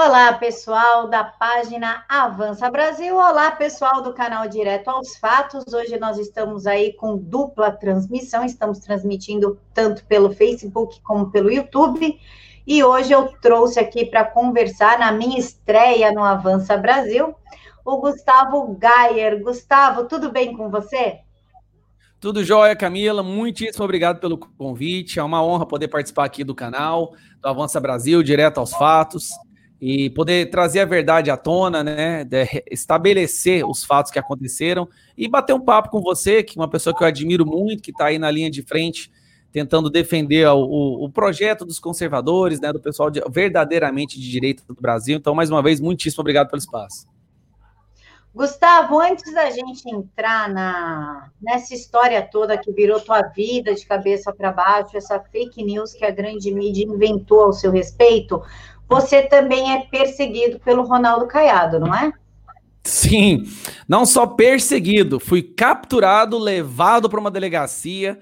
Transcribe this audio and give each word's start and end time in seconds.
Olá, 0.00 0.32
pessoal 0.32 1.08
da 1.08 1.24
página 1.24 2.04
Avança 2.08 2.70
Brasil. 2.70 3.16
Olá, 3.16 3.50
pessoal 3.50 4.00
do 4.00 4.14
canal 4.14 4.46
Direto 4.46 4.86
aos 4.86 5.16
Fatos. 5.16 5.64
Hoje 5.74 5.98
nós 5.98 6.20
estamos 6.20 6.68
aí 6.68 6.92
com 6.92 7.16
dupla 7.18 7.72
transmissão. 7.72 8.44
Estamos 8.44 8.78
transmitindo 8.78 9.58
tanto 9.74 10.04
pelo 10.04 10.30
Facebook 10.30 11.00
como 11.02 11.32
pelo 11.32 11.50
YouTube. 11.50 12.16
E 12.64 12.84
hoje 12.84 13.10
eu 13.10 13.26
trouxe 13.40 13.80
aqui 13.80 14.06
para 14.06 14.24
conversar 14.24 15.00
na 15.00 15.10
minha 15.10 15.36
estreia 15.36 16.12
no 16.12 16.22
Avança 16.22 16.76
Brasil 16.76 17.34
o 17.84 17.96
Gustavo 17.96 18.78
Gayer. 18.78 19.42
Gustavo, 19.42 20.04
tudo 20.04 20.30
bem 20.30 20.56
com 20.56 20.70
você? 20.70 21.18
Tudo 22.20 22.44
jóia, 22.44 22.76
Camila. 22.76 23.24
Muitíssimo 23.24 23.84
obrigado 23.84 24.20
pelo 24.20 24.38
convite. 24.38 25.18
É 25.18 25.24
uma 25.24 25.42
honra 25.42 25.66
poder 25.66 25.88
participar 25.88 26.26
aqui 26.26 26.44
do 26.44 26.54
canal 26.54 27.14
do 27.42 27.48
Avança 27.48 27.80
Brasil, 27.80 28.22
direto 28.22 28.58
aos 28.58 28.72
fatos 28.72 29.30
e 29.80 30.10
poder 30.10 30.50
trazer 30.50 30.80
a 30.80 30.84
verdade 30.84 31.30
à 31.30 31.36
tona, 31.36 31.84
né? 31.84 32.26
estabelecer 32.70 33.64
os 33.64 33.84
fatos 33.84 34.10
que 34.10 34.18
aconteceram 34.18 34.88
e 35.16 35.28
bater 35.28 35.54
um 35.54 35.60
papo 35.60 35.90
com 35.90 36.00
você, 36.00 36.42
que 36.42 36.58
é 36.58 36.60
uma 36.60 36.68
pessoa 36.68 36.96
que 36.96 37.02
eu 37.02 37.06
admiro 37.06 37.46
muito, 37.46 37.82
que 37.82 37.92
está 37.92 38.06
aí 38.06 38.18
na 38.18 38.30
linha 38.30 38.50
de 38.50 38.62
frente, 38.62 39.10
tentando 39.52 39.88
defender 39.88 40.46
o, 40.48 40.58
o, 40.58 41.04
o, 41.04 41.10
projeto 41.10 41.64
dos 41.64 41.78
conservadores, 41.78 42.60
né? 42.60 42.72
Do 42.72 42.80
pessoal 42.80 43.10
de, 43.10 43.20
verdadeiramente 43.30 44.20
de 44.20 44.28
direita 44.28 44.62
do 44.66 44.74
Brasil. 44.74 45.16
Então, 45.16 45.34
mais 45.34 45.50
uma 45.50 45.62
vez, 45.62 45.80
muitíssimo 45.80 46.20
obrigado 46.20 46.48
pelo 46.48 46.58
espaço. 46.58 47.06
Gustavo, 48.34 49.00
antes 49.00 49.32
da 49.32 49.50
gente 49.50 49.88
entrar 49.90 50.48
na, 50.52 51.30
nessa 51.40 51.74
história 51.74 52.22
toda 52.22 52.58
que 52.58 52.70
virou 52.70 53.00
tua 53.00 53.22
vida 53.22 53.74
de 53.74 53.84
cabeça 53.86 54.32
para 54.32 54.52
baixo, 54.52 54.96
essa 54.96 55.18
fake 55.18 55.64
news 55.64 55.92
que 55.92 56.04
a 56.04 56.10
grande 56.10 56.52
mídia 56.52 56.84
inventou 56.84 57.40
ao 57.40 57.52
seu 57.52 57.72
respeito, 57.72 58.40
você 58.88 59.22
também 59.22 59.72
é 59.72 59.84
perseguido 59.86 60.58
pelo 60.60 60.82
Ronaldo 60.82 61.26
Caiado, 61.26 61.78
não 61.78 61.94
é? 61.94 62.12
Sim, 62.84 63.42
não 63.86 64.06
só 64.06 64.26
perseguido, 64.26 65.20
fui 65.20 65.42
capturado, 65.42 66.38
levado 66.38 67.08
para 67.08 67.20
uma 67.20 67.30
delegacia, 67.30 68.18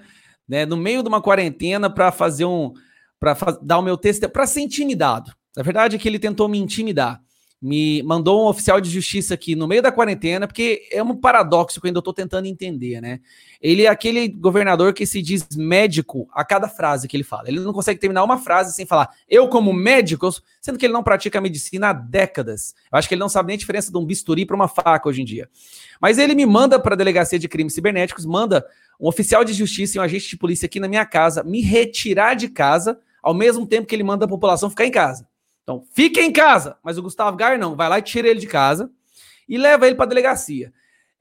né, 0.47 0.65
no 0.65 0.75
meio 0.75 1.01
de 1.01 1.07
uma 1.07 1.21
quarentena 1.21 1.89
para 1.89 2.11
fazer 2.11 2.45
um 2.45 2.73
para 3.19 3.35
dar 3.63 3.79
o 3.79 3.81
meu 3.81 3.97
texto, 3.97 4.29
para 4.29 4.45
ser 4.45 4.61
intimidado. 4.61 5.31
Na 5.55 5.63
verdade 5.63 5.95
é 5.95 5.99
que 5.99 6.07
ele 6.07 6.19
tentou 6.19 6.47
me 6.47 6.59
intimidar 6.59 7.19
me 7.61 8.03
mandou 8.03 8.45
um 8.45 8.47
oficial 8.47 8.79
de 8.79 8.89
justiça 8.89 9.33
aqui 9.33 9.55
no 9.55 9.67
meio 9.67 9.81
da 9.81 9.91
quarentena, 9.91 10.47
porque 10.47 10.87
é 10.91 11.01
um 11.01 11.15
paradoxo 11.15 11.81
que 11.81 11.87
eu 11.87 11.89
ainda 11.89 11.99
estou 11.99 12.13
tentando 12.13 12.45
entender, 12.45 13.01
né? 13.01 13.19
Ele 13.59 13.85
é 13.85 13.87
aquele 13.87 14.27
governador 14.27 14.93
que 14.93 15.07
se 15.07 15.21
diz 15.21 15.47
médico 15.55 16.29
a 16.31 16.45
cada 16.45 16.67
frase 16.67 17.07
que 17.07 17.17
ele 17.17 17.23
fala. 17.23 17.47
Ele 17.47 17.59
não 17.59 17.73
consegue 17.73 17.99
terminar 17.99 18.23
uma 18.23 18.37
frase 18.37 18.73
sem 18.73 18.85
falar 18.85 19.09
eu 19.27 19.47
como 19.47 19.73
médico, 19.73 20.29
sendo 20.61 20.77
que 20.77 20.85
ele 20.85 20.93
não 20.93 21.01
pratica 21.01 21.41
medicina 21.41 21.89
há 21.89 21.93
décadas. 21.93 22.75
Eu 22.91 22.99
acho 22.99 23.07
que 23.07 23.15
ele 23.15 23.21
não 23.21 23.29
sabe 23.29 23.47
nem 23.47 23.55
a 23.55 23.59
diferença 23.59 23.91
de 23.91 23.97
um 23.97 24.05
bisturi 24.05 24.45
para 24.45 24.55
uma 24.55 24.67
faca 24.67 25.09
hoje 25.09 25.23
em 25.23 25.25
dia. 25.25 25.49
Mas 25.99 26.19
ele 26.19 26.35
me 26.35 26.45
manda 26.45 26.79
para 26.79 26.93
a 26.93 26.97
delegacia 26.97 27.39
de 27.39 27.47
crimes 27.47 27.73
cibernéticos, 27.73 28.23
manda 28.23 28.63
um 28.99 29.07
oficial 29.07 29.43
de 29.43 29.53
justiça 29.53 29.97
e 29.97 29.99
um 29.99 30.03
agente 30.03 30.29
de 30.29 30.37
polícia 30.37 30.67
aqui 30.67 30.79
na 30.79 30.87
minha 30.87 31.05
casa 31.05 31.43
me 31.43 31.61
retirar 31.61 32.35
de 32.35 32.49
casa, 32.49 32.99
ao 33.23 33.33
mesmo 33.33 33.65
tempo 33.65 33.87
que 33.87 33.95
ele 33.95 34.03
manda 34.03 34.25
a 34.25 34.27
população 34.27 34.69
ficar 34.69 34.85
em 34.85 34.91
casa. 34.91 35.27
Então, 35.67 35.83
fique 35.91 36.21
em 36.21 36.31
casa. 36.31 36.77
Mas 36.81 36.97
o 36.97 37.01
Gustavo 37.01 37.35
Gar 37.35 37.59
não, 37.59 37.75
vai 37.75 37.89
lá 37.89 37.99
e 37.99 38.01
tira 38.01 38.29
ele 38.29 38.39
de 38.39 38.47
casa 38.47 38.89
e 39.49 39.57
leva 39.57 39.85
ele 39.85 39.97
para 39.97 40.05
a 40.05 40.07
delegacia. 40.07 40.71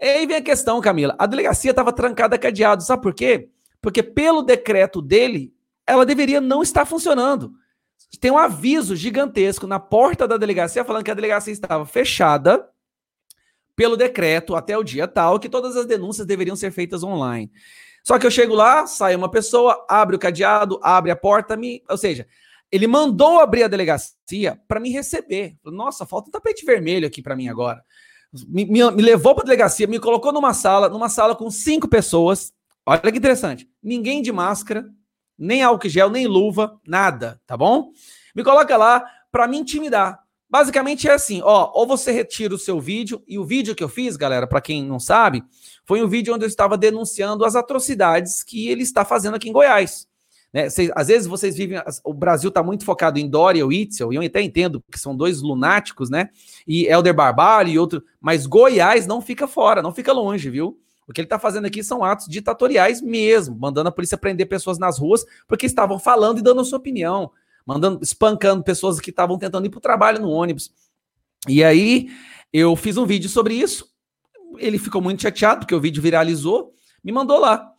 E 0.01 0.05
aí 0.05 0.25
vem 0.25 0.37
a 0.37 0.43
questão, 0.43 0.81
Camila. 0.81 1.17
A 1.19 1.27
delegacia 1.27 1.71
estava 1.73 1.93
trancada, 1.93 2.39
cadeado. 2.39 2.85
Sabe 2.85 3.03
por 3.03 3.13
quê? 3.13 3.49
Porque 3.81 4.05
pelo 4.05 4.43
decreto 4.43 5.03
dele, 5.03 5.53
ela 5.85 6.07
deveria 6.07 6.41
não 6.41 6.63
estar 6.63 6.85
funcionando. 6.85 7.55
Tem 8.21 8.31
um 8.31 8.39
aviso 8.39 8.95
gigantesco 8.95 9.67
na 9.67 9.81
porta 9.81 10.29
da 10.29 10.37
delegacia 10.37 10.85
falando 10.85 11.03
que 11.03 11.11
a 11.11 11.15
delegacia 11.15 11.53
estava 11.53 11.85
fechada 11.85 12.69
pelo 13.75 13.97
decreto 13.97 14.55
até 14.55 14.79
o 14.79 14.85
dia 14.85 15.09
tal, 15.09 15.41
que 15.41 15.49
todas 15.49 15.77
as 15.77 15.87
denúncias 15.87 16.25
deveriam 16.25 16.55
ser 16.55 16.71
feitas 16.71 17.03
online. 17.03 17.51
Só 18.05 18.17
que 18.17 18.25
eu 18.25 18.31
chego 18.31 18.55
lá, 18.55 18.87
sai 18.87 19.17
uma 19.17 19.29
pessoa, 19.29 19.85
abre 19.89 20.15
o 20.15 20.19
cadeado, 20.21 20.79
abre 20.83 21.11
a 21.11 21.17
porta, 21.17 21.57
me, 21.57 21.83
ou 21.89 21.99
seja, 21.99 22.29
ele 22.71 22.87
mandou 22.87 23.41
abrir 23.41 23.65
a 23.65 23.69
delegacia 23.69 24.61
para 24.67 24.81
me 24.81 24.91
receber. 24.91 25.57
Nossa, 25.65 26.07
falta 26.07 26.29
um 26.29 26.33
tapete 26.33 26.65
vermelho 26.65 27.07
aqui 27.07 27.23
para 27.23 27.37
mim 27.37 27.49
agora. 27.49 27.83
Me, 28.49 28.65
me, 28.65 28.91
me 28.91 29.03
levou 29.03 29.35
para 29.35 29.45
a 29.45 29.47
delegacia, 29.47 29.87
me 29.87 30.01
colocou 30.01 30.33
numa 30.33 30.53
sala, 30.53 30.89
numa 30.89 31.09
sala 31.09 31.35
com 31.35 31.51
cinco 31.51 31.89
pessoas. 31.89 32.53
Olha 32.85 33.01
que 33.01 33.19
interessante. 33.19 33.69
Ninguém 33.83 34.21
de 34.21 34.33
máscara, 34.33 34.87
nem 35.39 35.63
álcool 35.63 35.89
gel, 35.89 36.11
nem 36.11 36.27
luva, 36.27 36.81
nada, 36.87 37.41
tá 37.47 37.57
bom? 37.57 37.93
Me 38.35 38.43
coloca 38.43 38.77
lá 38.77 39.05
para 39.31 39.47
me 39.47 39.59
intimidar. 39.59 40.21
Basicamente 40.49 41.09
é 41.09 41.13
assim, 41.13 41.41
ó, 41.43 41.73
ou 41.75 41.87
você 41.87 42.13
retira 42.13 42.55
o 42.55 42.59
seu 42.59 42.81
vídeo, 42.81 43.23
e 43.27 43.39
o 43.39 43.45
vídeo 43.45 43.75
que 43.75 43.83
eu 43.83 43.89
fiz, 43.89 44.17
galera, 44.17 44.47
para 44.47 44.61
quem 44.61 44.85
não 44.85 45.01
sabe, 45.01 45.43
foi 45.85 46.03
um 46.03 46.09
vídeo 46.09 46.35
onde 46.35 46.45
eu 46.45 46.49
estava 46.49 46.79
denunciando 46.79 47.45
as 47.45 47.57
atrocidades 47.57 48.45
que 48.45 48.69
ele 48.69 48.83
está 48.83 49.05
fazendo 49.05 49.35
aqui 49.35 49.49
em 49.49 49.53
Goiás. 49.53 50.07
Né? 50.57 50.71
Cês, 50.71 50.91
às 50.97 51.09
vezes 51.09 51.29
vocês 51.29 51.55
vivem. 51.55 51.79
O 52.03 52.15
Brasil 52.15 52.49
está 52.49 52.63
muito 52.63 52.83
focado 52.83 53.19
em 53.19 53.29
Dória 53.29 53.63
ou 53.63 53.71
Itzel, 53.71 54.11
e 54.11 54.17
eu 54.17 54.23
até 54.23 54.41
entendo 54.41 54.83
que 54.91 54.99
são 54.99 55.15
dois 55.15 55.43
lunáticos, 55.43 56.09
né? 56.09 56.31
E 56.67 56.87
Helder 56.87 57.13
Barbalho 57.13 57.69
e 57.69 57.79
outro. 57.79 58.03
Mas 58.19 58.47
Goiás 58.47 59.07
não 59.07 59.21
fica 59.21 59.47
fora, 59.47 59.83
não 59.83 59.93
fica 59.93 60.15
longe, 60.15 60.49
viu? 60.49 60.81
O 61.07 61.13
que 61.13 61.21
ele 61.21 61.27
está 61.27 61.39
fazendo 61.39 61.67
aqui 61.67 61.85
são 61.85 62.03
atos 62.03 62.27
ditatoriais 62.27 63.03
mesmo, 63.03 63.55
mandando 63.55 63.91
a 63.91 63.93
polícia 63.93 64.17
prender 64.17 64.49
pessoas 64.49 64.79
nas 64.79 64.99
ruas 64.99 65.27
porque 65.47 65.67
estavam 65.67 65.99
falando 65.99 66.39
e 66.39 66.43
dando 66.43 66.63
a 66.63 66.65
sua 66.65 66.79
opinião, 66.79 67.31
mandando, 67.67 68.01
espancando 68.03 68.65
pessoas 68.65 68.99
que 68.99 69.11
estavam 69.11 69.39
tentando 69.39 69.67
ir 69.67 69.69
para 69.69 69.77
o 69.77 69.83
trabalho 69.83 70.23
no 70.23 70.31
ônibus. 70.31 70.73
E 71.47 71.63
aí 71.63 72.09
eu 72.51 72.75
fiz 72.77 72.97
um 72.97 73.05
vídeo 73.05 73.29
sobre 73.29 73.53
isso. 73.53 73.91
Ele 74.57 74.79
ficou 74.79 75.03
muito 75.03 75.21
chateado 75.21 75.61
porque 75.61 75.75
o 75.75 75.81
vídeo 75.81 76.03
viralizou, 76.03 76.73
me 77.05 77.13
mandou 77.13 77.39
lá. 77.39 77.76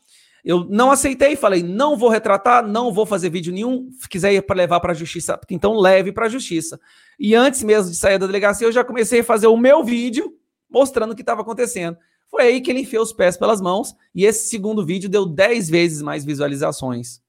Eu 0.47 0.63
não 0.69 0.89
aceitei, 0.89 1.35
falei, 1.35 1.61
não 1.61 1.97
vou 1.97 2.07
retratar, 2.07 2.65
não 2.65 2.93
vou 2.93 3.05
fazer 3.05 3.29
vídeo 3.29 3.51
nenhum. 3.51 3.91
Se 3.91 4.07
quiser 4.07 4.31
ir 4.31 4.41
para 4.41 4.55
levar 4.55 4.79
para 4.79 4.93
a 4.93 4.95
justiça, 4.95 5.37
então 5.49 5.75
leve 5.75 6.13
para 6.13 6.27
a 6.27 6.29
justiça. 6.29 6.79
E 7.19 7.35
antes 7.35 7.61
mesmo 7.63 7.91
de 7.91 7.97
sair 7.97 8.17
da 8.17 8.25
delegacia, 8.25 8.65
eu 8.65 8.71
já 8.71 8.81
comecei 8.81 9.19
a 9.19 9.23
fazer 9.25 9.47
o 9.47 9.57
meu 9.57 9.83
vídeo 9.83 10.33
mostrando 10.69 11.11
o 11.11 11.15
que 11.15 11.21
estava 11.21 11.41
acontecendo. 11.41 11.97
Foi 12.31 12.43
aí 12.43 12.61
que 12.61 12.71
ele 12.71 12.79
enfiou 12.79 13.03
os 13.03 13.11
pés 13.11 13.35
pelas 13.35 13.59
mãos 13.59 13.93
e 14.15 14.23
esse 14.23 14.47
segundo 14.47 14.85
vídeo 14.85 15.09
deu 15.09 15.25
10 15.25 15.69
vezes 15.69 16.01
mais 16.01 16.23
visualizações. 16.23 17.21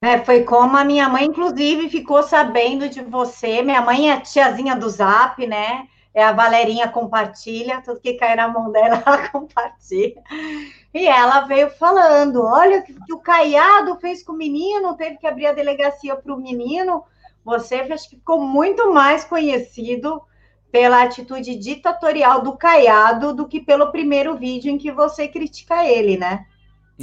É, 0.00 0.24
foi 0.24 0.44
como 0.44 0.76
a 0.76 0.84
minha 0.84 1.08
mãe, 1.08 1.24
inclusive, 1.24 1.90
ficou 1.90 2.22
sabendo 2.22 2.88
de 2.88 3.02
você. 3.02 3.60
Minha 3.60 3.82
mãe 3.82 4.12
é 4.12 4.20
tiazinha 4.20 4.76
do 4.76 4.88
Zap, 4.88 5.44
né? 5.48 5.88
É 6.12 6.24
a 6.24 6.32
Valerinha 6.32 6.88
compartilha, 6.88 7.82
tudo 7.82 8.00
que 8.00 8.14
cai 8.14 8.34
na 8.34 8.48
mão 8.48 8.70
dela, 8.70 9.02
ela 9.06 9.28
compartilha. 9.28 10.22
E 10.92 11.06
ela 11.06 11.42
veio 11.42 11.70
falando: 11.70 12.42
olha 12.42 12.80
o 12.80 12.82
que 12.82 13.12
o 13.12 13.20
Caiado 13.20 13.96
fez 13.96 14.22
com 14.22 14.32
o 14.32 14.36
menino, 14.36 14.96
teve 14.96 15.18
que 15.18 15.26
abrir 15.26 15.46
a 15.46 15.52
delegacia 15.52 16.16
para 16.16 16.34
o 16.34 16.40
menino. 16.40 17.04
Você 17.44 17.76
acho 17.76 18.10
que 18.10 18.16
ficou 18.16 18.40
muito 18.40 18.92
mais 18.92 19.24
conhecido 19.24 20.20
pela 20.70 21.02
atitude 21.02 21.56
ditatorial 21.56 22.42
do 22.42 22.56
Caiado 22.56 23.34
do 23.34 23.48
que 23.48 23.60
pelo 23.60 23.90
primeiro 23.90 24.36
vídeo 24.36 24.70
em 24.70 24.78
que 24.78 24.92
você 24.92 25.26
critica 25.26 25.84
ele, 25.84 26.16
né? 26.16 26.46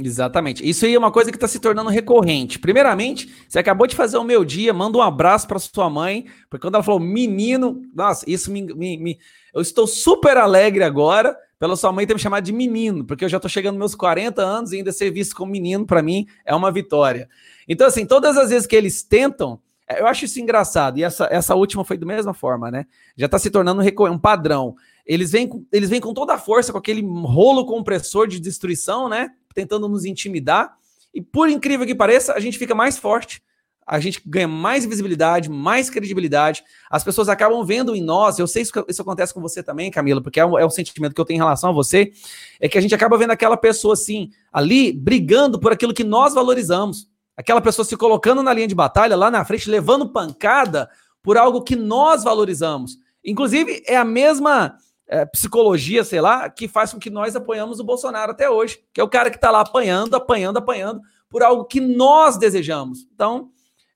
Exatamente. 0.04 0.68
Isso 0.68 0.86
aí 0.86 0.94
é 0.94 0.98
uma 0.98 1.10
coisa 1.10 1.30
que 1.30 1.36
está 1.36 1.48
se 1.48 1.58
tornando 1.58 1.90
recorrente. 1.90 2.58
Primeiramente, 2.58 3.34
você 3.48 3.58
acabou 3.58 3.86
de 3.86 3.96
fazer 3.96 4.16
o 4.16 4.24
meu 4.24 4.44
dia, 4.44 4.72
manda 4.72 4.96
um 4.96 5.02
abraço 5.02 5.48
para 5.48 5.58
sua 5.58 5.90
mãe, 5.90 6.26
porque 6.48 6.64
quando 6.66 6.76
ela 6.76 6.84
falou 6.84 7.00
menino, 7.00 7.82
nossa, 7.92 8.24
isso 8.28 8.50
me, 8.50 8.62
me, 8.62 8.96
me, 8.96 9.18
Eu 9.52 9.60
estou 9.60 9.86
super 9.86 10.36
alegre 10.36 10.84
agora 10.84 11.36
pela 11.58 11.74
sua 11.74 11.90
mãe 11.90 12.06
ter 12.06 12.14
me 12.14 12.20
chamado 12.20 12.44
de 12.44 12.52
menino, 12.52 13.04
porque 13.04 13.24
eu 13.24 13.28
já 13.28 13.38
estou 13.38 13.48
chegando 13.48 13.76
meus 13.76 13.96
40 13.96 14.40
anos 14.40 14.72
e 14.72 14.76
ainda 14.76 14.92
ser 14.92 15.10
visto 15.10 15.34
como 15.34 15.50
menino, 15.50 15.84
para 15.84 16.00
mim, 16.00 16.26
é 16.44 16.54
uma 16.54 16.70
vitória. 16.70 17.28
Então, 17.68 17.86
assim, 17.86 18.06
todas 18.06 18.36
as 18.38 18.50
vezes 18.50 18.66
que 18.66 18.76
eles 18.76 19.02
tentam, 19.02 19.60
é, 19.88 20.00
eu 20.00 20.06
acho 20.06 20.26
isso 20.26 20.40
engraçado, 20.40 20.98
e 20.98 21.02
essa, 21.02 21.26
essa 21.30 21.56
última 21.56 21.84
foi 21.84 21.98
da 21.98 22.06
mesma 22.06 22.32
forma, 22.32 22.70
né? 22.70 22.86
Já 23.16 23.26
está 23.26 23.38
se 23.38 23.50
tornando 23.50 23.82
um 23.82 24.18
padrão. 24.18 24.76
Eles 25.04 25.32
vêm, 25.32 25.50
eles 25.72 25.90
vêm 25.90 26.00
com 26.00 26.14
toda 26.14 26.34
a 26.34 26.38
força, 26.38 26.70
com 26.70 26.78
aquele 26.78 27.02
rolo 27.02 27.66
compressor 27.66 28.28
de 28.28 28.38
destruição, 28.38 29.08
né? 29.08 29.30
Tentando 29.54 29.88
nos 29.88 30.04
intimidar. 30.04 30.76
E 31.14 31.20
por 31.20 31.48
incrível 31.48 31.86
que 31.86 31.94
pareça, 31.94 32.34
a 32.34 32.40
gente 32.40 32.58
fica 32.58 32.74
mais 32.74 32.98
forte, 32.98 33.42
a 33.88 33.98
gente 33.98 34.20
ganha 34.26 34.46
mais 34.46 34.84
visibilidade, 34.84 35.48
mais 35.48 35.88
credibilidade. 35.88 36.62
As 36.90 37.02
pessoas 37.02 37.26
acabam 37.28 37.64
vendo 37.64 37.96
em 37.96 38.02
nós. 38.02 38.38
Eu 38.38 38.46
sei 38.46 38.62
que 38.62 38.84
isso 38.86 39.00
acontece 39.00 39.32
com 39.32 39.40
você 39.40 39.62
também, 39.62 39.90
Camila, 39.90 40.22
porque 40.22 40.38
é 40.38 40.44
o, 40.44 40.58
é 40.58 40.64
o 40.64 40.70
sentimento 40.70 41.14
que 41.14 41.20
eu 41.20 41.24
tenho 41.24 41.38
em 41.38 41.40
relação 41.40 41.70
a 41.70 41.72
você. 41.72 42.12
É 42.60 42.68
que 42.68 42.76
a 42.76 42.82
gente 42.82 42.94
acaba 42.94 43.16
vendo 43.16 43.30
aquela 43.30 43.56
pessoa 43.56 43.94
assim, 43.94 44.30
ali, 44.52 44.92
brigando 44.92 45.58
por 45.58 45.72
aquilo 45.72 45.94
que 45.94 46.04
nós 46.04 46.34
valorizamos. 46.34 47.08
Aquela 47.34 47.62
pessoa 47.62 47.84
se 47.84 47.96
colocando 47.96 48.42
na 48.42 48.52
linha 48.52 48.68
de 48.68 48.74
batalha, 48.74 49.16
lá 49.16 49.30
na 49.30 49.42
frente, 49.42 49.70
levando 49.70 50.12
pancada 50.12 50.90
por 51.22 51.38
algo 51.38 51.62
que 51.62 51.74
nós 51.74 52.22
valorizamos. 52.22 52.98
Inclusive, 53.24 53.82
é 53.86 53.96
a 53.96 54.04
mesma 54.04 54.76
é, 55.08 55.24
psicologia, 55.26 56.04
sei 56.04 56.20
lá, 56.20 56.48
que 56.50 56.68
faz 56.68 56.92
com 56.92 56.98
que 56.98 57.10
nós 57.10 57.34
apoiamos 57.34 57.80
o 57.80 57.84
Bolsonaro 57.84 58.32
até 58.32 58.48
hoje, 58.48 58.84
que 58.92 59.00
é 59.00 59.04
o 59.04 59.08
cara 59.08 59.30
que 59.30 59.36
está 59.36 59.50
lá 59.50 59.60
apanhando, 59.62 60.14
apanhando, 60.14 60.58
apanhando 60.58 61.00
por 61.28 61.42
algo 61.42 61.64
que 61.64 61.80
nós 61.80 62.36
desejamos. 62.36 63.06
Então, 63.14 63.50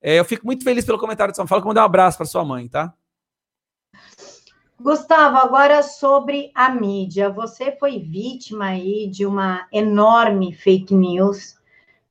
É, 0.05 0.19
eu 0.19 0.25
fico 0.25 0.45
muito 0.45 0.65
feliz 0.65 0.85
pelo 0.85 0.99
comentário 0.99 1.31
de 1.31 1.37
São 1.37 1.47
Paulo. 1.47 1.63
Que 1.63 1.69
mandar 1.69 1.83
um 1.83 1.85
abraço 1.85 2.17
para 2.17 2.27
sua 2.27 2.45
mãe, 2.45 2.67
tá? 2.67 2.93
Gustavo, 4.81 5.37
agora 5.37 5.81
sobre 5.81 6.51
a 6.57 6.71
mídia. 6.71 7.31
Você 7.31 7.71
foi 7.79 8.01
vítima 8.01 8.65
aí 8.71 9.07
de 9.07 9.25
uma 9.25 9.69
enorme 9.71 10.53
fake 10.53 10.93
news 10.93 11.57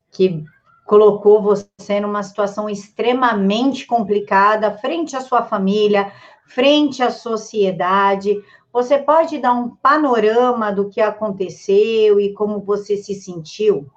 que 0.09 0.41
colocou 0.85 1.41
você 1.41 1.99
numa 1.99 2.23
situação 2.23 2.69
extremamente 2.69 3.85
complicada 3.85 4.77
frente 4.77 5.17
à 5.17 5.19
sua 5.19 5.43
família, 5.43 6.13
frente 6.45 7.03
à 7.03 7.11
sociedade. 7.11 8.41
Você 8.73 8.97
pode 8.97 9.37
dar 9.37 9.53
um 9.53 9.75
panorama 9.75 10.71
do 10.71 10.89
que 10.89 11.01
aconteceu 11.01 12.19
e 12.19 12.33
como 12.33 12.61
você 12.61 12.97
se 12.97 13.15
sentiu? 13.15 13.91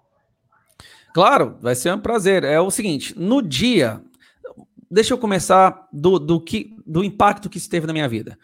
Claro, 1.14 1.56
vai 1.60 1.76
ser 1.76 1.94
um 1.94 2.00
prazer. 2.00 2.42
É 2.42 2.60
o 2.60 2.70
seguinte, 2.70 3.14
no 3.16 3.40
dia, 3.40 4.02
deixa 4.90 5.14
eu 5.14 5.18
começar 5.18 5.88
do, 5.92 6.18
do, 6.18 6.40
que, 6.40 6.76
do 6.84 7.04
impacto 7.04 7.48
que 7.48 7.58
isso 7.58 7.70
teve 7.70 7.86
na 7.86 7.92
minha 7.92 8.08
vida. 8.08 8.36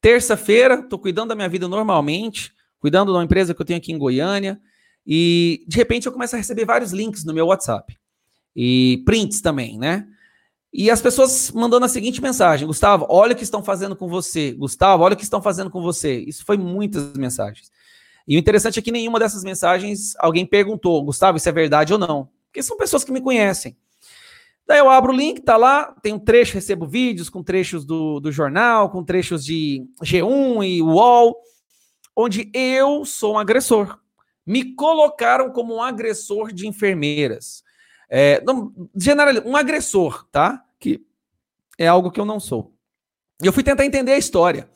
Terça-feira, 0.00 0.80
estou 0.80 0.98
cuidando 0.98 1.28
da 1.28 1.34
minha 1.36 1.48
vida 1.48 1.68
normalmente, 1.68 2.52
cuidando 2.80 3.12
de 3.12 3.18
uma 3.18 3.24
empresa 3.24 3.54
que 3.54 3.60
eu 3.60 3.66
tenho 3.66 3.78
aqui 3.78 3.92
em 3.92 3.98
Goiânia, 3.98 4.60
e 5.06 5.64
de 5.68 5.76
repente 5.76 6.06
eu 6.06 6.12
começo 6.12 6.34
a 6.34 6.38
receber 6.38 6.64
vários 6.64 6.90
links 6.92 7.24
no 7.24 7.32
meu 7.32 7.46
WhatsApp. 7.46 7.96
E 8.54 9.02
prints 9.06 9.40
também, 9.40 9.78
né? 9.78 10.06
E 10.78 10.90
as 10.90 11.00
pessoas 11.00 11.50
mandando 11.52 11.86
a 11.86 11.88
seguinte 11.88 12.20
mensagem: 12.20 12.66
Gustavo, 12.66 13.06
olha 13.08 13.32
o 13.32 13.36
que 13.36 13.42
estão 13.42 13.62
fazendo 13.62 13.96
com 13.96 14.06
você. 14.06 14.52
Gustavo, 14.52 15.04
olha 15.04 15.14
o 15.14 15.16
que 15.16 15.24
estão 15.24 15.40
fazendo 15.40 15.70
com 15.70 15.80
você. 15.80 16.18
Isso 16.18 16.44
foi 16.44 16.58
muitas 16.58 17.14
mensagens. 17.14 17.72
E 18.28 18.36
o 18.36 18.38
interessante 18.38 18.78
é 18.78 18.82
que 18.82 18.92
nenhuma 18.92 19.18
dessas 19.18 19.42
mensagens 19.42 20.14
alguém 20.18 20.44
perguntou, 20.44 21.02
Gustavo, 21.02 21.38
isso 21.38 21.48
é 21.48 21.52
verdade 21.52 21.94
ou 21.94 21.98
não? 21.98 22.28
Porque 22.48 22.62
são 22.62 22.76
pessoas 22.76 23.04
que 23.04 23.10
me 23.10 23.22
conhecem. 23.22 23.74
Daí 24.66 24.78
eu 24.78 24.90
abro 24.90 25.14
o 25.14 25.16
link, 25.16 25.40
tá 25.40 25.56
lá, 25.56 25.96
tem 26.02 26.12
um 26.12 26.18
trecho, 26.18 26.52
recebo 26.52 26.86
vídeos 26.86 27.30
com 27.30 27.42
trechos 27.42 27.86
do, 27.86 28.20
do 28.20 28.30
jornal, 28.30 28.90
com 28.90 29.02
trechos 29.02 29.42
de 29.46 29.82
G1 30.02 30.62
e 30.68 30.82
UOL, 30.82 31.36
onde 32.14 32.50
eu 32.52 33.02
sou 33.06 33.34
um 33.34 33.38
agressor. 33.38 33.98
Me 34.44 34.74
colocaram 34.74 35.50
como 35.52 35.76
um 35.76 35.82
agressor 35.82 36.52
de 36.52 36.66
enfermeiras. 36.66 37.64
É, 38.10 38.42
não, 38.44 38.74
general, 38.94 39.42
um 39.46 39.56
agressor, 39.56 40.26
tá? 40.30 40.65
Que 40.86 41.04
é 41.78 41.88
algo 41.88 42.10
que 42.10 42.20
eu 42.20 42.24
não 42.24 42.38
sou. 42.38 42.72
E 43.42 43.46
eu 43.46 43.52
fui 43.52 43.62
tentar 43.62 43.84
entender 43.84 44.12
a 44.12 44.18
história. 44.18 44.70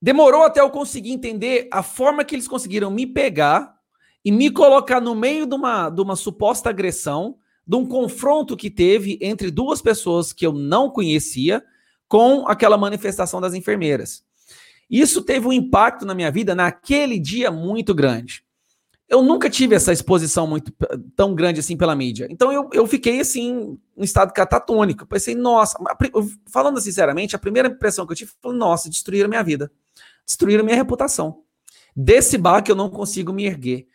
Demorou 0.00 0.42
até 0.42 0.60
eu 0.60 0.70
conseguir 0.70 1.12
entender 1.12 1.68
a 1.72 1.82
forma 1.82 2.24
que 2.24 2.34
eles 2.34 2.48
conseguiram 2.48 2.90
me 2.90 3.06
pegar 3.06 3.76
e 4.24 4.32
me 4.32 4.50
colocar 4.50 5.00
no 5.00 5.14
meio 5.14 5.46
de 5.46 5.54
uma, 5.54 5.88
de 5.90 6.00
uma 6.00 6.16
suposta 6.16 6.70
agressão 6.70 7.38
de 7.66 7.76
um 7.76 7.86
confronto 7.86 8.56
que 8.56 8.70
teve 8.70 9.18
entre 9.20 9.50
duas 9.50 9.82
pessoas 9.82 10.32
que 10.32 10.46
eu 10.46 10.52
não 10.52 10.90
conhecia 10.90 11.62
com 12.08 12.48
aquela 12.48 12.78
manifestação 12.78 13.40
das 13.40 13.54
enfermeiras. 13.54 14.24
Isso 14.90 15.22
teve 15.22 15.46
um 15.46 15.52
impacto 15.52 16.06
na 16.06 16.14
minha 16.14 16.30
vida 16.30 16.54
naquele 16.54 17.18
dia 17.18 17.50
muito 17.50 17.94
grande. 17.94 18.42
Eu 19.08 19.22
nunca 19.22 19.48
tive 19.48 19.74
essa 19.74 19.90
exposição 19.90 20.46
muito 20.46 20.70
tão 21.16 21.34
grande 21.34 21.60
assim 21.60 21.76
pela 21.76 21.96
mídia. 21.96 22.26
Então 22.30 22.52
eu, 22.52 22.68
eu 22.72 22.86
fiquei 22.86 23.20
assim, 23.20 23.78
em 23.96 24.04
estado 24.04 24.32
catatônico. 24.34 25.06
pensei, 25.06 25.34
nossa, 25.34 25.78
falando 26.46 26.78
sinceramente, 26.78 27.34
a 27.34 27.38
primeira 27.38 27.68
impressão 27.68 28.06
que 28.06 28.12
eu 28.12 28.16
tive 28.16 28.32
foi, 28.42 28.54
nossa, 28.54 28.90
destruíram 28.90 29.28
minha 29.28 29.42
vida. 29.42 29.72
Destruíram 30.26 30.62
minha 30.62 30.76
reputação. 30.76 31.42
Desse 31.96 32.36
bar 32.36 32.62
que 32.62 32.70
eu 32.70 32.76
não 32.76 32.90
consigo 32.90 33.32
me 33.32 33.46
erguer. 33.46 33.88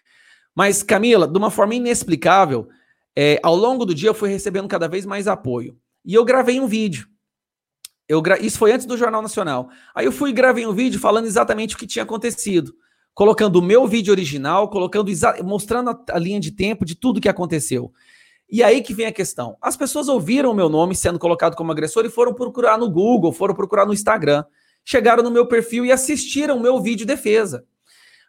Mas, 0.56 0.82
Camila, 0.82 1.28
de 1.28 1.38
uma 1.38 1.52
forma 1.52 1.76
inexplicável, 1.76 2.68
é, 3.16 3.40
ao 3.44 3.56
longo 3.56 3.86
do 3.86 3.94
dia 3.94 4.10
eu 4.10 4.14
fui 4.16 4.30
recebendo 4.30 4.68
cada 4.68 4.88
vez 4.88 5.06
mais 5.06 5.28
apoio. 5.28 5.78
E 6.04 6.14
eu 6.16 6.26
gravei 6.26 6.60
um 6.60 6.68
vídeo. 6.68 7.08
Eu 8.08 8.22
gra... 8.22 8.40
Isso 8.40 8.58
foi 8.58 8.72
antes 8.72 8.86
do 8.86 8.98
Jornal 8.98 9.22
Nacional. 9.22 9.70
Aí 9.94 10.06
eu 10.06 10.12
fui 10.12 10.32
e 10.32 10.34
gravei 10.34 10.66
um 10.66 10.74
vídeo 10.74 11.00
falando 11.00 11.26
exatamente 11.26 11.76
o 11.76 11.78
que 11.78 11.88
tinha 11.88 12.04
acontecido. 12.04 12.76
Colocando 13.14 13.58
o 13.58 13.62
meu 13.62 13.88
vídeo 13.88 14.12
original, 14.12 14.70
colocando 14.70 15.12
mostrando 15.44 15.92
a, 15.92 16.04
a 16.12 16.20
linha 16.20 16.40
de 16.40 16.52
tempo 16.52 16.84
de 16.84 16.96
tudo 16.96 17.22
que 17.22 17.30
aconteceu. 17.30 17.94
E 18.50 18.62
aí 18.62 18.82
que 18.82 18.94
vem 18.94 19.06
a 19.06 19.12
questão. 19.12 19.58
As 19.62 19.76
pessoas 19.76 20.08
ouviram 20.08 20.52
o 20.52 20.54
meu 20.54 20.70
nome 20.70 20.96
sendo 20.96 21.18
colocado 21.18 21.56
como 21.56 21.72
agressor 21.72 22.06
e 22.06 22.10
foram 22.10 22.34
procurar 22.34 22.78
no 22.78 22.90
Google, 22.90 23.32
foram 23.32 23.56
procurar 23.56 23.86
no 23.86 23.94
Instagram. 23.94 24.44
Chegaram 24.86 25.24
no 25.24 25.32
meu 25.32 25.48
perfil 25.48 25.86
e 25.86 25.92
assistiram 25.92 26.58
o 26.58 26.60
meu 26.60 26.82
vídeo 26.82 27.06
defesa. 27.06 27.66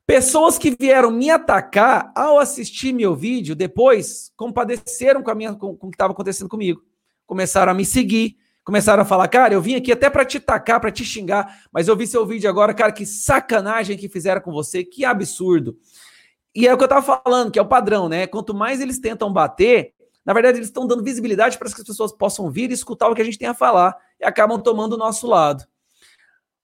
Pessoas 0.06 0.58
que 0.58 0.70
vieram 0.70 1.10
me 1.10 1.30
atacar 1.30 2.12
ao 2.14 2.38
assistir 2.38 2.92
meu 2.92 3.14
vídeo 3.14 3.54
depois 3.54 4.30
compadeceram 4.36 5.22
com, 5.22 5.30
a 5.30 5.34
minha, 5.34 5.54
com, 5.54 5.74
com 5.74 5.86
o 5.86 5.90
que 5.90 5.94
estava 5.94 6.12
acontecendo 6.12 6.48
comigo. 6.48 6.82
Começaram 7.26 7.72
a 7.72 7.74
me 7.74 7.86
seguir, 7.86 8.36
começaram 8.64 9.02
a 9.02 9.04
falar, 9.06 9.28
cara, 9.28 9.52
eu 9.52 9.60
vim 9.60 9.74
aqui 9.74 9.92
até 9.92 10.08
para 10.08 10.24
te 10.24 10.40
tacar, 10.40 10.80
para 10.80 10.90
te 10.90 11.04
xingar, 11.04 11.62
mas 11.70 11.86
eu 11.86 11.96
vi 11.96 12.06
seu 12.06 12.24
vídeo 12.24 12.48
agora, 12.48 12.72
cara, 12.72 12.90
que 12.90 13.04
sacanagem 13.04 13.96
que 13.96 14.08
fizeram 14.08 14.40
com 14.40 14.50
você, 14.50 14.82
que 14.82 15.04
absurdo. 15.04 15.76
E 16.54 16.66
é 16.66 16.72
o 16.72 16.76
que 16.76 16.84
eu 16.84 16.86
estava 16.86 17.20
falando, 17.24 17.50
que 17.50 17.58
é 17.58 17.62
o 17.62 17.68
padrão, 17.68 18.08
né? 18.08 18.26
Quanto 18.26 18.54
mais 18.54 18.80
eles 18.80 18.98
tentam 18.98 19.32
bater, 19.32 19.92
na 20.24 20.32
verdade 20.32 20.58
eles 20.58 20.68
estão 20.68 20.86
dando 20.86 21.04
visibilidade 21.04 21.58
para 21.58 21.68
que 21.68 21.80
as 21.80 21.86
pessoas 21.86 22.12
possam 22.12 22.50
vir 22.50 22.70
e 22.70 22.74
escutar 22.74 23.08
o 23.08 23.14
que 23.14 23.20
a 23.20 23.24
gente 23.24 23.38
tem 23.38 23.48
a 23.48 23.54
falar 23.54 23.94
e 24.18 24.24
acabam 24.24 24.60
tomando 24.60 24.94
o 24.94 24.98
nosso 24.98 25.26
lado. 25.26 25.64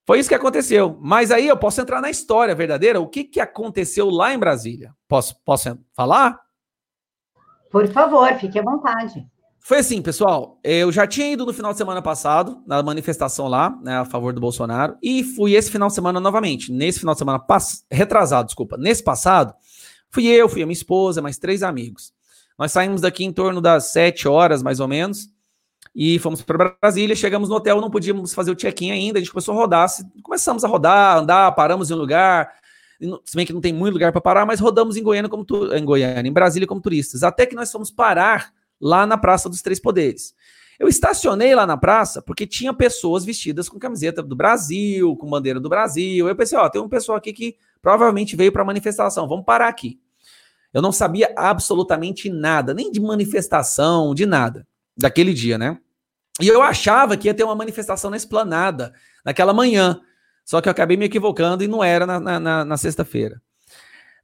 Foi 0.07 0.19
isso 0.19 0.29
que 0.29 0.35
aconteceu. 0.35 0.99
Mas 1.01 1.31
aí 1.31 1.47
eu 1.47 1.57
posso 1.57 1.81
entrar 1.81 2.01
na 2.01 2.11
história 2.11 2.55
verdadeira. 2.55 3.01
O 3.01 3.07
que, 3.07 3.23
que 3.23 3.39
aconteceu 3.39 4.09
lá 4.09 4.33
em 4.33 4.39
Brasília? 4.39 4.93
Posso, 5.07 5.37
posso 5.45 5.79
falar? 5.95 6.41
Por 7.71 7.87
favor, 7.93 8.33
fique 8.35 8.59
à 8.59 8.63
vontade. 8.63 9.25
Foi 9.71 9.79
assim, 9.79 10.03
pessoal. 10.03 10.59
Eu 10.65 10.91
já 10.91 11.07
tinha 11.07 11.31
ido 11.31 11.47
no 11.47 11.53
final 11.53 11.71
de 11.71 11.79
semana 11.79 12.03
passado, 12.03 12.61
na 12.67 12.83
manifestação 12.83 13.47
lá, 13.47 13.71
né, 13.85 13.99
a 13.99 14.05
favor 14.05 14.33
do 14.33 14.41
Bolsonaro, 14.41 14.97
e 15.01 15.23
fui 15.23 15.55
esse 15.55 15.71
final 15.71 15.87
de 15.87 15.95
semana 15.95 16.19
novamente. 16.19 16.73
Nesse 16.73 16.99
final 16.99 17.15
de 17.15 17.21
semana 17.21 17.39
pass... 17.39 17.85
retrasado, 17.89 18.47
desculpa. 18.47 18.77
Nesse 18.77 19.01
passado, 19.01 19.55
fui 20.11 20.27
eu, 20.27 20.49
fui 20.49 20.61
a 20.61 20.67
minha 20.67 20.73
esposa, 20.73 21.23
mais 21.23 21.39
três 21.39 21.63
amigos. 21.63 22.13
Nós 22.59 22.73
saímos 22.73 23.01
daqui 23.01 23.25
em 23.25 23.33
torno 23.33 23.61
das 23.61 23.93
sete 23.93 24.27
horas, 24.27 24.61
mais 24.61 24.81
ou 24.81 24.89
menos 24.89 25.29
e 25.95 26.19
fomos 26.19 26.43
para 26.43 26.75
Brasília. 26.83 27.15
Chegamos 27.15 27.49
no 27.49 27.55
hotel, 27.55 27.81
não 27.81 27.93
podíamos 27.93 28.35
fazer 28.35 28.51
o 28.51 28.57
check-in 28.57 28.91
ainda. 28.91 29.21
A 29.21 29.23
gente 29.23 29.31
começou 29.31 29.55
a 29.55 29.57
rodar, 29.57 29.89
começamos 30.25 30.65
a 30.65 30.67
rodar, 30.67 31.19
andar, 31.19 31.53
paramos 31.53 31.93
em 31.93 31.95
um 31.95 31.97
lugar. 31.97 32.51
Se 33.25 33.37
bem 33.37 33.47
que 33.47 33.53
não 33.53 33.61
tem 33.61 33.73
muito 33.73 33.95
lugar 33.95 34.11
para 34.11 34.21
parar, 34.21 34.45
mas 34.45 34.59
rodamos 34.59 34.97
em 34.97 35.03
Goiânia, 35.05 35.31
como 35.31 35.47
em 35.73 35.85
Goiânia, 35.85 36.29
em 36.29 36.33
Brasília 36.33 36.67
como 36.67 36.81
turistas. 36.81 37.23
Até 37.23 37.47
que 37.47 37.55
nós 37.55 37.71
fomos 37.71 37.89
parar 37.89 38.53
lá 38.81 39.07
na 39.07 39.19
Praça 39.19 39.49
dos 39.49 39.63
Três 39.63 39.81
Poderes. 39.81 40.35
Eu 40.79 40.89
estacionei 40.89 41.55
lá 41.55 41.67
na 41.67 41.77
praça 41.77 42.23
porque 42.23 42.47
tinha 42.47 42.73
pessoas 42.73 43.23
vestidas 43.23 43.69
com 43.69 43.79
camiseta 43.79 44.23
do 44.23 44.35
Brasil, 44.35 45.15
com 45.17 45.29
bandeira 45.29 45.61
do 45.61 45.69
Brasil. 45.69 46.27
Eu 46.27 46.35
pensei, 46.35 46.57
ó, 46.57 46.71
tem 46.71 46.81
um 46.81 46.89
pessoal 46.89 47.19
aqui 47.19 47.35
que 47.35 47.57
provavelmente 47.83 48.35
veio 48.35 48.51
para 48.51 48.65
manifestação, 48.65 49.29
vamos 49.29 49.45
parar 49.45 49.69
aqui. 49.69 50.01
Eu 50.73 50.81
não 50.81 50.91
sabia 50.91 51.35
absolutamente 51.37 52.31
nada, 52.31 52.73
nem 52.73 52.91
de 52.91 52.99
manifestação, 52.99 54.15
de 54.15 54.25
nada 54.25 54.67
daquele 54.97 55.35
dia, 55.35 55.59
né? 55.59 55.79
E 56.41 56.49
eu 56.49 56.63
achava 56.63 57.15
que 57.17 57.29
ia 57.29 57.35
ter 57.35 57.45
uma 57.45 57.55
manifestação 57.55 58.11
na 58.11 58.17
esplanada, 58.17 58.95
naquela 59.23 59.53
manhã. 59.53 60.01
Só 60.47 60.63
que 60.63 60.69
eu 60.69 60.73
acabei 60.73 60.97
me 60.97 61.05
equivocando 61.05 61.63
e 61.63 61.69
não 61.69 61.85
era 61.85 62.07
na, 62.07 62.41
na, 62.41 62.65
na 62.65 62.77
sexta-feira. 62.79 63.43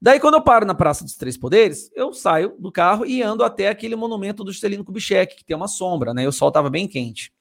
Daí, 0.00 0.20
quando 0.20 0.34
eu 0.34 0.42
paro 0.42 0.66
na 0.66 0.74
Praça 0.74 1.04
dos 1.04 1.14
Três 1.14 1.36
Poderes, 1.36 1.90
eu 1.94 2.12
saio 2.12 2.54
do 2.58 2.70
carro 2.70 3.06
e 3.06 3.22
ando 3.22 3.42
até 3.42 3.68
aquele 3.68 3.96
monumento 3.96 4.44
do 4.44 4.52
Juscelino 4.52 4.84
Kubitschek, 4.84 5.36
que 5.36 5.44
tem 5.44 5.56
uma 5.56 5.68
sombra, 5.68 6.12
né? 6.12 6.26
O 6.28 6.32
sol 6.32 6.48
estava 6.48 6.68
bem 6.68 6.86
quente. 6.86 7.32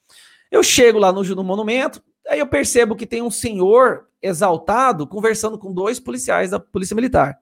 Eu 0.50 0.64
chego 0.64 0.98
lá 0.98 1.12
no, 1.12 1.22
no 1.24 1.44
monumento, 1.44 2.02
aí 2.28 2.40
eu 2.40 2.48
percebo 2.48 2.96
que 2.96 3.06
tem 3.06 3.22
um 3.22 3.32
senhor 3.32 4.08
exaltado 4.22 5.06
conversando 5.06 5.58
com 5.58 5.74
dois 5.74 6.00
policiais 6.00 6.52
da 6.52 6.60
Polícia 6.60 6.96
Militar. 6.96 7.38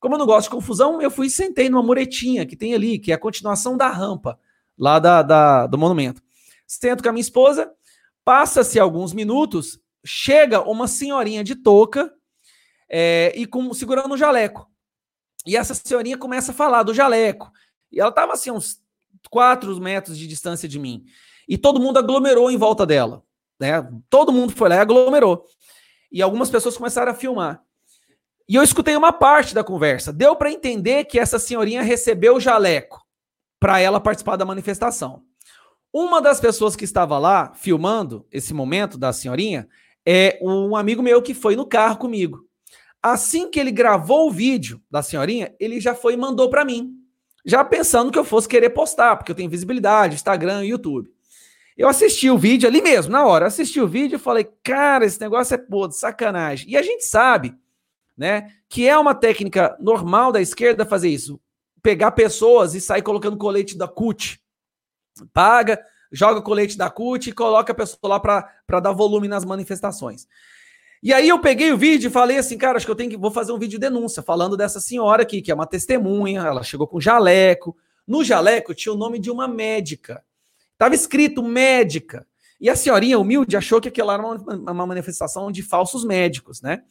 Como 0.00 0.14
eu 0.14 0.18
não 0.18 0.26
gosto 0.26 0.44
de 0.44 0.54
confusão, 0.54 1.02
eu 1.02 1.10
fui 1.10 1.26
e 1.26 1.30
sentei 1.30 1.68
numa 1.68 1.82
muretinha 1.82 2.46
que 2.46 2.56
tem 2.56 2.74
ali, 2.74 2.98
que 2.98 3.12
é 3.12 3.14
a 3.14 3.18
continuação 3.18 3.76
da 3.76 3.88
rampa 3.88 4.38
lá 4.78 4.98
da, 4.98 5.22
da, 5.22 5.66
do 5.66 5.76
monumento. 5.76 6.22
Sento 6.66 7.02
com 7.02 7.08
a 7.08 7.12
minha 7.12 7.20
esposa, 7.20 7.70
passa-se 8.24 8.78
alguns 8.78 9.12
minutos, 9.12 9.80
chega 10.04 10.62
uma 10.62 10.86
senhorinha 10.86 11.42
de 11.42 11.56
touca 11.56 12.12
é, 12.88 13.32
e 13.36 13.46
com, 13.46 13.72
segurando 13.74 14.14
um 14.14 14.16
jaleco. 14.16 14.70
E 15.46 15.56
essa 15.56 15.74
senhorinha 15.74 16.18
começa 16.18 16.52
a 16.52 16.54
falar 16.54 16.82
do 16.82 16.94
jaleco. 16.94 17.50
E 17.90 18.00
ela 18.00 18.10
estava 18.10 18.32
assim, 18.32 18.50
uns 18.50 18.82
4 19.30 19.80
metros 19.80 20.18
de 20.18 20.26
distância 20.26 20.68
de 20.68 20.78
mim. 20.78 21.04
E 21.48 21.56
todo 21.56 21.80
mundo 21.80 21.98
aglomerou 21.98 22.50
em 22.50 22.56
volta 22.56 22.84
dela. 22.84 23.22
Né? 23.58 23.86
Todo 24.10 24.32
mundo 24.32 24.52
foi 24.54 24.68
lá 24.68 24.76
e 24.76 24.80
aglomerou. 24.80 25.44
E 26.12 26.22
algumas 26.22 26.50
pessoas 26.50 26.76
começaram 26.76 27.12
a 27.12 27.14
filmar. 27.14 27.62
E 28.48 28.54
eu 28.54 28.62
escutei 28.62 28.96
uma 28.96 29.12
parte 29.12 29.54
da 29.54 29.62
conversa. 29.62 30.12
Deu 30.12 30.34
para 30.34 30.50
entender 30.50 31.04
que 31.04 31.18
essa 31.18 31.38
senhorinha 31.38 31.82
recebeu 31.82 32.36
o 32.36 32.40
jaleco 32.40 33.04
para 33.60 33.78
ela 33.80 34.00
participar 34.00 34.36
da 34.36 34.44
manifestação. 34.44 35.22
Uma 35.92 36.20
das 36.20 36.40
pessoas 36.40 36.76
que 36.76 36.84
estava 36.84 37.18
lá 37.18 37.52
filmando 37.54 38.26
esse 38.30 38.54
momento 38.54 38.96
da 38.96 39.12
senhorinha 39.12 39.68
é 40.06 40.38
um 40.40 40.76
amigo 40.76 41.02
meu 41.02 41.20
que 41.20 41.34
foi 41.34 41.56
no 41.56 41.66
carro 41.66 41.98
comigo. 41.98 42.47
Assim 43.02 43.50
que 43.50 43.60
ele 43.60 43.70
gravou 43.70 44.28
o 44.28 44.32
vídeo 44.32 44.82
da 44.90 45.02
senhorinha, 45.02 45.54
ele 45.60 45.80
já 45.80 45.94
foi 45.94 46.14
e 46.14 46.16
mandou 46.16 46.50
para 46.50 46.64
mim. 46.64 46.94
já 47.44 47.64
pensando 47.64 48.12
que 48.12 48.18
eu 48.18 48.24
fosse 48.24 48.48
querer 48.48 48.70
postar, 48.70 49.16
porque 49.16 49.30
eu 49.32 49.36
tenho 49.36 49.48
visibilidade, 49.48 50.16
Instagram, 50.16 50.64
YouTube. 50.64 51.10
Eu 51.76 51.88
assisti 51.88 52.28
o 52.28 52.36
vídeo 52.36 52.68
ali 52.68 52.82
mesmo, 52.82 53.12
na 53.12 53.24
hora, 53.24 53.46
assisti 53.46 53.80
o 53.80 53.86
vídeo 53.86 54.16
e 54.16 54.18
falei, 54.18 54.48
cara, 54.62 55.06
esse 55.06 55.20
negócio 55.20 55.54
é 55.54 55.58
pô, 55.58 55.86
de 55.86 55.96
sacanagem. 55.96 56.68
E 56.68 56.76
a 56.76 56.82
gente 56.82 57.04
sabe, 57.04 57.56
né, 58.16 58.52
que 58.68 58.86
é 58.86 58.98
uma 58.98 59.14
técnica 59.14 59.76
normal 59.80 60.32
da 60.32 60.40
esquerda 60.40 60.84
fazer 60.84 61.08
isso. 61.08 61.40
Pegar 61.80 62.10
pessoas 62.10 62.74
e 62.74 62.80
sair 62.80 63.02
colocando 63.02 63.36
colete 63.36 63.78
da 63.78 63.86
CUT. 63.86 64.42
Paga, 65.32 65.80
joga 66.10 66.42
colete 66.42 66.76
da 66.76 66.90
CUT 66.90 67.30
e 67.30 67.32
coloca 67.32 67.72
a 67.72 67.76
pessoa 67.76 67.98
lá 68.02 68.20
para 68.20 68.80
dar 68.80 68.92
volume 68.92 69.28
nas 69.28 69.44
manifestações. 69.44 70.26
E 71.02 71.12
aí 71.12 71.28
eu 71.28 71.40
peguei 71.40 71.72
o 71.72 71.76
vídeo 71.76 72.08
e 72.08 72.10
falei 72.10 72.38
assim, 72.38 72.58
cara, 72.58 72.76
acho 72.76 72.86
que 72.86 72.90
eu 72.90 72.96
tenho 72.96 73.10
que 73.10 73.16
vou 73.16 73.30
fazer 73.30 73.52
um 73.52 73.58
vídeo 73.58 73.78
de 73.78 73.86
denúncia 73.86 74.22
falando 74.22 74.56
dessa 74.56 74.80
senhora 74.80 75.22
aqui, 75.22 75.40
que 75.40 75.50
é 75.50 75.54
uma 75.54 75.66
testemunha, 75.66 76.40
ela 76.40 76.62
chegou 76.62 76.86
com 76.86 77.00
jaleco. 77.00 77.76
No 78.06 78.24
jaleco 78.24 78.74
tinha 78.74 78.92
o 78.92 78.96
nome 78.96 79.18
de 79.18 79.30
uma 79.30 79.46
médica. 79.46 80.22
Tava 80.76 80.94
escrito 80.94 81.42
médica. 81.42 82.26
E 82.60 82.68
a 82.68 82.74
senhorinha 82.74 83.18
humilde 83.18 83.56
achou 83.56 83.80
que 83.80 83.88
aquela 83.88 84.14
era 84.14 84.26
uma, 84.26 84.72
uma 84.72 84.86
manifestação 84.86 85.52
de 85.52 85.62
falsos 85.62 86.04
médicos, 86.04 86.60
né? 86.60 86.82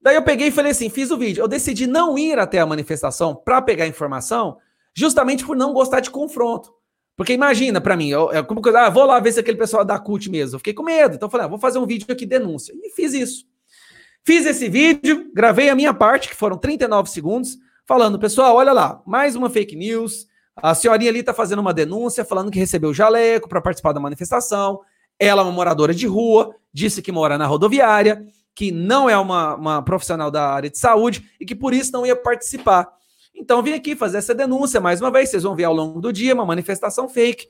Daí 0.00 0.16
eu 0.16 0.22
peguei 0.22 0.48
e 0.48 0.52
falei 0.52 0.72
assim, 0.72 0.90
fiz 0.90 1.10
o 1.10 1.16
vídeo. 1.16 1.42
Eu 1.42 1.48
decidi 1.48 1.86
não 1.86 2.18
ir 2.18 2.38
até 2.38 2.58
a 2.58 2.66
manifestação 2.66 3.34
para 3.34 3.62
pegar 3.62 3.86
informação, 3.86 4.58
justamente 4.92 5.46
por 5.46 5.56
não 5.56 5.72
gostar 5.72 6.00
de 6.00 6.10
confronto. 6.10 6.74
Porque 7.16 7.32
imagina 7.32 7.80
para 7.80 7.96
mim, 7.96 8.08
eu, 8.08 8.32
eu, 8.32 8.44
como 8.44 8.60
que 8.60 8.68
ah, 8.70 8.90
vou 8.90 9.04
lá 9.04 9.20
ver 9.20 9.32
se 9.32 9.40
aquele 9.40 9.56
pessoal 9.56 9.82
é 9.82 9.86
da 9.86 9.98
CUT 9.98 10.28
mesmo. 10.30 10.56
Eu 10.56 10.58
fiquei 10.58 10.74
com 10.74 10.82
medo. 10.82 11.14
Então 11.14 11.26
eu 11.26 11.30
falei, 11.30 11.46
ah, 11.46 11.48
vou 11.48 11.58
fazer 11.58 11.78
um 11.78 11.86
vídeo 11.86 12.06
aqui 12.10 12.26
denúncia. 12.26 12.74
E 12.82 12.90
fiz 12.90 13.14
isso. 13.14 13.46
Fiz 14.24 14.46
esse 14.46 14.68
vídeo, 14.68 15.30
gravei 15.34 15.68
a 15.68 15.74
minha 15.74 15.92
parte, 15.92 16.28
que 16.28 16.34
foram 16.34 16.56
39 16.56 17.10
segundos, 17.10 17.58
falando, 17.86 18.18
pessoal, 18.18 18.56
olha 18.56 18.72
lá, 18.72 19.02
mais 19.06 19.36
uma 19.36 19.50
fake 19.50 19.76
news. 19.76 20.26
A 20.56 20.74
senhorinha 20.74 21.10
ali 21.10 21.20
está 21.20 21.34
fazendo 21.34 21.58
uma 21.58 21.74
denúncia, 21.74 22.24
falando 22.24 22.50
que 22.50 22.58
recebeu 22.58 22.94
jaleco 22.94 23.48
para 23.48 23.60
participar 23.60 23.92
da 23.92 24.00
manifestação. 24.00 24.80
Ela 25.18 25.42
é 25.42 25.44
uma 25.44 25.52
moradora 25.52 25.92
de 25.94 26.06
rua, 26.06 26.54
disse 26.72 27.02
que 27.02 27.12
mora 27.12 27.36
na 27.36 27.46
rodoviária, 27.46 28.24
que 28.54 28.72
não 28.72 29.10
é 29.10 29.18
uma, 29.18 29.56
uma 29.56 29.82
profissional 29.82 30.30
da 30.30 30.48
área 30.48 30.70
de 30.70 30.78
saúde 30.78 31.28
e 31.38 31.44
que 31.44 31.54
por 31.54 31.74
isso 31.74 31.92
não 31.92 32.06
ia 32.06 32.16
participar. 32.16 32.88
Então 33.34 33.62
vim 33.62 33.72
aqui 33.72 33.96
fazer 33.96 34.18
essa 34.18 34.34
denúncia 34.34 34.80
mais 34.80 35.00
uma 35.00 35.10
vez. 35.10 35.30
Vocês 35.30 35.42
vão 35.42 35.56
ver 35.56 35.64
ao 35.64 35.74
longo 35.74 36.00
do 36.00 36.12
dia 36.12 36.34
uma 36.34 36.46
manifestação 36.46 37.08
fake, 37.08 37.48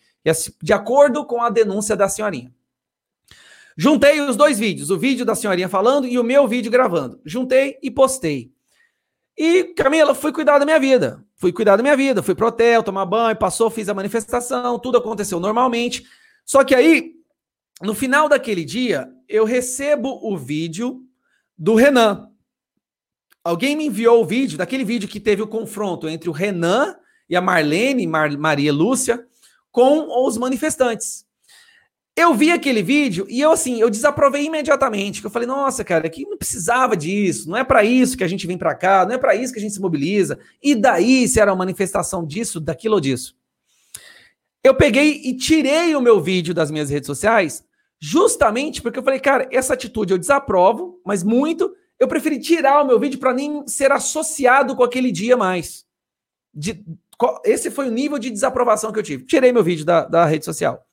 de 0.62 0.72
acordo 0.72 1.24
com 1.26 1.42
a 1.42 1.50
denúncia 1.50 1.94
da 1.94 2.08
senhorinha. 2.08 2.52
Juntei 3.76 4.20
os 4.20 4.36
dois 4.36 4.58
vídeos, 4.58 4.90
o 4.90 4.98
vídeo 4.98 5.24
da 5.24 5.34
senhorinha 5.34 5.68
falando 5.68 6.06
e 6.06 6.18
o 6.18 6.24
meu 6.24 6.46
vídeo 6.46 6.70
gravando. 6.70 7.20
Juntei 7.24 7.76
e 7.82 7.90
postei. 7.90 8.52
E, 9.36 9.64
Camila, 9.74 10.14
fui 10.14 10.32
cuidar 10.32 10.58
da 10.58 10.64
minha 10.64 10.78
vida. 10.78 11.24
Fui 11.36 11.52
cuidar 11.52 11.76
da 11.76 11.82
minha 11.82 11.96
vida, 11.96 12.22
fui 12.22 12.34
pro 12.34 12.46
hotel, 12.46 12.82
tomar 12.82 13.04
banho, 13.04 13.36
passou, 13.36 13.68
fiz 13.68 13.88
a 13.88 13.94
manifestação, 13.94 14.78
tudo 14.78 14.96
aconteceu 14.96 15.40
normalmente. 15.40 16.06
Só 16.46 16.62
que 16.62 16.74
aí, 16.74 17.12
no 17.82 17.94
final 17.94 18.28
daquele 18.28 18.64
dia, 18.64 19.10
eu 19.28 19.44
recebo 19.44 20.20
o 20.22 20.38
vídeo 20.38 21.02
do 21.58 21.74
Renan. 21.74 22.30
Alguém 23.44 23.76
me 23.76 23.86
enviou 23.86 24.22
o 24.22 24.24
vídeo, 24.24 24.56
daquele 24.56 24.84
vídeo 24.84 25.06
que 25.06 25.20
teve 25.20 25.42
o 25.42 25.46
confronto 25.46 26.08
entre 26.08 26.30
o 26.30 26.32
Renan 26.32 26.96
e 27.28 27.36
a 27.36 27.42
Marlene, 27.42 28.06
Mar 28.06 28.34
Maria 28.38 28.72
Lúcia, 28.72 29.26
com 29.70 30.26
os 30.26 30.38
manifestantes. 30.38 31.26
Eu 32.16 32.32
vi 32.32 32.50
aquele 32.50 32.82
vídeo 32.82 33.26
e 33.28 33.40
eu 33.40 33.52
assim, 33.52 33.80
eu 33.80 33.90
desaprovei 33.90 34.46
imediatamente, 34.46 35.20
que 35.20 35.26
eu 35.26 35.30
falei: 35.30 35.46
"Nossa, 35.46 35.84
cara, 35.84 36.06
aqui 36.06 36.24
não 36.24 36.38
precisava 36.38 36.96
disso, 36.96 37.50
não 37.50 37.56
é 37.56 37.64
para 37.64 37.84
isso 37.84 38.16
que 38.16 38.24
a 38.24 38.28
gente 38.28 38.46
vem 38.46 38.56
para 38.56 38.74
cá, 38.74 39.04
não 39.04 39.14
é 39.14 39.18
para 39.18 39.34
isso 39.34 39.52
que 39.52 39.58
a 39.58 39.62
gente 39.62 39.74
se 39.74 39.80
mobiliza". 39.80 40.38
E 40.62 40.74
daí 40.74 41.28
se 41.28 41.38
era 41.38 41.50
uma 41.50 41.58
manifestação 41.58 42.24
disso, 42.24 42.60
daquilo 42.60 42.94
ou 42.94 43.00
disso. 43.00 43.36
Eu 44.62 44.74
peguei 44.74 45.20
e 45.24 45.36
tirei 45.36 45.94
o 45.94 46.00
meu 46.00 46.18
vídeo 46.18 46.54
das 46.54 46.70
minhas 46.70 46.88
redes 46.88 47.08
sociais, 47.08 47.62
justamente 48.00 48.80
porque 48.80 48.98
eu 48.98 49.02
falei: 49.02 49.20
"Cara, 49.20 49.46
essa 49.52 49.74
atitude 49.74 50.14
eu 50.14 50.18
desaprovo, 50.18 51.00
mas 51.04 51.22
muito 51.22 51.74
eu 51.98 52.08
preferi 52.08 52.38
tirar 52.38 52.82
o 52.82 52.86
meu 52.86 52.98
vídeo 52.98 53.18
para 53.18 53.32
nem 53.32 53.66
ser 53.66 53.92
associado 53.92 54.74
com 54.74 54.82
aquele 54.82 55.12
dia 55.12 55.36
mais. 55.36 55.84
De, 56.52 56.84
esse 57.44 57.70
foi 57.70 57.88
o 57.88 57.92
nível 57.92 58.18
de 58.18 58.30
desaprovação 58.30 58.92
que 58.92 58.98
eu 58.98 59.02
tive. 59.02 59.24
Tirei 59.24 59.52
meu 59.52 59.62
vídeo 59.62 59.84
da, 59.84 60.04
da 60.04 60.24
rede 60.24 60.44
social. 60.44 60.84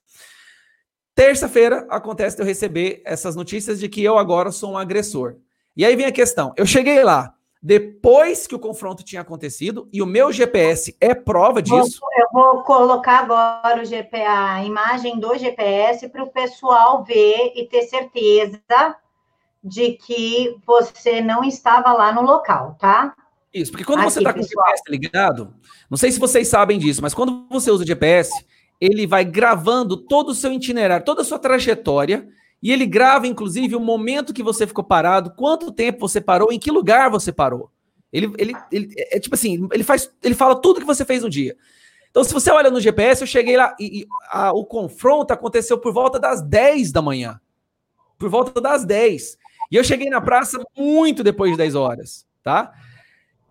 Terça-feira 1.13 1.85
acontece 1.89 2.39
eu 2.39 2.45
receber 2.45 3.01
essas 3.05 3.35
notícias 3.35 3.79
de 3.79 3.89
que 3.89 4.03
eu 4.03 4.17
agora 4.17 4.51
sou 4.51 4.71
um 4.71 4.77
agressor. 4.77 5.35
E 5.75 5.85
aí 5.85 5.95
vem 5.95 6.05
a 6.05 6.11
questão: 6.11 6.53
eu 6.55 6.65
cheguei 6.65 7.03
lá 7.03 7.35
depois 7.61 8.47
que 8.47 8.55
o 8.55 8.59
confronto 8.59 9.03
tinha 9.03 9.21
acontecido 9.21 9.87
e 9.93 10.01
o 10.01 10.05
meu 10.05 10.31
GPS 10.31 10.97
é 10.99 11.13
prova 11.13 11.61
disso. 11.61 11.99
Eu 12.17 12.27
vou 12.33 12.63
colocar 12.63 13.19
agora 13.19 13.81
o 13.81 13.85
GP, 13.85 14.17
a 14.17 14.63
imagem 14.63 15.19
do 15.19 15.37
GPS 15.37 16.09
para 16.09 16.23
o 16.23 16.31
pessoal 16.31 17.03
ver 17.03 17.53
e 17.55 17.67
ter 17.67 17.83
certeza 17.83 18.59
de 19.63 19.93
que 19.93 20.55
você 20.65 21.21
não 21.21 21.43
estava 21.43 21.93
lá 21.93 22.11
no 22.11 22.21
local, 22.21 22.75
tá? 22.79 23.13
Isso, 23.53 23.71
porque 23.71 23.83
quando 23.83 23.99
Aqui, 23.99 24.11
você 24.11 24.19
está 24.19 24.33
com 24.33 24.39
o 24.39 24.43
GPS 24.43 24.83
ligado, 24.87 25.53
não 25.89 25.97
sei 25.97 26.11
se 26.11 26.19
vocês 26.19 26.47
sabem 26.47 26.79
disso, 26.79 27.01
mas 27.01 27.13
quando 27.13 27.45
você 27.49 27.69
usa 27.69 27.83
o 27.83 27.87
GPS, 27.87 28.31
ele 28.79 29.05
vai 29.05 29.25
gravando 29.25 29.97
todo 29.97 30.29
o 30.29 30.35
seu 30.35 30.51
itinerário, 30.51 31.05
toda 31.05 31.21
a 31.21 31.25
sua 31.25 31.37
trajetória, 31.37 32.27
e 32.63 32.71
ele 32.71 32.85
grava, 32.85 33.27
inclusive, 33.27 33.75
o 33.75 33.79
momento 33.79 34.33
que 34.33 34.43
você 34.43 34.65
ficou 34.65 34.83
parado, 34.83 35.33
quanto 35.35 35.71
tempo 35.71 36.07
você 36.07 36.21
parou, 36.21 36.51
em 36.51 36.59
que 36.59 36.71
lugar 36.71 37.09
você 37.09 37.31
parou. 37.31 37.71
Ele, 38.11 38.33
ele, 38.37 38.53
ele 38.71 38.93
é 38.97 39.19
tipo 39.19 39.35
assim, 39.35 39.67
ele 39.71 39.83
faz, 39.83 40.11
ele 40.21 40.35
fala 40.35 40.55
tudo 40.55 40.79
que 40.79 40.85
você 40.85 41.03
fez 41.03 41.23
no 41.23 41.29
dia. 41.29 41.55
Então, 42.09 42.23
se 42.23 42.33
você 42.33 42.51
olha 42.51 42.69
no 42.69 42.81
GPS, 42.81 43.21
eu 43.21 43.27
cheguei 43.27 43.55
lá 43.55 43.73
e, 43.79 44.01
e 44.01 44.07
a, 44.29 44.51
o 44.51 44.65
confronto 44.65 45.33
aconteceu 45.33 45.77
por 45.77 45.93
volta 45.93 46.19
das 46.19 46.41
10 46.41 46.91
da 46.91 47.01
manhã. 47.01 47.39
Por 48.19 48.29
volta 48.29 48.59
das 48.59 48.85
10. 48.85 49.37
E 49.71 49.77
eu 49.77 49.83
cheguei 49.83 50.09
na 50.09 50.19
praça 50.19 50.61
muito 50.77 51.23
depois 51.23 51.51
de 51.51 51.57
10 51.57 51.75
horas, 51.75 52.27
tá? 52.43 52.73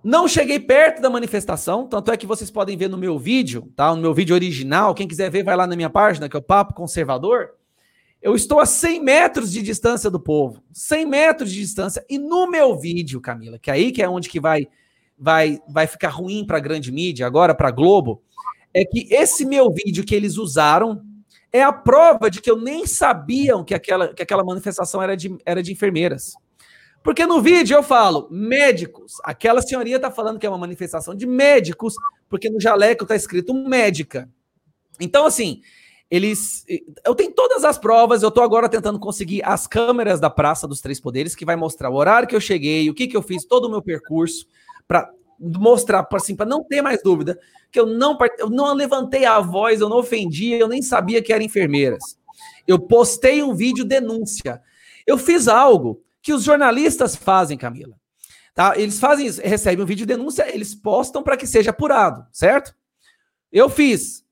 Não 0.04 0.28
cheguei 0.28 0.60
perto 0.60 1.00
da 1.00 1.08
manifestação, 1.08 1.86
tanto 1.86 2.12
é 2.12 2.16
que 2.16 2.26
vocês 2.26 2.50
podem 2.50 2.76
ver 2.76 2.88
no 2.88 2.98
meu 2.98 3.18
vídeo, 3.18 3.72
tá? 3.74 3.94
No 3.94 4.02
meu 4.02 4.12
vídeo 4.12 4.34
original, 4.34 4.94
quem 4.94 5.08
quiser 5.08 5.30
ver, 5.30 5.42
vai 5.42 5.56
lá 5.56 5.66
na 5.66 5.76
minha 5.76 5.90
página, 5.90 6.28
que 6.28 6.36
é 6.36 6.38
o 6.38 6.42
Papo 6.42 6.74
Conservador. 6.74 7.50
Eu 8.20 8.34
estou 8.34 8.60
a 8.60 8.66
100 8.66 9.02
metros 9.02 9.50
de 9.50 9.62
distância 9.62 10.10
do 10.10 10.20
povo, 10.20 10.62
100 10.72 11.06
metros 11.06 11.50
de 11.50 11.60
distância. 11.60 12.04
E 12.08 12.18
no 12.18 12.46
meu 12.50 12.78
vídeo, 12.78 13.20
Camila, 13.20 13.58
que 13.58 13.70
é 13.70 13.74
aí 13.74 13.90
que 13.90 14.02
é 14.02 14.08
onde 14.08 14.28
que 14.28 14.38
vai 14.38 14.68
vai 15.18 15.58
vai 15.68 15.86
ficar 15.86 16.08
ruim 16.08 16.46
para 16.46 16.56
a 16.56 16.60
grande 16.60 16.90
mídia, 16.90 17.26
agora 17.26 17.54
para 17.54 17.70
Globo, 17.70 18.22
é 18.72 18.84
que 18.84 19.06
esse 19.10 19.44
meu 19.44 19.70
vídeo 19.70 20.04
que 20.04 20.14
eles 20.14 20.36
usaram 20.36 21.02
é 21.52 21.62
a 21.62 21.72
prova 21.72 22.30
de 22.30 22.40
que 22.40 22.50
eu 22.50 22.56
nem 22.56 22.86
sabiam 22.86 23.64
que 23.64 23.74
aquela, 23.74 24.14
que 24.14 24.22
aquela 24.22 24.44
manifestação 24.44 25.02
era 25.02 25.16
de, 25.16 25.36
era 25.44 25.62
de 25.62 25.72
enfermeiras. 25.72 26.34
Porque 27.02 27.24
no 27.24 27.40
vídeo 27.40 27.76
eu 27.76 27.82
falo 27.82 28.28
médicos. 28.30 29.14
Aquela 29.24 29.62
senhoria 29.62 29.96
está 29.96 30.10
falando 30.10 30.38
que 30.38 30.46
é 30.46 30.50
uma 30.50 30.58
manifestação 30.58 31.14
de 31.14 31.26
médicos, 31.26 31.94
porque 32.28 32.50
no 32.50 32.60
jaleco 32.60 33.04
está 33.04 33.16
escrito 33.16 33.54
médica. 33.54 34.28
Então, 35.00 35.24
assim, 35.24 35.62
eles. 36.10 36.64
Eu 37.04 37.14
tenho 37.14 37.32
todas 37.32 37.64
as 37.64 37.78
provas, 37.78 38.22
eu 38.22 38.28
estou 38.28 38.44
agora 38.44 38.68
tentando 38.68 38.98
conseguir 38.98 39.42
as 39.44 39.66
câmeras 39.66 40.20
da 40.20 40.28
Praça 40.28 40.68
dos 40.68 40.80
Três 40.80 41.00
Poderes, 41.00 41.34
que 41.34 41.44
vai 41.44 41.56
mostrar 41.56 41.88
o 41.88 41.94
horário 41.94 42.28
que 42.28 42.36
eu 42.36 42.40
cheguei, 42.40 42.90
o 42.90 42.94
que, 42.94 43.06
que 43.06 43.16
eu 43.16 43.22
fiz, 43.22 43.46
todo 43.46 43.64
o 43.64 43.70
meu 43.70 43.80
percurso, 43.80 44.46
para 44.86 45.10
mostrar, 45.40 46.06
assim, 46.12 46.36
para 46.36 46.46
não 46.46 46.62
ter 46.62 46.82
mais 46.82 47.02
dúvida, 47.02 47.38
que 47.72 47.80
eu 47.80 47.86
não, 47.86 48.18
eu 48.38 48.50
não 48.50 48.74
levantei 48.74 49.24
a 49.24 49.40
voz, 49.40 49.80
eu 49.80 49.88
não 49.88 49.98
ofendi, 49.98 50.52
eu 50.52 50.68
nem 50.68 50.82
sabia 50.82 51.22
que 51.22 51.32
eram 51.32 51.44
enfermeiras. 51.44 52.18
Eu 52.66 52.78
postei 52.78 53.42
um 53.42 53.54
vídeo 53.54 53.84
denúncia. 53.84 54.60
Eu 55.06 55.16
fiz 55.16 55.48
algo 55.48 56.02
que 56.20 56.32
os 56.32 56.44
jornalistas 56.44 57.16
fazem, 57.16 57.56
Camila. 57.56 57.98
Tá? 58.54 58.76
Eles 58.76 59.00
fazem 59.00 59.26
isso, 59.26 59.40
recebem 59.40 59.82
um 59.82 59.86
vídeo 59.86 60.06
denúncia, 60.06 60.52
eles 60.52 60.74
postam 60.74 61.22
para 61.22 61.36
que 61.36 61.46
seja 61.46 61.70
apurado, 61.70 62.26
certo? 62.32 62.74
Eu 63.50 63.70
fiz. 63.70 64.24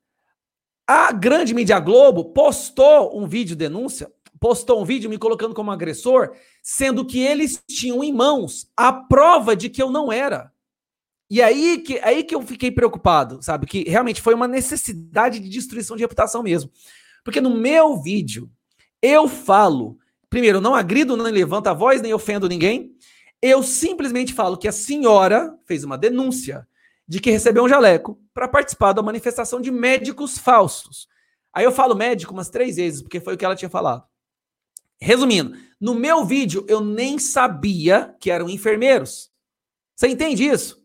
A 0.87 1.13
grande 1.13 1.55
mídia 1.55 1.79
Globo 1.79 2.27
postou 2.27 3.19
um 3.19 3.27
vídeo 3.27 3.57
denúncia, 3.57 4.11
postou 4.41 4.81
um 4.81 4.85
vídeo 4.85 5.09
me 5.09 5.19
colocando 5.19 5.55
como 5.55 5.71
agressor, 5.71 6.33
sendo 6.63 7.07
que 7.07 7.21
eles 7.21 7.63
tinham 7.69 8.03
em 8.03 8.13
mãos 8.13 8.71
a 8.77 8.93
prova 8.93 9.55
de 9.55 9.69
que 9.69 9.83
eu 9.83 9.91
não 9.91 10.13
era. 10.13 10.53
E 11.31 11.43
aí 11.43 11.79
que, 11.79 11.99
aí 12.01 12.25
que 12.25 12.35
eu 12.35 12.43
fiquei 12.43 12.71
preocupado, 12.71 13.43
sabe? 13.43 13.67
Que 13.67 13.85
realmente 13.89 14.23
foi 14.23 14.35
uma 14.35 14.49
necessidade 14.49 15.39
de 15.39 15.49
destruição 15.49 15.97
de 15.97 16.03
reputação 16.03 16.43
mesmo. 16.43 16.71
Porque 17.23 17.41
no 17.41 17.55
meu 17.55 18.01
vídeo, 18.01 18.51
eu 19.03 19.29
falo, 19.29 19.99
primeiro, 20.31 20.61
não 20.61 20.75
agrido, 20.75 21.17
nem 21.17 21.33
levanto 21.33 21.67
a 21.67 21.75
voz, 21.75 22.01
nem 22.01 22.15
ofendo 22.15 22.49
ninguém. 22.49 22.93
Eu 23.43 23.63
simplesmente 23.63 24.33
falo 24.33 24.57
que 24.57 24.67
a 24.67 24.73
senhora 24.73 25.55
fez 25.67 25.85
uma 25.85 25.99
denúncia 25.99 26.67
de 27.07 27.21
que 27.21 27.31
recebeu 27.31 27.65
um 27.65 27.69
jaleco 27.69 28.21
para 28.33 28.49
participar 28.49 28.93
da 28.93 29.03
manifestação 29.03 29.61
de 29.61 29.71
médicos 29.71 30.39
falsos. 30.39 31.09
Aí 31.53 31.65
eu 31.65 31.73
falo 31.73 31.95
médico 31.95 32.33
umas 32.33 32.51
três 32.51 32.77
vezes, 32.77 33.03
porque 33.03 33.21
foi 33.21 33.35
o 33.35 33.37
que 33.37 33.45
ela 33.45 33.57
tinha 33.57 33.71
falado. 33.71 34.05
Resumindo, 35.01 35.57
no 35.81 35.95
meu 35.95 36.25
vídeo 36.25 36.65
eu 36.69 36.81
nem 36.81 37.19
sabia 37.19 38.15
que 38.21 38.31
eram 38.31 38.51
enfermeiros. 38.51 39.31
Você 39.95 40.09
entende 40.09 40.45
isso? 40.45 40.83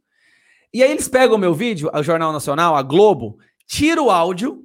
E 0.74 0.82
aí 0.82 0.92
eles 0.92 1.08
pegam 1.08 1.36
o 1.36 1.40
meu 1.40 1.54
vídeo, 1.54 1.90
o 1.94 2.04
Jornal 2.04 2.34
Nacional, 2.34 2.76
a 2.76 2.82
Globo, 2.82 3.38
tira 3.68 4.02
o 4.02 4.10
áudio 4.10 4.64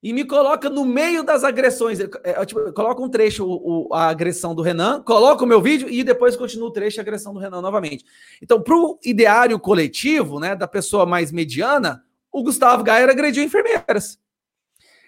e 0.00 0.12
me 0.12 0.24
coloca 0.24 0.68
no 0.68 0.84
meio 0.84 1.24
das 1.24 1.42
agressões. 1.42 1.98
É, 1.98 2.08
é, 2.22 2.44
tipo, 2.44 2.72
coloca 2.72 3.02
um 3.02 3.08
trecho, 3.08 3.44
o, 3.44 3.88
a 3.92 4.08
agressão 4.08 4.54
do 4.54 4.62
Renan, 4.62 5.02
coloca 5.02 5.42
o 5.42 5.46
meu 5.46 5.60
vídeo 5.60 5.88
e 5.88 6.04
depois 6.04 6.36
continua 6.36 6.68
o 6.68 6.70
trecho, 6.70 7.00
a 7.00 7.02
agressão 7.02 7.32
do 7.32 7.40
Renan 7.40 7.60
novamente. 7.60 8.04
Então, 8.40 8.62
para 8.62 8.76
o 8.76 8.98
ideário 9.04 9.58
coletivo, 9.58 10.38
né, 10.38 10.54
da 10.54 10.68
pessoa 10.68 11.06
mais 11.06 11.32
mediana, 11.32 12.04
o 12.30 12.42
Gustavo 12.42 12.84
Gaia 12.84 13.10
agrediu 13.10 13.42
enfermeiras. 13.42 14.20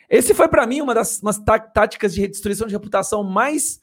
Esse 0.09 0.35
foi 0.35 0.49
para 0.49 0.67
mim 0.67 0.81
uma 0.81 0.95
das 0.95 1.21
umas 1.21 1.39
tá, 1.39 1.59
táticas 1.59 2.15
de 2.15 2.27
destruição 2.27 2.67
de 2.67 2.73
reputação 2.73 3.23
mais 3.23 3.81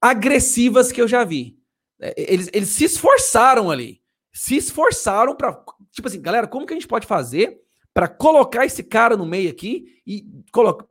agressivas 0.00 0.90
que 0.90 1.02
eu 1.02 1.06
já 1.06 1.24
vi. 1.24 1.58
É, 2.00 2.14
eles, 2.16 2.48
eles 2.52 2.70
se 2.70 2.84
esforçaram 2.84 3.70
ali. 3.70 4.03
Se 4.34 4.56
esforçaram 4.56 5.36
para. 5.36 5.56
Tipo 5.92 6.08
assim, 6.08 6.20
galera, 6.20 6.48
como 6.48 6.66
que 6.66 6.74
a 6.74 6.76
gente 6.76 6.88
pode 6.88 7.06
fazer 7.06 7.60
para 7.94 8.08
colocar 8.08 8.66
esse 8.66 8.82
cara 8.82 9.16
no 9.16 9.24
meio 9.24 9.48
aqui 9.48 10.00
e 10.04 10.26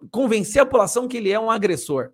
convencer 0.09 0.61
a 0.61 0.65
população 0.65 1.09
que 1.09 1.17
ele 1.17 1.29
é 1.29 1.37
um 1.37 1.51
agressor? 1.51 2.11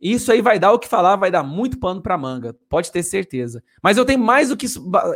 Isso 0.00 0.30
aí 0.30 0.40
vai 0.40 0.58
dar 0.58 0.70
o 0.72 0.78
que 0.78 0.86
falar, 0.86 1.16
vai 1.16 1.30
dar 1.30 1.42
muito 1.42 1.78
pano 1.78 2.00
para 2.00 2.16
manga, 2.16 2.54
pode 2.68 2.92
ter 2.92 3.02
certeza. 3.02 3.64
Mas 3.82 3.96
eu 3.96 4.04
tenho 4.04 4.20
mais 4.20 4.50
do 4.50 4.56
que 4.56 4.66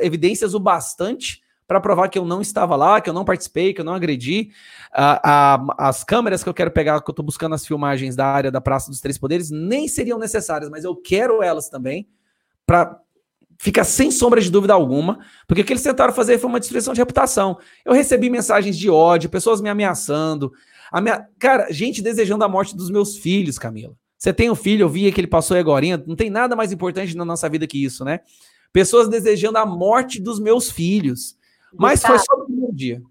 evidências 0.01 0.55
o 0.55 0.59
bastante 0.61 1.41
para 1.69 1.81
provar 1.81 2.09
que 2.09 2.19
eu 2.19 2.25
não 2.25 2.41
estava 2.41 2.75
lá, 2.75 3.01
que 3.01 3.11
eu 3.11 3.15
não 3.15 3.25
participei, 3.25 3.75
que 3.75 3.81
eu 3.81 3.85
não 3.85 3.93
agredi. 3.93 4.51
as 4.91 6.03
câmeras 6.03 6.43
que 6.43 6.49
eu 6.49 6.55
quero 6.55 6.71
pegar, 6.71 7.01
que 7.01 7.11
eu 7.11 7.13
estou 7.13 7.25
buscando 7.25 7.55
as 7.55 7.67
filmagens 7.67 8.17
da 8.17 8.27
área 8.27 8.51
da 8.51 8.61
Praça 8.61 8.91
dos 8.91 9.01
Três 9.01 9.19
Poderes, 9.19 9.51
nem 9.51 9.87
seriam 9.87 10.19
necessárias, 10.19 10.71
mas 10.71 10.83
eu 10.83 10.97
quero 10.97 11.43
elas 11.43 11.69
também, 11.69 12.09
para 12.67 12.99
ficar 13.59 13.85
sem 13.85 14.11
sombra 14.11 14.41
de 14.41 14.51
dúvida 14.51 14.73
alguma, 14.73 15.19
porque 15.47 15.63
o 15.63 15.65
que 15.65 15.73
eles 15.73 15.83
tentaram 15.83 16.15
fazer 16.15 16.39
foi 16.39 16.49
uma 16.49 16.61
destruição 16.61 16.95
de 16.95 17.01
reputação. 17.01 17.59
Eu 17.85 17.93
recebi 17.93 18.31
mensagens 18.31 18.79
de 18.79 18.89
ódio, 18.89 19.29
pessoas 19.29 19.61
me 19.61 19.69
ameaçando. 19.69 20.53
Minha... 21.03 21.29
Cara, 21.39 21.71
gente 21.71 22.01
desejando 22.01 22.45
a 22.45 22.49
morte 22.49 22.77
dos 22.77 22.89
meus 22.89 23.19
filhos, 23.19 23.59
Camila. 23.59 23.95
Você 24.17 24.33
tem 24.33 24.51
um 24.51 24.55
filho, 24.55 24.85
eu 24.85 24.89
vi 24.89 25.11
que 25.13 25.21
ele 25.21 25.29
passou 25.29 25.57
agora, 25.57 25.85
não 26.07 26.17
tem 26.17 26.31
nada 26.31 26.57
mais 26.57 26.73
importante 26.73 27.17
na 27.17 27.25
nossa 27.25 27.49
vida 27.49 27.67
que 27.67 27.85
isso, 27.85 28.05
né? 28.05 28.21
Pessoas 28.73 29.09
desejando 29.09 29.59
a 29.59 29.67
morte 29.67 30.21
dos 30.21 30.41
meus 30.41 30.71
filhos. 30.71 31.37
Mas 31.73 32.03
foi 32.03 32.19
só 32.19 32.45
primeiro 32.45 32.75
dia. 32.75 33.03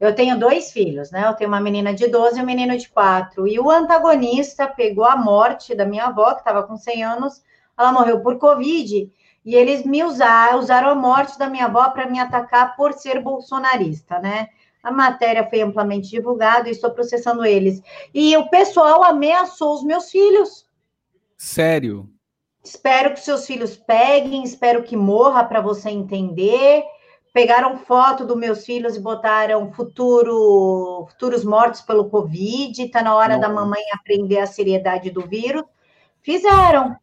Eu 0.00 0.14
tenho 0.14 0.38
dois 0.38 0.72
filhos, 0.72 1.10
né? 1.10 1.26
Eu 1.26 1.34
tenho 1.34 1.48
uma 1.48 1.60
menina 1.60 1.94
de 1.94 2.08
12 2.08 2.38
e 2.38 2.42
um 2.42 2.46
menino 2.46 2.76
de 2.76 2.88
4. 2.88 3.46
E 3.46 3.58
o 3.58 3.70
antagonista 3.70 4.66
pegou 4.66 5.04
a 5.04 5.16
morte 5.16 5.74
da 5.74 5.86
minha 5.86 6.06
avó, 6.06 6.32
que 6.32 6.40
estava 6.40 6.62
com 6.64 6.76
100 6.76 7.04
anos. 7.04 7.42
Ela 7.78 7.92
morreu 7.92 8.20
por 8.20 8.38
Covid. 8.38 9.10
E 9.44 9.54
eles 9.54 9.84
me 9.84 10.02
usaram, 10.02 10.58
usaram 10.58 10.88
a 10.88 10.94
morte 10.94 11.38
da 11.38 11.48
minha 11.48 11.66
avó 11.66 11.90
para 11.90 12.08
me 12.08 12.18
atacar 12.18 12.76
por 12.76 12.92
ser 12.92 13.20
bolsonarista, 13.20 14.18
né? 14.18 14.48
A 14.82 14.90
matéria 14.90 15.48
foi 15.48 15.60
amplamente 15.62 16.10
divulgada 16.10 16.68
e 16.68 16.72
estou 16.72 16.90
processando 16.90 17.44
eles. 17.44 17.82
E 18.12 18.36
o 18.36 18.48
pessoal 18.48 19.02
ameaçou 19.02 19.74
os 19.74 19.84
meus 19.84 20.10
filhos. 20.10 20.66
Sério? 21.36 22.08
Espero 22.62 23.12
que 23.12 23.20
seus 23.20 23.46
filhos 23.46 23.76
peguem, 23.76 24.42
espero 24.42 24.82
que 24.82 24.96
morra 24.96 25.44
para 25.44 25.60
você 25.60 25.90
entender 25.90 26.84
pegaram 27.34 27.76
foto 27.76 28.24
dos 28.24 28.36
meus 28.36 28.64
filhos 28.64 28.94
e 28.94 29.00
botaram 29.00 29.72
futuro, 29.72 31.04
futuros 31.10 31.44
mortos 31.44 31.80
pelo 31.80 32.08
Covid, 32.08 32.80
está 32.80 33.02
na 33.02 33.16
hora 33.16 33.34
Não. 33.34 33.40
da 33.40 33.48
mamãe 33.48 33.82
aprender 33.92 34.38
a 34.38 34.46
seriedade 34.46 35.10
do 35.10 35.22
vírus. 35.22 35.64
Fizeram. 36.22 36.96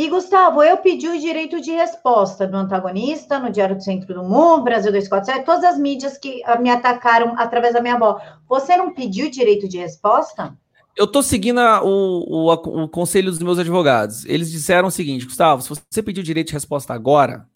E, 0.00 0.08
Gustavo, 0.08 0.62
eu 0.62 0.78
pedi 0.78 1.06
o 1.06 1.20
direito 1.20 1.60
de 1.60 1.72
resposta 1.72 2.46
do 2.46 2.56
antagonista 2.56 3.38
no 3.38 3.50
Diário 3.50 3.76
do 3.76 3.84
Centro 3.84 4.14
do 4.14 4.24
Mundo, 4.24 4.64
Brasil 4.64 4.90
247, 4.90 5.44
todas 5.44 5.62
as 5.62 5.78
mídias 5.78 6.16
que 6.16 6.42
me 6.58 6.70
atacaram 6.70 7.38
através 7.38 7.74
da 7.74 7.82
minha 7.82 7.96
avó. 7.96 8.18
Você 8.48 8.78
não 8.78 8.94
pediu 8.94 9.26
o 9.26 9.30
direito 9.30 9.68
de 9.68 9.76
resposta? 9.76 10.56
Eu 10.96 11.04
estou 11.04 11.22
seguindo 11.22 11.60
a, 11.60 11.84
o, 11.84 12.24
o, 12.26 12.50
o, 12.84 12.88
conselho 12.88 13.30
dos 13.30 13.40
meus 13.40 13.58
advogados. 13.58 14.24
Eles 14.24 14.50
disseram 14.50 14.88
o 14.88 14.90
seguinte, 14.90 15.26
Gustavo, 15.26 15.60
se 15.60 15.68
você 15.68 16.02
pediu 16.02 16.22
o 16.22 16.24
direito 16.24 16.46
de 16.46 16.54
resposta 16.54 16.94
agora, 16.94 17.46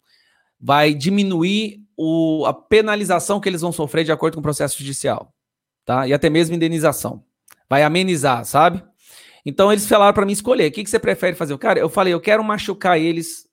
vai 0.61 0.93
diminuir 0.93 1.83
o, 1.97 2.45
a 2.45 2.53
penalização 2.53 3.39
que 3.39 3.49
eles 3.49 3.61
vão 3.61 3.71
sofrer 3.71 4.03
de 4.03 4.11
acordo 4.11 4.35
com 4.35 4.41
o 4.41 4.43
processo 4.43 4.77
judicial, 4.77 5.33
tá? 5.83 6.07
E 6.07 6.13
até 6.13 6.29
mesmo 6.29 6.55
indenização. 6.55 7.23
Vai 7.67 7.81
amenizar, 7.81 8.45
sabe? 8.45 8.83
Então 9.45 9.71
eles 9.71 9.87
falaram 9.87 10.13
para 10.13 10.25
mim 10.25 10.33
escolher. 10.33 10.69
O 10.69 10.71
que, 10.71 10.83
que 10.83 10.89
você 10.89 10.99
prefere 10.99 11.35
fazer? 11.35 11.57
Cara, 11.57 11.79
eu 11.79 11.89
falei, 11.89 12.13
eu 12.13 12.19
quero 12.19 12.43
machucar 12.43 12.99
eles 12.99 13.45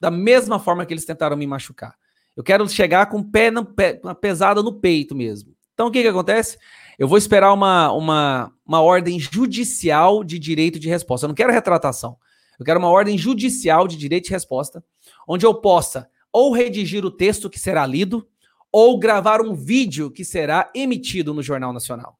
da 0.00 0.10
mesma 0.10 0.58
forma 0.58 0.84
que 0.86 0.92
eles 0.92 1.04
tentaram 1.04 1.36
me 1.36 1.46
machucar. 1.46 1.94
Eu 2.36 2.42
quero 2.42 2.68
chegar 2.68 3.06
com 3.06 3.22
pé, 3.22 3.50
no, 3.50 3.64
pé 3.64 4.00
uma 4.02 4.14
pesada 4.14 4.62
no 4.62 4.80
peito 4.80 5.14
mesmo. 5.14 5.54
Então 5.72 5.88
o 5.88 5.90
que, 5.90 6.02
que 6.02 6.08
acontece? 6.08 6.58
Eu 6.98 7.08
vou 7.08 7.18
esperar 7.18 7.52
uma, 7.52 7.90
uma, 7.92 8.52
uma 8.64 8.80
ordem 8.80 9.18
judicial 9.18 10.22
de 10.22 10.38
direito 10.38 10.78
de 10.78 10.88
resposta. 10.88 11.26
Eu 11.26 11.28
não 11.28 11.34
quero 11.34 11.52
retratação. 11.52 12.16
Eu 12.58 12.64
quero 12.64 12.78
uma 12.78 12.88
ordem 12.88 13.18
judicial 13.18 13.88
de 13.88 13.96
direito 13.96 14.26
de 14.26 14.30
resposta, 14.30 14.84
onde 15.26 15.44
eu 15.44 15.54
possa 15.54 16.08
ou 16.32 16.52
redigir 16.52 17.04
o 17.04 17.12
texto 17.12 17.48
que 17.48 17.60
será 17.60 17.86
lido, 17.86 18.26
ou 18.72 18.98
gravar 18.98 19.40
um 19.40 19.54
vídeo 19.54 20.10
que 20.10 20.24
será 20.24 20.68
emitido 20.74 21.32
no 21.32 21.40
Jornal 21.40 21.72
Nacional. 21.72 22.18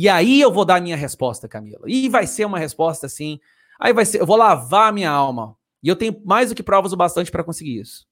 E 0.00 0.08
aí 0.08 0.40
eu 0.40 0.52
vou 0.52 0.64
dar 0.64 0.76
a 0.76 0.80
minha 0.80 0.96
resposta, 0.96 1.48
Camila. 1.48 1.82
E 1.84 2.08
vai 2.08 2.24
ser 2.24 2.44
uma 2.44 2.56
resposta 2.56 3.06
assim. 3.06 3.40
Aí 3.80 3.92
vai 3.92 4.04
ser, 4.04 4.20
eu 4.20 4.26
vou 4.26 4.36
lavar 4.36 4.90
a 4.90 4.92
minha 4.92 5.10
alma. 5.10 5.56
E 5.82 5.88
eu 5.88 5.96
tenho 5.96 6.22
mais 6.24 6.50
do 6.50 6.54
que 6.54 6.62
provas 6.62 6.92
o 6.92 6.96
bastante 6.96 7.32
para 7.32 7.42
conseguir 7.42 7.80
isso. 7.80 8.06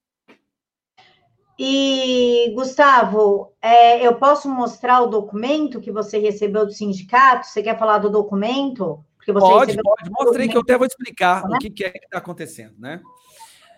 E, 1.57 2.51
Gustavo, 2.53 3.53
é, 3.61 4.05
eu 4.05 4.15
posso 4.15 4.49
mostrar 4.49 4.99
o 4.99 5.07
documento 5.07 5.79
que 5.79 5.89
você 5.89 6.17
recebeu 6.17 6.65
do 6.65 6.73
sindicato? 6.73 7.47
Você 7.47 7.63
quer 7.63 7.79
falar 7.79 7.99
do 7.99 8.09
documento? 8.09 9.01
pode, 9.25 9.77
pode. 9.81 10.11
Mostrei 10.11 10.49
que 10.49 10.57
eu 10.57 10.61
até 10.61 10.77
vou 10.77 10.87
explicar 10.87 11.47
né? 11.47 11.55
o 11.55 11.57
que, 11.57 11.69
que 11.69 11.85
é 11.85 11.89
que 11.89 12.03
está 12.03 12.17
acontecendo, 12.17 12.73
né? 12.77 12.99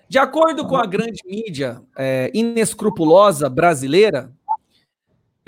De 0.10 0.18
acordo 0.18 0.66
com 0.66 0.76
a 0.76 0.88
grande 0.88 1.22
mídia 1.24 1.84
é, 1.96 2.32
inescrupulosa 2.34 3.48
brasileira, 3.48 4.34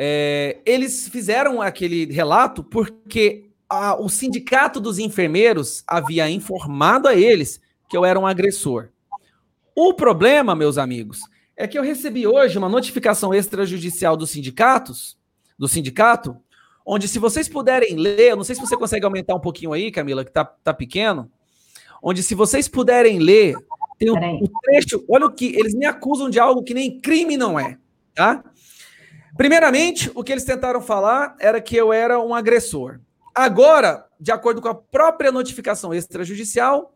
é, 0.03 0.57
eles 0.65 1.07
fizeram 1.09 1.61
aquele 1.61 2.11
relato 2.11 2.63
porque 2.63 3.51
a, 3.69 3.95
o 4.01 4.09
sindicato 4.09 4.79
dos 4.79 4.97
enfermeiros 4.97 5.83
havia 5.85 6.27
informado 6.27 7.07
a 7.07 7.13
eles 7.13 7.61
que 7.87 7.95
eu 7.95 8.03
era 8.03 8.19
um 8.19 8.25
agressor. 8.25 8.89
O 9.75 9.93
problema, 9.93 10.55
meus 10.55 10.79
amigos, 10.79 11.19
é 11.55 11.67
que 11.67 11.77
eu 11.77 11.83
recebi 11.83 12.25
hoje 12.25 12.57
uma 12.57 12.67
notificação 12.67 13.31
extrajudicial 13.31 14.17
dos 14.17 14.31
sindicatos, 14.31 15.19
do 15.55 15.67
sindicato, 15.67 16.35
onde 16.83 17.07
se 17.07 17.19
vocês 17.19 17.47
puderem 17.47 17.95
ler, 17.95 18.31
eu 18.31 18.35
não 18.35 18.43
sei 18.43 18.55
se 18.55 18.61
você 18.61 18.75
consegue 18.75 19.05
aumentar 19.05 19.35
um 19.35 19.39
pouquinho 19.39 19.71
aí, 19.71 19.91
Camila, 19.91 20.25
que 20.25 20.31
tá, 20.31 20.43
tá 20.43 20.73
pequeno, 20.73 21.29
onde 22.01 22.23
se 22.23 22.33
vocês 22.33 22.67
puderem 22.67 23.19
ler 23.19 23.55
tem 23.99 24.09
o, 24.09 24.15
o, 24.15 24.49
trecho, 24.63 25.05
olha 25.07 25.27
o 25.27 25.31
que 25.31 25.55
eles 25.55 25.75
me 25.75 25.85
acusam 25.85 26.27
de 26.27 26.39
algo 26.39 26.63
que 26.63 26.73
nem 26.73 26.99
crime 26.99 27.37
não 27.37 27.59
é, 27.59 27.77
tá? 28.15 28.43
Primeiramente, 29.37 30.11
o 30.13 30.23
que 30.23 30.31
eles 30.31 30.43
tentaram 30.43 30.81
falar 30.81 31.35
era 31.39 31.61
que 31.61 31.75
eu 31.75 31.93
era 31.93 32.19
um 32.19 32.33
agressor. 32.35 32.99
Agora, 33.33 34.05
de 34.19 34.31
acordo 34.31 34.61
com 34.61 34.67
a 34.67 34.75
própria 34.75 35.31
notificação 35.31 35.93
extrajudicial, 35.93 36.93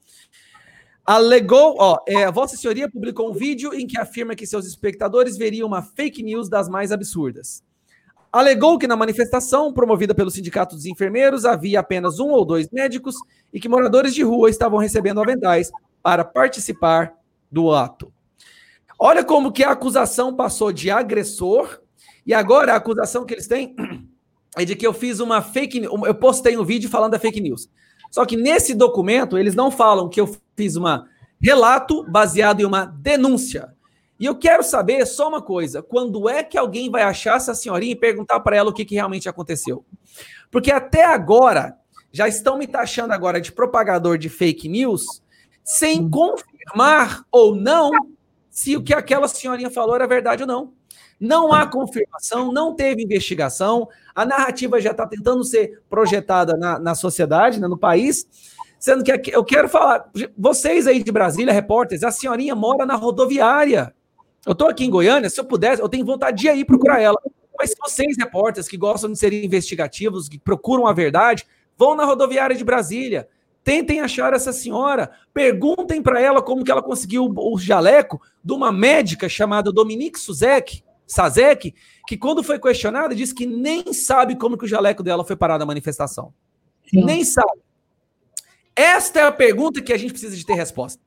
alegou, 1.05 1.75
ó, 1.79 1.99
é, 2.07 2.25
a 2.25 2.31
Vossa 2.31 2.57
Senhoria 2.57 2.89
publicou 2.89 3.29
um 3.29 3.33
vídeo 3.33 3.73
em 3.73 3.87
que 3.87 3.97
afirma 3.97 4.35
que 4.35 4.45
seus 4.45 4.65
espectadores 4.65 5.37
veriam 5.37 5.67
uma 5.67 5.81
fake 5.81 6.21
news 6.21 6.49
das 6.49 6.67
mais 6.67 6.91
absurdas. 6.91 7.63
Alegou 8.33 8.77
que 8.77 8.87
na 8.87 8.97
manifestação 8.97 9.71
promovida 9.71 10.13
pelo 10.13 10.29
Sindicato 10.29 10.75
dos 10.75 10.85
Enfermeiros 10.85 11.45
havia 11.45 11.79
apenas 11.79 12.19
um 12.19 12.31
ou 12.31 12.43
dois 12.43 12.69
médicos 12.69 13.15
e 13.53 13.61
que 13.61 13.69
moradores 13.69 14.13
de 14.13 14.23
rua 14.23 14.49
estavam 14.49 14.77
recebendo 14.77 15.21
aventais 15.21 15.71
para 16.03 16.25
participar 16.25 17.13
do 17.49 17.71
ato. 17.71 18.11
Olha 18.99 19.23
como 19.23 19.53
que 19.53 19.63
a 19.63 19.71
acusação 19.71 20.35
passou 20.35 20.73
de 20.73 20.91
agressor 20.91 21.79
e 22.25 22.33
agora 22.33 22.73
a 22.73 22.77
acusação 22.77 23.25
que 23.25 23.33
eles 23.33 23.47
têm 23.47 23.75
é 24.57 24.65
de 24.65 24.75
que 24.75 24.87
eu 24.87 24.93
fiz 24.93 25.19
uma 25.19 25.41
fake 25.41 25.81
news. 25.81 25.93
Eu 26.05 26.15
postei 26.15 26.57
um 26.57 26.63
vídeo 26.63 26.89
falando 26.89 27.11
da 27.11 27.19
fake 27.19 27.41
news. 27.41 27.69
Só 28.09 28.25
que 28.25 28.37
nesse 28.37 28.73
documento 28.73 29.37
eles 29.37 29.55
não 29.55 29.69
falam 29.69 30.09
que 30.09 30.19
eu 30.19 30.35
fiz 30.55 30.75
um 30.75 30.83
relato 31.41 32.03
baseado 32.09 32.61
em 32.61 32.65
uma 32.65 32.85
denúncia. 32.85 33.73
E 34.17 34.25
eu 34.25 34.35
quero 34.35 34.63
saber 34.63 35.05
só 35.05 35.27
uma 35.27 35.41
coisa: 35.41 35.83
quando 35.83 36.29
é 36.29 36.43
que 36.43 36.57
alguém 36.57 36.89
vai 36.89 37.03
achar 37.03 37.35
essa 37.37 37.53
senhorinha 37.53 37.91
e 37.91 37.99
perguntar 37.99 38.39
para 38.39 38.55
ela 38.55 38.69
o 38.69 38.73
que, 38.73 38.85
que 38.85 38.95
realmente 38.95 39.27
aconteceu? 39.27 39.85
Porque 40.49 40.71
até 40.71 41.03
agora 41.03 41.77
já 42.11 42.27
estão 42.27 42.57
me 42.57 42.65
taxando 42.65 43.11
agora 43.11 43.41
de 43.41 43.51
propagador 43.51 44.17
de 44.17 44.29
fake 44.29 44.69
news 44.69 45.21
sem 45.63 46.09
confirmar 46.09 47.25
ou 47.29 47.53
não 47.53 47.91
se 48.49 48.77
o 48.77 48.81
que 48.81 48.93
aquela 48.93 49.27
senhorinha 49.27 49.69
falou 49.69 49.95
era 49.95 50.07
verdade 50.07 50.43
ou 50.43 50.47
não. 50.47 50.73
Não 51.19 51.53
há 51.53 51.65
confirmação, 51.65 52.51
não 52.51 52.75
teve 52.75 53.03
investigação, 53.03 53.87
a 54.13 54.25
narrativa 54.25 54.81
já 54.81 54.91
está 54.91 55.07
tentando 55.07 55.43
ser 55.43 55.81
projetada 55.89 56.57
na, 56.57 56.77
na 56.77 56.95
sociedade, 56.95 57.59
né, 57.59 57.67
no 57.67 57.77
país, 57.77 58.27
sendo 58.79 59.03
que 59.03 59.31
eu 59.33 59.43
quero 59.43 59.69
falar, 59.69 60.09
vocês 60.37 60.87
aí 60.87 61.01
de 61.01 61.11
Brasília, 61.11 61.53
repórteres, 61.53 62.03
a 62.03 62.11
senhorinha 62.11 62.53
mora 62.53 62.85
na 62.85 62.95
rodoviária. 62.95 63.93
Eu 64.45 64.51
estou 64.51 64.67
aqui 64.67 64.85
em 64.85 64.89
Goiânia, 64.89 65.29
se 65.29 65.39
eu 65.39 65.45
pudesse, 65.45 65.81
eu 65.81 65.89
tenho 65.89 66.05
vontade 66.05 66.37
de 66.37 66.49
ir 66.49 66.65
procurar 66.65 67.01
ela. 67.01 67.17
Mas 67.57 67.73
vocês, 67.81 68.17
repórteres, 68.17 68.67
que 68.67 68.77
gostam 68.77 69.11
de 69.11 69.17
ser 69.17 69.33
investigativos, 69.33 70.29
que 70.29 70.37
procuram 70.37 70.85
a 70.85 70.93
verdade, 70.93 71.45
vão 71.77 71.95
na 71.95 72.05
rodoviária 72.05 72.55
de 72.55 72.63
Brasília, 72.63 73.27
tentem 73.63 74.01
achar 74.01 74.33
essa 74.33 74.53
senhora, 74.53 75.09
perguntem 75.33 76.01
para 76.01 76.21
ela 76.21 76.41
como 76.41 76.63
que 76.63 76.69
ela 76.69 76.83
conseguiu 76.83 77.33
o 77.35 77.57
jaleco 77.57 78.21
de 78.43 78.53
uma 78.53 78.71
médica 78.71 79.27
chamada 79.27 79.71
Dominique 79.71 80.19
Suzek, 80.19 80.83
Sazek, 81.07 81.73
que 82.07 82.17
quando 82.17 82.43
foi 82.43 82.59
questionada, 82.59 83.15
disse 83.15 83.33
que 83.33 83.45
nem 83.45 83.93
sabe 83.93 84.35
como 84.35 84.57
que 84.57 84.65
o 84.65 84.67
jaleco 84.67 85.03
dela 85.03 85.23
foi 85.23 85.35
parar 85.35 85.57
na 85.57 85.65
manifestação. 85.65 86.33
Sim. 86.89 87.03
Nem 87.03 87.23
sabe. 87.23 87.61
Esta 88.75 89.21
é 89.21 89.23
a 89.23 89.31
pergunta 89.31 89.81
que 89.81 89.93
a 89.93 89.97
gente 89.97 90.11
precisa 90.11 90.35
de 90.35 90.45
ter 90.45 90.53
resposta. 90.53 91.01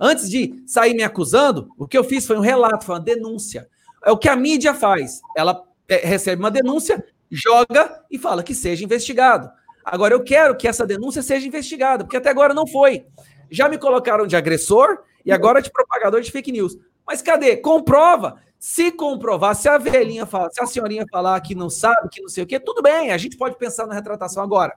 Antes 0.00 0.28
de 0.28 0.62
sair 0.66 0.94
me 0.94 1.02
acusando, 1.02 1.68
o 1.78 1.86
que 1.86 1.96
eu 1.96 2.04
fiz 2.04 2.26
foi 2.26 2.36
um 2.36 2.40
relato, 2.40 2.84
foi 2.84 2.96
uma 2.96 3.00
denúncia. 3.00 3.68
É 4.04 4.10
o 4.10 4.18
que 4.18 4.28
a 4.28 4.36
mídia 4.36 4.74
faz. 4.74 5.20
Ela 5.36 5.62
é, 5.88 6.06
recebe 6.06 6.42
uma 6.42 6.50
denúncia, 6.50 7.04
joga 7.30 8.04
e 8.10 8.18
fala 8.18 8.42
que 8.42 8.54
seja 8.54 8.84
investigado. 8.84 9.50
Agora, 9.84 10.14
eu 10.14 10.22
quero 10.22 10.56
que 10.56 10.66
essa 10.66 10.84
denúncia 10.84 11.22
seja 11.22 11.46
investigada, 11.46 12.04
porque 12.04 12.16
até 12.16 12.28
agora 12.28 12.52
não 12.52 12.66
foi. 12.66 13.06
Já 13.50 13.68
me 13.68 13.78
colocaram 13.78 14.26
de 14.26 14.36
agressor 14.36 14.98
e 15.24 15.30
agora 15.30 15.62
de 15.62 15.70
propagador 15.70 16.20
de 16.20 16.30
fake 16.30 16.52
news. 16.52 16.76
Mas 17.06 17.22
cadê? 17.22 17.56
Comprova. 17.56 18.40
Se 18.58 18.90
comprovar, 18.90 19.54
se 19.54 19.68
a 19.68 19.78
velhinha 19.78 20.26
falar, 20.26 20.50
se 20.50 20.62
a 20.62 20.66
senhorinha 20.66 21.04
falar 21.10 21.40
que 21.40 21.54
não 21.54 21.68
sabe, 21.68 22.08
que 22.10 22.22
não 22.22 22.28
sei 22.28 22.42
o 22.42 22.46
quê, 22.46 22.58
tudo 22.58 22.82
bem, 22.82 23.12
a 23.12 23.18
gente 23.18 23.36
pode 23.36 23.56
pensar 23.56 23.86
na 23.86 23.94
retratação 23.94 24.42
agora. 24.42 24.74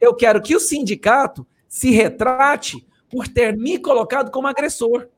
Eu 0.00 0.14
quero 0.14 0.40
que 0.40 0.56
o 0.56 0.60
sindicato 0.60 1.46
se 1.68 1.90
retrate 1.90 2.86
por 3.10 3.28
ter 3.28 3.56
me 3.56 3.78
colocado 3.78 4.30
como 4.30 4.46
agressor, 4.46 5.08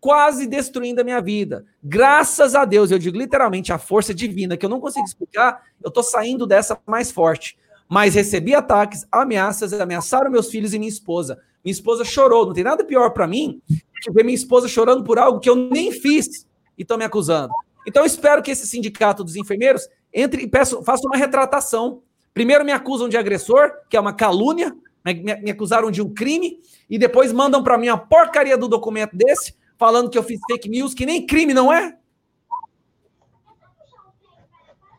quase 0.00 0.46
destruindo 0.46 1.00
a 1.00 1.04
minha 1.04 1.20
vida. 1.20 1.64
Graças 1.82 2.54
a 2.54 2.64
Deus, 2.64 2.90
eu 2.90 2.98
digo 2.98 3.16
literalmente 3.16 3.72
a 3.72 3.78
força 3.78 4.12
divina 4.12 4.56
que 4.56 4.64
eu 4.66 4.70
não 4.70 4.80
consigo 4.80 5.04
explicar, 5.04 5.62
eu 5.82 5.88
estou 5.88 6.02
saindo 6.02 6.46
dessa 6.46 6.78
mais 6.86 7.10
forte. 7.10 7.56
Mas 7.88 8.14
recebi 8.14 8.54
ataques, 8.54 9.06
ameaças, 9.10 9.72
ameaçaram 9.72 10.30
meus 10.30 10.48
filhos 10.48 10.72
e 10.72 10.78
minha 10.78 10.88
esposa. 10.88 11.40
Minha 11.64 11.72
esposa 11.72 12.04
chorou. 12.04 12.46
Não 12.46 12.52
tem 12.52 12.64
nada 12.64 12.84
pior 12.84 13.10
para 13.10 13.26
mim 13.26 13.60
que 14.00 14.10
ver 14.12 14.24
minha 14.24 14.34
esposa 14.34 14.68
chorando 14.68 15.04
por 15.04 15.18
algo 15.18 15.40
que 15.40 15.48
eu 15.48 15.56
nem 15.56 15.92
fiz 15.92 16.46
e 16.76 16.82
estão 16.82 16.98
me 16.98 17.04
acusando. 17.04 17.52
Então, 17.86 18.02
eu 18.02 18.06
espero 18.06 18.42
que 18.42 18.50
esse 18.50 18.66
sindicato 18.66 19.24
dos 19.24 19.36
enfermeiros 19.36 19.88
entre 20.12 20.42
e 20.42 20.46
peço, 20.46 20.82
faça 20.82 21.06
uma 21.06 21.16
retratação. 21.16 22.02
Primeiro 22.34 22.64
me 22.64 22.72
acusam 22.72 23.08
de 23.08 23.16
agressor, 23.16 23.70
que 23.88 23.96
é 23.96 24.00
uma 24.00 24.12
calúnia, 24.12 24.74
me, 25.04 25.14
me 25.14 25.50
acusaram 25.50 25.90
de 25.90 26.02
um 26.02 26.12
crime, 26.12 26.58
e 26.88 26.98
depois 26.98 27.32
mandam 27.32 27.62
para 27.62 27.78
mim 27.78 27.88
a 27.88 27.96
porcaria 27.96 28.56
do 28.56 28.68
documento 28.68 29.16
desse, 29.16 29.54
falando 29.78 30.10
que 30.10 30.18
eu 30.18 30.22
fiz 30.22 30.40
fake 30.50 30.68
news, 30.68 30.94
que 30.94 31.06
nem 31.06 31.26
crime 31.26 31.54
não 31.54 31.72
é? 31.72 31.96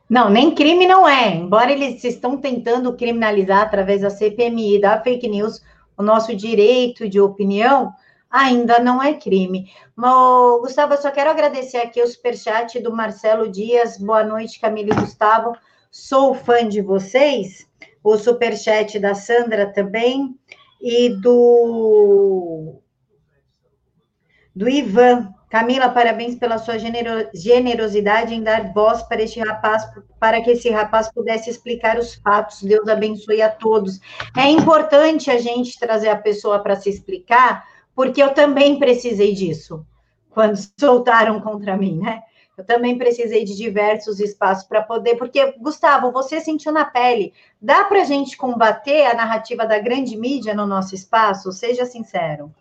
Não, 0.10 0.30
nem 0.30 0.54
crime 0.54 0.86
não 0.86 1.08
é. 1.08 1.36
Embora 1.36 1.72
eles 1.72 2.04
estão 2.04 2.36
tentando 2.36 2.94
criminalizar 2.98 3.62
através 3.62 4.02
da 4.02 4.10
CPMI, 4.10 4.82
da 4.82 5.02
fake 5.02 5.28
news, 5.28 5.62
o 5.98 6.04
nosso 6.04 6.36
direito 6.36 7.08
de 7.08 7.20
opinião, 7.20 7.94
ainda 8.32 8.80
não 8.80 9.04
é 9.04 9.13
crime. 9.13 9.70
Mas, 9.96 10.62
Gustavo, 10.62 10.94
eu 10.94 11.02
só 11.02 11.12
quero 11.12 11.30
agradecer 11.30 11.78
aqui 11.78 12.02
o 12.02 12.08
superchat 12.08 12.80
do 12.80 12.96
Marcelo 12.96 13.52
Dias. 13.52 13.98
Boa 13.98 14.24
noite, 14.24 14.60
Camila 14.60 14.94
e 14.94 15.02
Gustavo. 15.02 15.54
Sou 15.91 16.34
fã 16.34 16.67
de 16.67 16.82
vocês. 16.82 17.67
O 18.02 18.17
superchat 18.17 18.98
da 19.00 19.13
Sandra 19.13 19.72
também. 19.74 20.36
E 20.82 21.10
do, 21.10 22.82
do 24.56 24.70
Ivan. 24.70 25.34
Camila, 25.52 25.89
parabéns 25.89 26.36
pela 26.36 26.58
sua 26.58 26.78
generosidade 26.80 28.34
em 28.34 28.41
dar 28.41 28.72
voz 28.72 29.04
para 29.04 29.22
este 29.22 29.41
rapaz, 29.41 29.84
para 30.17 30.41
que 30.41 30.52
esse 30.52 30.70
rapaz 30.70 31.12
pudesse 31.12 31.50
explicar 31.50 32.00
os 32.00 32.15
fatos. 32.15 32.63
Deus 32.63 32.88
abençoe 32.88 33.41
a 33.41 33.50
todos. 33.50 34.00
É 34.36 34.50
importante 34.50 35.30
a 35.30 35.38
gente 35.38 35.78
trazer 35.78 36.08
a 36.08 36.15
pessoa 36.15 36.60
para 36.63 36.78
se 36.78 36.89
explicar, 36.89 37.65
porque 37.95 38.21
eu 38.21 38.34
também 38.34 38.80
precisei 38.80 39.34
disso 39.34 39.86
quando 40.30 40.58
soltaram 40.80 41.39
contra 41.39 41.77
mim, 41.77 41.97
né? 41.99 42.21
Eu 42.58 42.65
também 42.65 42.97
precisei 42.97 43.43
de 43.43 43.56
diversos 43.56 44.19
espaços 44.19 44.65
para 44.65 44.84
poder, 44.84 45.15
porque, 45.15 45.54
Gustavo, 45.58 46.12
você 46.12 46.39
sentiu 46.41 46.71
na 46.71 46.86
pele. 46.86 47.34
Dá 47.62 47.86
para 47.86 48.01
a 48.01 48.06
gente 48.06 48.38
combater 48.38 49.06
a 49.06 49.15
narrativa 49.15 49.65
da 49.65 49.80
grande 49.80 50.15
mídia 50.17 50.54
no 50.54 50.67
nosso 50.67 50.93
espaço? 50.93 51.51
Seja 51.51 51.86
sincero. 51.86 52.54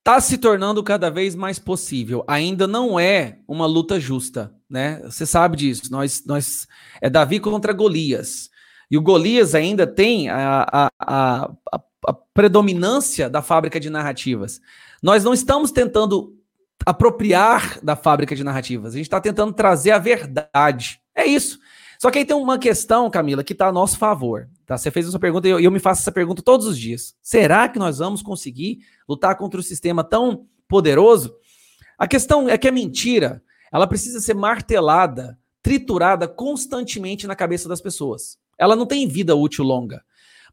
Está 0.00 0.20
se 0.20 0.36
tornando 0.38 0.84
cada 0.84 1.10
vez 1.10 1.34
mais 1.34 1.58
possível. 1.58 2.22
Ainda 2.28 2.66
não 2.66 2.98
é 3.00 3.38
uma 3.48 3.66
luta 3.66 3.98
justa, 3.98 4.54
né? 4.68 5.00
Você 5.04 5.24
sabe 5.24 5.56
disso. 5.56 5.90
Nós, 5.90 6.24
nós 6.26 6.66
é 7.00 7.08
Davi 7.08 7.40
contra 7.40 7.72
Golias. 7.72 8.50
E 8.90 8.98
o 8.98 9.02
Golias 9.02 9.54
ainda 9.54 9.86
tem 9.86 10.28
a, 10.28 10.66
a, 10.70 10.88
a, 11.00 11.50
a 12.06 12.14
predominância 12.36 13.30
da 13.30 13.40
fábrica 13.40 13.80
de 13.80 13.88
narrativas. 13.88 14.60
Nós 15.02 15.24
não 15.24 15.32
estamos 15.32 15.72
tentando 15.72 16.36
apropriar 16.84 17.80
da 17.82 17.96
fábrica 17.96 18.36
de 18.36 18.44
narrativas, 18.44 18.92
a 18.92 18.98
gente 18.98 19.06
está 19.06 19.20
tentando 19.20 19.54
trazer 19.54 19.90
a 19.92 19.98
verdade. 19.98 21.00
É 21.14 21.24
isso. 21.24 21.58
Só 21.98 22.10
que 22.10 22.18
aí 22.18 22.26
tem 22.26 22.36
uma 22.36 22.58
questão, 22.58 23.08
Camila, 23.10 23.42
que 23.42 23.54
está 23.54 23.68
a 23.68 23.72
nosso 23.72 23.96
favor. 23.96 24.50
Tá? 24.66 24.76
Você 24.76 24.90
fez 24.90 25.08
essa 25.08 25.18
pergunta 25.18 25.48
e 25.48 25.50
eu, 25.50 25.58
eu 25.58 25.70
me 25.70 25.78
faço 25.78 26.02
essa 26.02 26.12
pergunta 26.12 26.42
todos 26.42 26.66
os 26.66 26.78
dias. 26.78 27.16
Será 27.22 27.70
que 27.70 27.78
nós 27.78 27.98
vamos 27.98 28.20
conseguir 28.20 28.80
lutar 29.08 29.34
contra 29.38 29.58
um 29.58 29.62
sistema 29.62 30.04
tão 30.04 30.46
poderoso? 30.68 31.34
A 31.98 32.06
questão 32.06 32.50
é 32.50 32.58
que 32.58 32.68
a 32.68 32.72
mentira, 32.72 33.42
ela 33.72 33.86
precisa 33.86 34.20
ser 34.20 34.34
martelada, 34.34 35.38
triturada 35.62 36.28
constantemente 36.28 37.26
na 37.26 37.34
cabeça 37.34 37.66
das 37.66 37.80
pessoas. 37.80 38.36
Ela 38.58 38.76
não 38.76 38.84
tem 38.84 39.08
vida 39.08 39.34
útil 39.34 39.64
longa. 39.64 40.04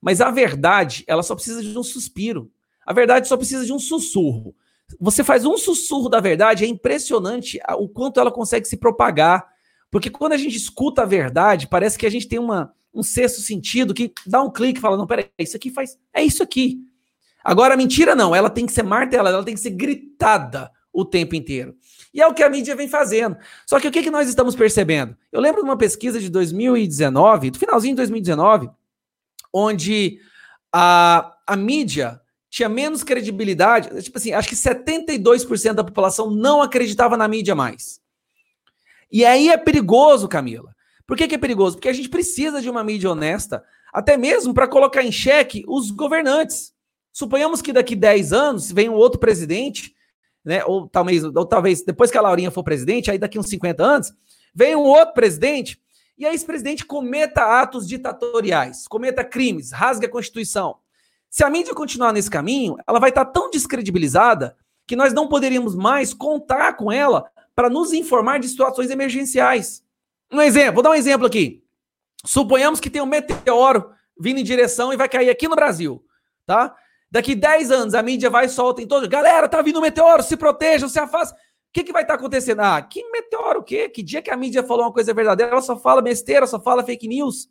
Mas 0.03 0.19
a 0.19 0.29
verdade, 0.29 1.05
ela 1.07 1.23
só 1.23 1.33
precisa 1.33 1.63
de 1.63 1.79
um 1.79 1.81
suspiro. 1.81 2.51
A 2.85 2.91
verdade 2.91 3.25
só 3.25 3.37
precisa 3.37 3.65
de 3.65 3.71
um 3.71 3.79
sussurro. 3.79 4.53
Você 4.99 5.23
faz 5.23 5.45
um 5.45 5.57
sussurro 5.57 6.09
da 6.09 6.19
verdade, 6.19 6.65
é 6.65 6.67
impressionante 6.67 7.57
o 7.77 7.87
quanto 7.87 8.19
ela 8.19 8.29
consegue 8.29 8.67
se 8.67 8.75
propagar. 8.75 9.47
Porque 9.89 10.09
quando 10.09 10.33
a 10.33 10.37
gente 10.37 10.57
escuta 10.57 11.03
a 11.03 11.05
verdade, 11.05 11.69
parece 11.69 11.97
que 11.97 12.05
a 12.05 12.09
gente 12.09 12.27
tem 12.27 12.37
uma, 12.37 12.73
um 12.93 13.01
sexto 13.01 13.39
sentido 13.39 13.93
que 13.93 14.11
dá 14.27 14.41
um 14.41 14.51
clique 14.51 14.79
e 14.79 14.81
fala: 14.81 14.97
não, 14.97 15.07
peraí, 15.07 15.29
isso 15.39 15.55
aqui 15.55 15.71
faz. 15.71 15.97
É 16.13 16.21
isso 16.21 16.43
aqui. 16.43 16.79
Agora, 17.41 17.75
a 17.75 17.77
mentira 17.77 18.13
não, 18.13 18.35
ela 18.35 18.49
tem 18.49 18.65
que 18.65 18.73
ser 18.73 18.83
martelada, 18.83 19.37
ela 19.37 19.45
tem 19.45 19.53
que 19.53 19.61
ser 19.61 19.71
gritada 19.71 20.69
o 20.91 21.05
tempo 21.05 21.33
inteiro. 21.33 21.77
E 22.13 22.21
é 22.21 22.27
o 22.27 22.33
que 22.33 22.43
a 22.43 22.49
mídia 22.49 22.75
vem 22.75 22.89
fazendo. 22.89 23.37
Só 23.65 23.79
que 23.79 23.87
o 23.87 23.91
que, 23.91 24.03
que 24.03 24.11
nós 24.11 24.27
estamos 24.27 24.53
percebendo? 24.53 25.15
Eu 25.31 25.39
lembro 25.39 25.61
de 25.61 25.69
uma 25.69 25.77
pesquisa 25.77 26.19
de 26.19 26.29
2019, 26.29 27.51
do 27.51 27.57
finalzinho 27.57 27.93
de 27.93 27.97
2019, 27.97 28.69
onde 29.53 30.19
a, 30.71 31.35
a 31.45 31.55
mídia 31.55 32.19
tinha 32.49 32.67
menos 32.67 33.03
credibilidade. 33.03 34.01
Tipo 34.01 34.17
assim, 34.17 34.33
acho 34.33 34.49
que 34.49 34.55
72% 34.55 35.73
da 35.73 35.83
população 35.83 36.31
não 36.31 36.61
acreditava 36.61 37.15
na 37.15 37.27
mídia 37.27 37.53
mais. 37.53 38.01
E 39.11 39.23
aí 39.23 39.49
é 39.49 39.57
perigoso, 39.57 40.27
Camila. 40.27 40.73
Por 41.05 41.15
que, 41.15 41.27
que 41.27 41.35
é 41.35 41.37
perigoso? 41.37 41.75
Porque 41.75 41.89
a 41.89 41.93
gente 41.93 42.09
precisa 42.09 42.61
de 42.61 42.69
uma 42.69 42.83
mídia 42.83 43.11
honesta, 43.11 43.63
até 43.93 44.17
mesmo 44.17 44.53
para 44.53 44.67
colocar 44.67 45.03
em 45.03 45.11
xeque 45.11 45.63
os 45.67 45.91
governantes. 45.91 46.73
Suponhamos 47.11 47.61
que 47.61 47.73
daqui 47.73 47.95
10 47.95 48.33
anos 48.33 48.71
vem 48.71 48.89
um 48.89 48.93
outro 48.93 49.19
presidente, 49.19 49.93
né? 50.43 50.63
Ou 50.65 50.87
talvez, 50.87 51.23
ou 51.23 51.45
talvez 51.45 51.83
depois 51.83 52.09
que 52.09 52.17
a 52.17 52.21
Laurinha 52.21 52.49
for 52.49 52.63
presidente, 52.63 53.11
aí 53.11 53.19
daqui 53.19 53.37
uns 53.37 53.49
50 53.49 53.83
anos, 53.83 54.13
vem 54.55 54.75
um 54.75 54.81
outro 54.81 55.13
presidente 55.13 55.79
e 56.17 56.25
aí 56.25 56.35
esse 56.35 56.45
presidente 56.45 56.85
cometa 56.85 57.61
atos 57.61 57.87
ditatoriais, 57.87 58.87
cometa 58.87 59.23
crimes, 59.23 59.71
rasgue 59.71 60.05
a 60.05 60.09
Constituição. 60.09 60.77
Se 61.29 61.43
a 61.43 61.49
mídia 61.49 61.73
continuar 61.73 62.13
nesse 62.13 62.29
caminho, 62.29 62.75
ela 62.87 62.99
vai 62.99 63.09
estar 63.09 63.25
tão 63.25 63.49
descredibilizada 63.49 64.55
que 64.85 64.95
nós 64.95 65.13
não 65.13 65.27
poderíamos 65.27 65.75
mais 65.75 66.13
contar 66.13 66.73
com 66.73 66.91
ela 66.91 67.25
para 67.55 67.69
nos 67.69 67.93
informar 67.93 68.39
de 68.39 68.47
situações 68.47 68.91
emergenciais. 68.91 69.83
Um 70.31 70.41
exemplo, 70.41 70.75
vou 70.75 70.83
dar 70.83 70.91
um 70.91 70.95
exemplo 70.95 71.25
aqui. 71.25 71.63
Suponhamos 72.25 72.79
que 72.79 72.89
tem 72.89 73.01
um 73.01 73.07
meteoro 73.07 73.91
vindo 74.19 74.39
em 74.39 74.43
direção 74.43 74.93
e 74.93 74.97
vai 74.97 75.09
cair 75.09 75.29
aqui 75.29 75.47
no 75.47 75.55
Brasil, 75.55 76.03
tá? 76.45 76.75
Daqui 77.09 77.35
10 77.35 77.71
anos 77.71 77.93
a 77.93 78.01
mídia 78.01 78.29
vai 78.29 78.45
e 78.45 78.49
solta 78.49 78.81
em 78.81 78.87
todo. 78.87 79.07
Galera, 79.07 79.47
tá 79.47 79.61
vindo 79.61 79.79
um 79.79 79.81
meteoro, 79.81 80.23
se 80.23 80.37
protejam, 80.37 80.89
se 80.89 80.99
afastem 80.99 81.37
que, 81.73 81.83
que 81.83 81.91
vai 81.91 82.03
estar 82.03 82.13
tá 82.13 82.19
acontecendo? 82.19 82.61
Ah, 82.61 82.81
que 82.81 83.03
meteoro 83.09 83.61
o 83.61 83.63
quê? 83.63 83.89
Que 83.89 84.03
dia 84.03 84.21
que 84.21 84.29
a 84.29 84.37
mídia 84.37 84.63
falou 84.63 84.85
uma 84.85 84.93
coisa 84.93 85.13
verdadeira, 85.13 85.51
ela 85.51 85.61
só 85.61 85.77
fala 85.77 86.01
besteira, 86.01 86.45
só 86.45 86.59
fala 86.59 86.83
fake 86.83 87.07
news. 87.07 87.49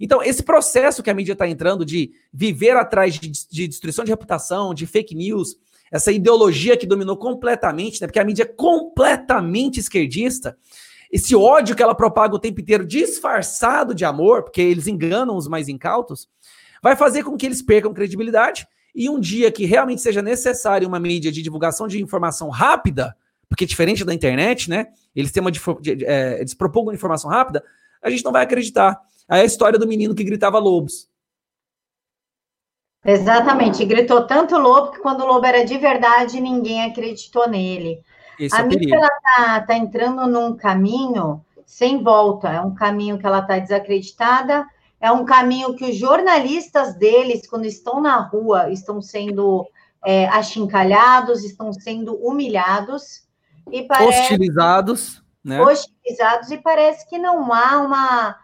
Então, 0.00 0.22
esse 0.22 0.42
processo 0.42 1.02
que 1.02 1.10
a 1.10 1.14
mídia 1.14 1.34
está 1.34 1.46
entrando 1.46 1.84
de 1.84 2.10
viver 2.32 2.76
atrás 2.76 3.14
de, 3.14 3.30
de, 3.30 3.68
destruição 3.68 4.04
de 4.04 4.10
reputação, 4.10 4.74
de 4.74 4.86
fake 4.86 5.14
news, 5.14 5.56
essa 5.90 6.10
ideologia 6.10 6.76
que 6.76 6.86
dominou 6.86 7.16
completamente, 7.16 8.00
né? 8.00 8.08
Porque 8.08 8.18
a 8.18 8.24
mídia 8.24 8.42
é 8.42 8.46
completamente 8.46 9.78
esquerdista, 9.78 10.58
esse 11.12 11.34
ódio 11.36 11.76
que 11.76 11.82
ela 11.82 11.94
propaga 11.94 12.34
o 12.34 12.38
tempo 12.38 12.60
inteiro, 12.60 12.86
disfarçado 12.86 13.94
de 13.94 14.04
amor, 14.04 14.44
porque 14.44 14.60
eles 14.60 14.86
enganam 14.86 15.36
os 15.36 15.48
mais 15.48 15.68
incautos, 15.68 16.28
vai 16.82 16.96
fazer 16.96 17.22
com 17.22 17.36
que 17.36 17.46
eles 17.46 17.62
percam 17.62 17.92
credibilidade. 17.92 18.66
E 18.94 19.08
um 19.08 19.20
dia 19.20 19.52
que 19.52 19.64
realmente 19.64 20.00
seja 20.00 20.22
necessário 20.22 20.88
uma 20.88 20.98
mídia 20.98 21.30
de 21.30 21.42
divulgação 21.42 21.86
de 21.86 22.02
informação 22.02 22.48
rápida, 22.48 23.14
porque 23.50 23.66
diferente 23.66 24.04
da 24.04 24.14
internet, 24.14 24.70
né? 24.70 24.86
Eles 25.14 25.32
têm 25.32 25.40
uma 25.40 25.50
de, 25.50 25.60
de, 25.80 26.06
é, 26.06 26.38
eles 26.38 26.54
propagam 26.54 26.94
informação 26.94 27.28
rápida, 27.28 27.62
a 28.00 28.08
gente 28.08 28.24
não 28.24 28.30
vai 28.30 28.44
acreditar. 28.44 28.98
Aí 29.28 29.40
a 29.42 29.44
história 29.44 29.78
do 29.78 29.88
menino 29.88 30.14
que 30.14 30.22
gritava 30.22 30.58
lobos. 30.60 31.10
Exatamente, 33.04 33.84
gritou 33.84 34.24
tanto 34.24 34.56
lobo 34.56 34.92
que 34.92 35.00
quando 35.00 35.22
o 35.22 35.26
lobo 35.26 35.44
era 35.44 35.64
de 35.64 35.76
verdade, 35.78 36.40
ninguém 36.40 36.84
acreditou 36.84 37.48
nele. 37.48 38.00
Esse 38.38 38.54
a 38.54 38.60
é 38.60 38.62
mídia 38.62 38.96
está 38.96 39.60
tá 39.62 39.76
entrando 39.76 40.26
num 40.28 40.56
caminho 40.56 41.44
sem 41.66 42.02
volta, 42.02 42.50
é 42.50 42.60
um 42.60 42.74
caminho 42.74 43.18
que 43.18 43.26
ela 43.26 43.40
está 43.40 43.58
desacreditada, 43.58 44.64
é 45.00 45.10
um 45.10 45.24
caminho 45.24 45.74
que 45.74 45.90
os 45.90 45.96
jornalistas 45.96 46.94
deles, 46.94 47.48
quando 47.48 47.64
estão 47.64 48.00
na 48.00 48.20
rua, 48.20 48.70
estão 48.70 49.02
sendo 49.02 49.66
é, 50.04 50.26
achincalhados, 50.28 51.42
estão 51.42 51.72
sendo 51.72 52.14
humilhados 52.14 53.28
e 53.72 53.82
parece, 53.86 54.20
hostilizados, 54.20 55.22
né? 55.44 55.60
Hostilizados 55.60 56.50
e 56.50 56.58
parece 56.58 57.08
que 57.08 57.18
não 57.18 57.52
há 57.52 57.78
uma 57.78 58.36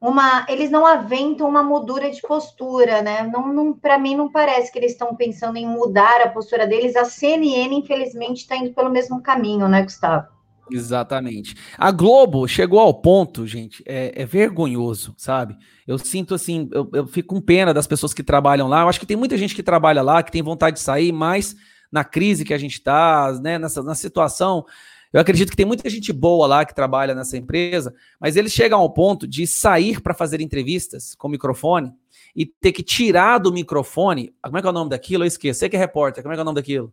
uma, 0.00 0.46
eles 0.48 0.70
não 0.70 0.86
aventam 0.86 1.46
uma 1.46 1.62
mudura 1.62 2.10
de 2.10 2.22
postura, 2.22 3.02
né? 3.02 3.22
Não, 3.22 3.52
não 3.52 3.72
para 3.74 3.98
mim 3.98 4.16
não 4.16 4.32
parece 4.32 4.72
que 4.72 4.78
eles 4.78 4.92
estão 4.92 5.14
pensando 5.14 5.58
em 5.58 5.66
mudar 5.66 6.22
a 6.22 6.30
postura 6.30 6.66
deles. 6.66 6.96
A 6.96 7.04
CNN, 7.04 7.74
infelizmente, 7.74 8.38
está 8.38 8.56
indo 8.56 8.72
pelo 8.72 8.88
mesmo 8.88 9.22
caminho, 9.22 9.68
né, 9.68 9.82
Gustavo? 9.82 10.26
Exatamente. 10.72 11.54
A 11.76 11.90
Globo 11.90 12.46
chegou 12.46 12.78
ao 12.78 12.94
ponto, 12.94 13.46
gente, 13.46 13.82
é, 13.86 14.22
é 14.22 14.24
vergonhoso, 14.24 15.14
sabe? 15.18 15.56
Eu 15.86 15.98
sinto 15.98 16.34
assim, 16.34 16.68
eu, 16.72 16.88
eu, 16.94 17.06
fico 17.06 17.34
com 17.34 17.40
pena 17.40 17.74
das 17.74 17.86
pessoas 17.86 18.14
que 18.14 18.22
trabalham 18.22 18.68
lá. 18.68 18.82
Eu 18.82 18.88
acho 18.88 19.00
que 19.00 19.06
tem 19.06 19.16
muita 19.16 19.36
gente 19.36 19.54
que 19.54 19.62
trabalha 19.62 20.00
lá, 20.00 20.22
que 20.22 20.32
tem 20.32 20.42
vontade 20.42 20.76
de 20.76 20.82
sair, 20.82 21.12
mas 21.12 21.56
na 21.90 22.04
crise 22.04 22.44
que 22.44 22.54
a 22.54 22.58
gente 22.58 22.74
está, 22.74 23.32
né, 23.42 23.58
nessa 23.58 23.82
na 23.82 23.94
situação, 23.94 24.64
eu 25.12 25.20
acredito 25.20 25.50
que 25.50 25.56
tem 25.56 25.66
muita 25.66 25.88
gente 25.90 26.12
boa 26.12 26.46
lá 26.46 26.64
que 26.64 26.74
trabalha 26.74 27.14
nessa 27.14 27.36
empresa, 27.36 27.92
mas 28.20 28.36
eles 28.36 28.52
chegam 28.52 28.80
ao 28.80 28.90
ponto 28.90 29.26
de 29.26 29.46
sair 29.46 30.00
para 30.00 30.14
fazer 30.14 30.40
entrevistas 30.40 31.14
com 31.16 31.28
microfone 31.28 31.92
e 32.34 32.46
ter 32.46 32.70
que 32.70 32.82
tirar 32.82 33.38
do 33.38 33.52
microfone. 33.52 34.32
Como 34.40 34.56
é 34.56 34.60
que 34.60 34.66
é 34.66 34.70
o 34.70 34.72
nome 34.72 34.90
daquilo? 34.90 35.24
Eu 35.24 35.28
esqueço. 35.28 35.58
Você 35.58 35.68
que 35.68 35.76
é 35.76 35.78
repórter, 35.78 36.22
como 36.22 36.32
é 36.32 36.36
que 36.36 36.40
é 36.40 36.42
o 36.42 36.44
nome 36.44 36.54
daquilo? 36.54 36.92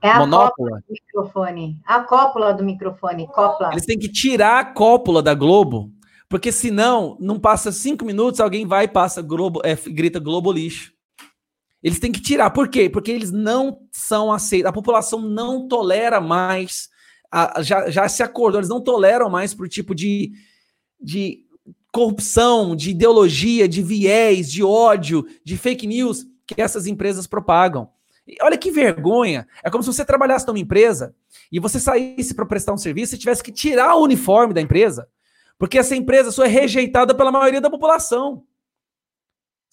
É 0.00 0.10
a 0.10 0.18
Monópula. 0.18 0.82
do 0.88 0.92
microfone. 0.92 1.80
A 1.84 2.00
cópula 2.00 2.54
do 2.54 2.64
microfone. 2.64 3.26
Cópula. 3.26 3.72
Eles 3.72 3.84
têm 3.84 3.98
que 3.98 4.08
tirar 4.08 4.60
a 4.60 4.64
cópula 4.64 5.22
da 5.22 5.34
Globo, 5.34 5.92
porque 6.28 6.50
senão, 6.50 7.16
não 7.20 7.38
passa 7.38 7.70
cinco 7.70 8.06
minutos, 8.06 8.40
alguém 8.40 8.66
vai 8.66 8.84
e 8.84 8.88
passa 8.88 9.20
Globo, 9.20 9.60
é, 9.64 9.74
grita 9.74 10.18
Globo 10.18 10.50
lixo. 10.50 10.93
Eles 11.84 12.00
têm 12.00 12.10
que 12.10 12.22
tirar. 12.22 12.48
Por 12.48 12.66
quê? 12.66 12.88
Porque 12.88 13.12
eles 13.12 13.30
não 13.30 13.82
são 13.92 14.32
aceitos. 14.32 14.66
A 14.66 14.72
população 14.72 15.20
não 15.20 15.68
tolera 15.68 16.18
mais. 16.18 16.88
A, 17.30 17.60
já, 17.60 17.90
já 17.90 18.08
se 18.08 18.22
acordou, 18.22 18.58
eles 18.58 18.70
não 18.70 18.80
toleram 18.80 19.28
mais 19.28 19.52
por 19.52 19.68
tipo 19.68 19.94
de, 19.94 20.32
de 20.98 21.44
corrupção, 21.92 22.74
de 22.74 22.90
ideologia, 22.90 23.68
de 23.68 23.82
viés, 23.82 24.50
de 24.50 24.64
ódio, 24.64 25.26
de 25.44 25.58
fake 25.58 25.86
news 25.86 26.26
que 26.46 26.60
essas 26.60 26.86
empresas 26.86 27.26
propagam. 27.26 27.90
Olha 28.40 28.56
que 28.56 28.70
vergonha. 28.70 29.46
É 29.62 29.68
como 29.68 29.82
se 29.82 29.92
você 29.92 30.06
trabalhasse 30.06 30.46
numa 30.46 30.58
empresa 30.58 31.14
e 31.52 31.60
você 31.60 31.78
saísse 31.78 32.34
para 32.34 32.46
prestar 32.46 32.72
um 32.72 32.78
serviço 32.78 33.14
e 33.14 33.18
tivesse 33.18 33.42
que 33.42 33.52
tirar 33.52 33.94
o 33.96 34.02
uniforme 34.04 34.54
da 34.54 34.62
empresa, 34.62 35.06
porque 35.58 35.78
essa 35.78 35.94
empresa 35.94 36.32
só 36.32 36.44
é 36.44 36.48
rejeitada 36.48 37.14
pela 37.14 37.30
maioria 37.30 37.60
da 37.60 37.68
população. 37.68 38.42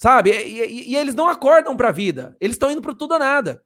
Sabe? 0.01 0.31
E, 0.31 0.65
e, 0.65 0.89
e 0.93 0.95
eles 0.95 1.13
não 1.13 1.27
acordam 1.27 1.77
para 1.77 1.89
a 1.89 1.91
vida. 1.91 2.35
Eles 2.41 2.55
estão 2.55 2.71
indo 2.71 2.81
para 2.81 2.95
tudo 2.95 3.13
ou 3.13 3.19
nada. 3.19 3.61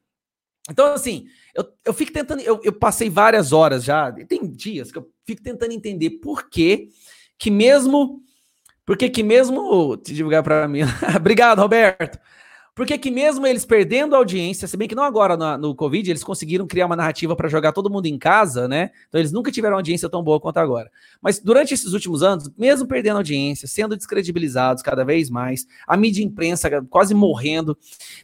Então, 0.69 0.93
assim, 0.93 1.27
eu, 1.55 1.65
eu 1.85 1.93
fico 1.93 2.11
tentando. 2.11 2.41
Eu, 2.41 2.59
eu 2.61 2.73
passei 2.73 3.09
várias 3.09 3.53
horas 3.53 3.85
já. 3.85 4.11
Tem 4.11 4.45
dias 4.45 4.91
que 4.91 4.97
eu 4.97 5.09
fico 5.25 5.41
tentando 5.41 5.71
entender 5.71 6.09
por 6.21 6.49
que, 6.49 6.89
que 7.39 7.49
mesmo. 7.49 8.21
Por 8.85 8.97
que, 8.97 9.09
que 9.09 9.23
mesmo. 9.23 9.95
Te 9.95 10.13
divulgar 10.13 10.43
para 10.43 10.67
mim. 10.67 10.81
Obrigado, 11.15 11.59
Roberto. 11.59 12.19
Porque 12.75 12.97
que 12.97 13.09
mesmo 13.09 13.47
eles 13.47 13.63
perdendo 13.63 14.15
a 14.15 14.17
audiência, 14.17 14.67
se 14.67 14.75
bem 14.75 14.85
que 14.85 14.93
não 14.93 15.03
agora 15.03 15.57
no, 15.57 15.73
Covid, 15.73 16.11
eles 16.11 16.25
conseguiram 16.25 16.67
criar 16.67 16.87
uma 16.87 16.95
narrativa 16.97 17.33
para 17.33 17.47
jogar 17.47 17.71
todo 17.71 17.89
mundo 17.89 18.05
em 18.05 18.17
casa, 18.17 18.67
né? 18.67 18.91
Então 19.07 19.19
eles 19.21 19.31
nunca 19.31 19.49
tiveram 19.49 19.77
audiência 19.77 20.09
tão 20.09 20.21
boa 20.21 20.41
quanto 20.41 20.57
agora. 20.57 20.91
Mas 21.21 21.39
durante 21.39 21.73
esses 21.73 21.93
últimos 21.93 22.21
anos, 22.21 22.51
mesmo 22.57 22.85
perdendo 22.85 23.15
audiência, 23.15 23.65
sendo 23.65 23.95
descredibilizados 23.95 24.83
cada 24.83 25.05
vez 25.05 25.29
mais, 25.29 25.65
a 25.87 25.95
mídia 25.95 26.21
imprensa 26.21 26.69
quase 26.89 27.15
morrendo, 27.15 27.77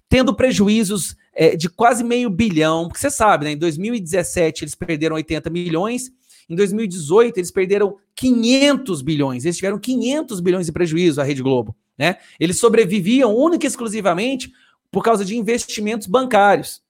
tendo 0.10 0.36
prejuízos 0.36 1.16
é, 1.34 1.56
de 1.56 1.70
quase 1.70 2.04
meio 2.04 2.30
bilhão, 2.30 2.90
porque 2.90 3.00
você 3.00 3.10
sabe, 3.10 3.46
né? 3.46 3.52
Em 3.54 3.58
2017 3.58 4.66
eles 4.66 4.76
perderam 4.76 5.16
80 5.16 5.50
milhões, 5.50 6.12
em 6.50 6.56
2018 6.56 7.38
eles 7.38 7.52
perderam 7.52 7.96
500 8.16 9.02
bilhões, 9.02 9.46
eles 9.46 9.56
tiveram 9.56 9.80
500 9.80 10.42
bilhões 10.42 10.66
de 10.66 10.74
prejuízo 10.74 11.22
à 11.22 11.24
Rede 11.24 11.42
Globo. 11.42 11.74
Né? 12.02 12.18
Eles 12.40 12.58
sobreviviam 12.58 13.32
única 13.32 13.64
e 13.64 13.68
exclusivamente 13.68 14.52
por 14.90 15.04
causa 15.04 15.24
de 15.24 15.38
investimentos 15.38 16.08
bancários. 16.08 16.82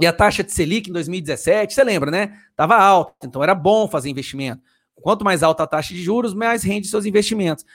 E 0.00 0.06
a 0.06 0.12
taxa 0.12 0.44
de 0.44 0.52
Selic 0.52 0.88
em 0.88 0.92
2017, 0.92 1.74
você 1.74 1.82
lembra, 1.82 2.08
né? 2.08 2.38
Estava 2.48 2.76
alta, 2.76 3.26
então 3.26 3.42
era 3.42 3.52
bom 3.52 3.88
fazer 3.88 4.08
investimento. 4.08 4.62
Quanto 4.94 5.24
mais 5.24 5.42
alta 5.42 5.64
a 5.64 5.66
taxa 5.66 5.92
de 5.92 6.00
juros, 6.00 6.34
mais 6.34 6.62
rende 6.62 6.86
seus 6.86 7.04
investimentos. 7.04 7.66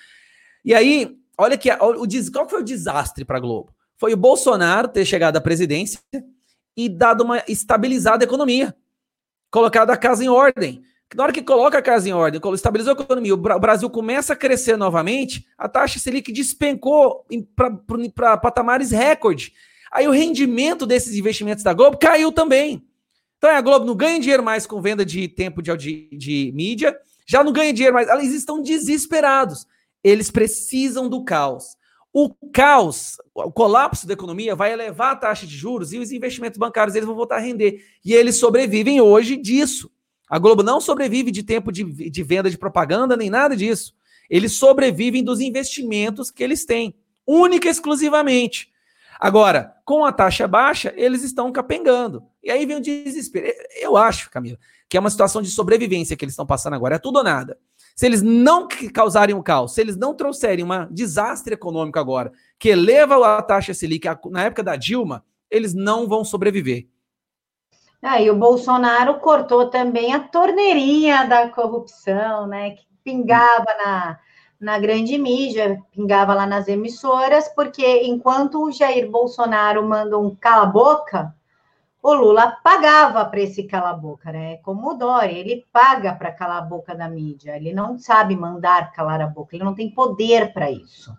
E 0.63 0.73
aí, 0.73 1.17
olha 1.37 1.57
que 1.57 1.69
o, 1.69 2.07
qual 2.31 2.47
foi 2.47 2.61
o 2.61 2.63
desastre 2.63 3.25
para 3.25 3.39
a 3.39 3.41
Globo? 3.41 3.75
Foi 3.97 4.13
o 4.13 4.17
Bolsonaro 4.17 4.87
ter 4.87 5.03
chegado 5.03 5.35
à 5.35 5.41
presidência 5.41 5.99
e 6.77 6.87
dado 6.87 7.25
uma 7.25 7.43
estabilizada 7.45 8.23
economia, 8.23 8.73
colocado 9.51 9.89
a 9.89 9.97
casa 9.97 10.23
em 10.23 10.29
ordem 10.29 10.81
na 11.15 11.23
hora 11.23 11.33
que 11.33 11.41
coloca 11.41 11.77
a 11.77 11.81
casa 11.81 12.09
em 12.09 12.13
ordem, 12.13 12.41
estabilizou 12.53 12.95
a 12.97 13.01
economia, 13.01 13.33
o 13.33 13.37
Brasil 13.37 13.89
começa 13.89 14.33
a 14.33 14.35
crescer 14.35 14.77
novamente, 14.77 15.45
a 15.57 15.69
taxa 15.69 15.99
Selic 15.99 16.31
despencou 16.31 17.25
para 18.15 18.37
patamares 18.37 18.91
recorde. 18.91 19.53
Aí 19.91 20.07
o 20.07 20.11
rendimento 20.11 20.85
desses 20.85 21.15
investimentos 21.15 21.63
da 21.63 21.73
Globo 21.73 21.97
caiu 21.97 22.31
também. 22.31 22.83
Então 23.37 23.49
a 23.49 23.61
Globo 23.61 23.85
não 23.85 23.95
ganha 23.95 24.19
dinheiro 24.19 24.41
mais 24.41 24.65
com 24.65 24.81
venda 24.81 25.05
de 25.05 25.27
tempo 25.27 25.61
de, 25.61 25.75
de, 25.75 26.09
de 26.17 26.51
mídia, 26.55 26.97
já 27.25 27.43
não 27.43 27.51
ganha 27.51 27.73
dinheiro 27.73 27.93
mais. 27.93 28.09
Eles 28.09 28.33
estão 28.33 28.61
desesperados. 28.61 29.67
Eles 30.03 30.31
precisam 30.31 31.07
do 31.07 31.23
caos. 31.23 31.77
O 32.11 32.29
caos, 32.53 33.17
o 33.33 33.51
colapso 33.51 34.05
da 34.05 34.13
economia 34.13 34.55
vai 34.55 34.71
elevar 34.71 35.13
a 35.13 35.15
taxa 35.15 35.47
de 35.47 35.55
juros 35.55 35.93
e 35.93 35.97
os 35.97 36.11
investimentos 36.11 36.59
bancários 36.59 36.95
eles 36.95 37.07
vão 37.07 37.15
voltar 37.15 37.37
a 37.37 37.39
render. 37.39 37.83
E 38.05 38.13
eles 38.13 38.35
sobrevivem 38.35 39.01
hoje 39.01 39.35
disso. 39.35 39.91
A 40.33 40.39
Globo 40.39 40.63
não 40.63 40.81
sobrevive 40.81 41.29
de 41.29 41.43
tempo 41.43 41.71
de, 41.71 41.83
de 41.83 42.23
venda 42.23 42.49
de 42.49 42.57
propaganda, 42.57 43.15
nem 43.15 43.29
nada 43.29 43.55
disso. 43.55 43.93
Eles 44.27 44.53
sobrevivem 44.53 45.23
dos 45.23 45.39
investimentos 45.39 46.31
que 46.31 46.43
eles 46.43 46.65
têm, 46.65 46.95
única 47.23 47.67
e 47.67 47.69
exclusivamente. 47.69 48.71
Agora, 49.19 49.75
com 49.85 50.03
a 50.03 50.11
taxa 50.11 50.47
baixa, 50.47 50.91
eles 50.97 51.21
estão 51.21 51.51
capengando. 51.51 52.23
E 52.41 52.49
aí 52.49 52.65
vem 52.65 52.77
o 52.77 52.81
desespero. 52.81 53.45
Eu 53.79 53.95
acho, 53.95 54.31
Camila, 54.31 54.57
que 54.89 54.97
é 54.97 54.99
uma 54.99 55.11
situação 55.11 55.39
de 55.39 55.51
sobrevivência 55.51 56.17
que 56.17 56.25
eles 56.25 56.33
estão 56.33 56.47
passando 56.47 56.73
agora. 56.73 56.95
É 56.95 56.99
tudo 56.99 57.17
ou 57.17 57.23
nada. 57.23 57.55
Se 57.95 58.07
eles 58.07 58.23
não 58.23 58.67
causarem 58.91 59.35
um 59.35 59.43
caos, 59.43 59.75
se 59.75 59.81
eles 59.81 59.95
não 59.95 60.15
trouxerem 60.15 60.65
um 60.65 60.87
desastre 60.89 61.53
econômico 61.53 61.99
agora, 61.99 62.31
que 62.57 62.69
eleva 62.69 63.37
a 63.37 63.39
taxa 63.43 63.71
Selic 63.71 64.07
na 64.31 64.45
época 64.45 64.63
da 64.63 64.75
Dilma, 64.75 65.23
eles 65.51 65.75
não 65.75 66.07
vão 66.07 66.25
sobreviver. 66.25 66.87
Ah, 68.05 68.21
e 68.21 68.29
o 68.29 68.35
Bolsonaro 68.35 69.17
cortou 69.21 69.69
também 69.69 70.13
a 70.13 70.19
torneirinha 70.19 71.25
da 71.25 71.47
corrupção, 71.47 72.45
né? 72.45 72.71
Que 72.71 72.85
pingava 73.01 73.65
na, 73.77 74.19
na 74.59 74.77
grande 74.77 75.17
mídia, 75.17 75.81
pingava 75.89 76.33
lá 76.33 76.45
nas 76.45 76.67
emissoras, 76.67 77.47
porque 77.47 78.03
enquanto 78.03 78.61
o 78.61 78.71
Jair 78.71 79.09
Bolsonaro 79.09 79.87
manda 79.87 80.19
um 80.19 80.35
cala-boca, 80.35 81.33
o 82.01 82.13
Lula 82.13 82.57
pagava 82.61 83.23
para 83.23 83.39
esse 83.39 83.63
cala-boca, 83.63 84.33
né? 84.33 84.57
Como 84.57 84.91
o 84.91 84.93
Dória, 84.95 85.31
ele 85.31 85.65
paga 85.71 86.13
para 86.13 86.33
calar 86.33 86.57
a 86.57 86.65
boca 86.65 86.93
da 86.93 87.07
mídia, 87.07 87.55
ele 87.55 87.71
não 87.71 87.97
sabe 87.97 88.35
mandar 88.35 88.91
calar 88.91 89.21
a 89.21 89.27
boca, 89.27 89.55
ele 89.55 89.63
não 89.63 89.73
tem 89.73 89.89
poder 89.89 90.51
para 90.51 90.69
isso. 90.69 91.17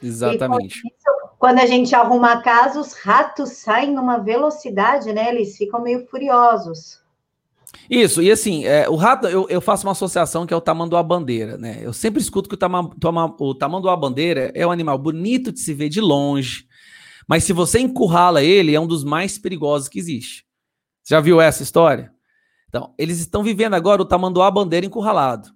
Exatamente. 0.00 0.78
Isso, 0.78 1.23
quando 1.38 1.58
a 1.58 1.66
gente 1.66 1.94
arruma 1.94 2.32
a 2.32 2.42
casa, 2.42 2.80
os 2.80 2.92
ratos 2.94 3.50
saem 3.50 3.92
numa 3.92 4.18
velocidade, 4.18 5.12
né? 5.12 5.28
Eles 5.28 5.56
ficam 5.56 5.82
meio 5.82 6.06
furiosos. 6.06 7.02
Isso, 7.90 8.22
e 8.22 8.30
assim, 8.30 8.64
é, 8.64 8.88
o 8.88 8.94
rato, 8.94 9.26
eu, 9.26 9.46
eu, 9.48 9.60
faço 9.60 9.86
uma 9.86 9.92
associação 9.92 10.46
que 10.46 10.54
é 10.54 10.56
o 10.56 10.60
tamanduá 10.60 11.02
bandeira, 11.02 11.58
né? 11.58 11.80
Eu 11.82 11.92
sempre 11.92 12.20
escuto 12.20 12.48
que 12.48 12.54
o, 12.54 12.58
tama, 12.58 12.88
tama, 12.98 13.34
o 13.38 13.54
tamanduá 13.54 13.96
bandeira 13.96 14.50
é 14.54 14.66
um 14.66 14.70
animal 14.70 14.98
bonito 14.98 15.52
de 15.52 15.60
se 15.60 15.74
ver 15.74 15.88
de 15.88 16.00
longe, 16.00 16.66
mas 17.28 17.44
se 17.44 17.52
você 17.52 17.78
encurrala 17.78 18.42
ele, 18.42 18.74
é 18.74 18.80
um 18.80 18.86
dos 18.86 19.04
mais 19.04 19.38
perigosos 19.38 19.88
que 19.88 19.98
existe. 19.98 20.46
Você 21.02 21.14
já 21.14 21.20
viu 21.20 21.40
essa 21.40 21.62
história? 21.62 22.12
Então, 22.68 22.94
eles 22.98 23.18
estão 23.20 23.42
vivendo 23.42 23.74
agora 23.74 24.00
o 24.00 24.06
tamanduá 24.06 24.50
bandeira 24.50 24.86
encurralado, 24.86 25.50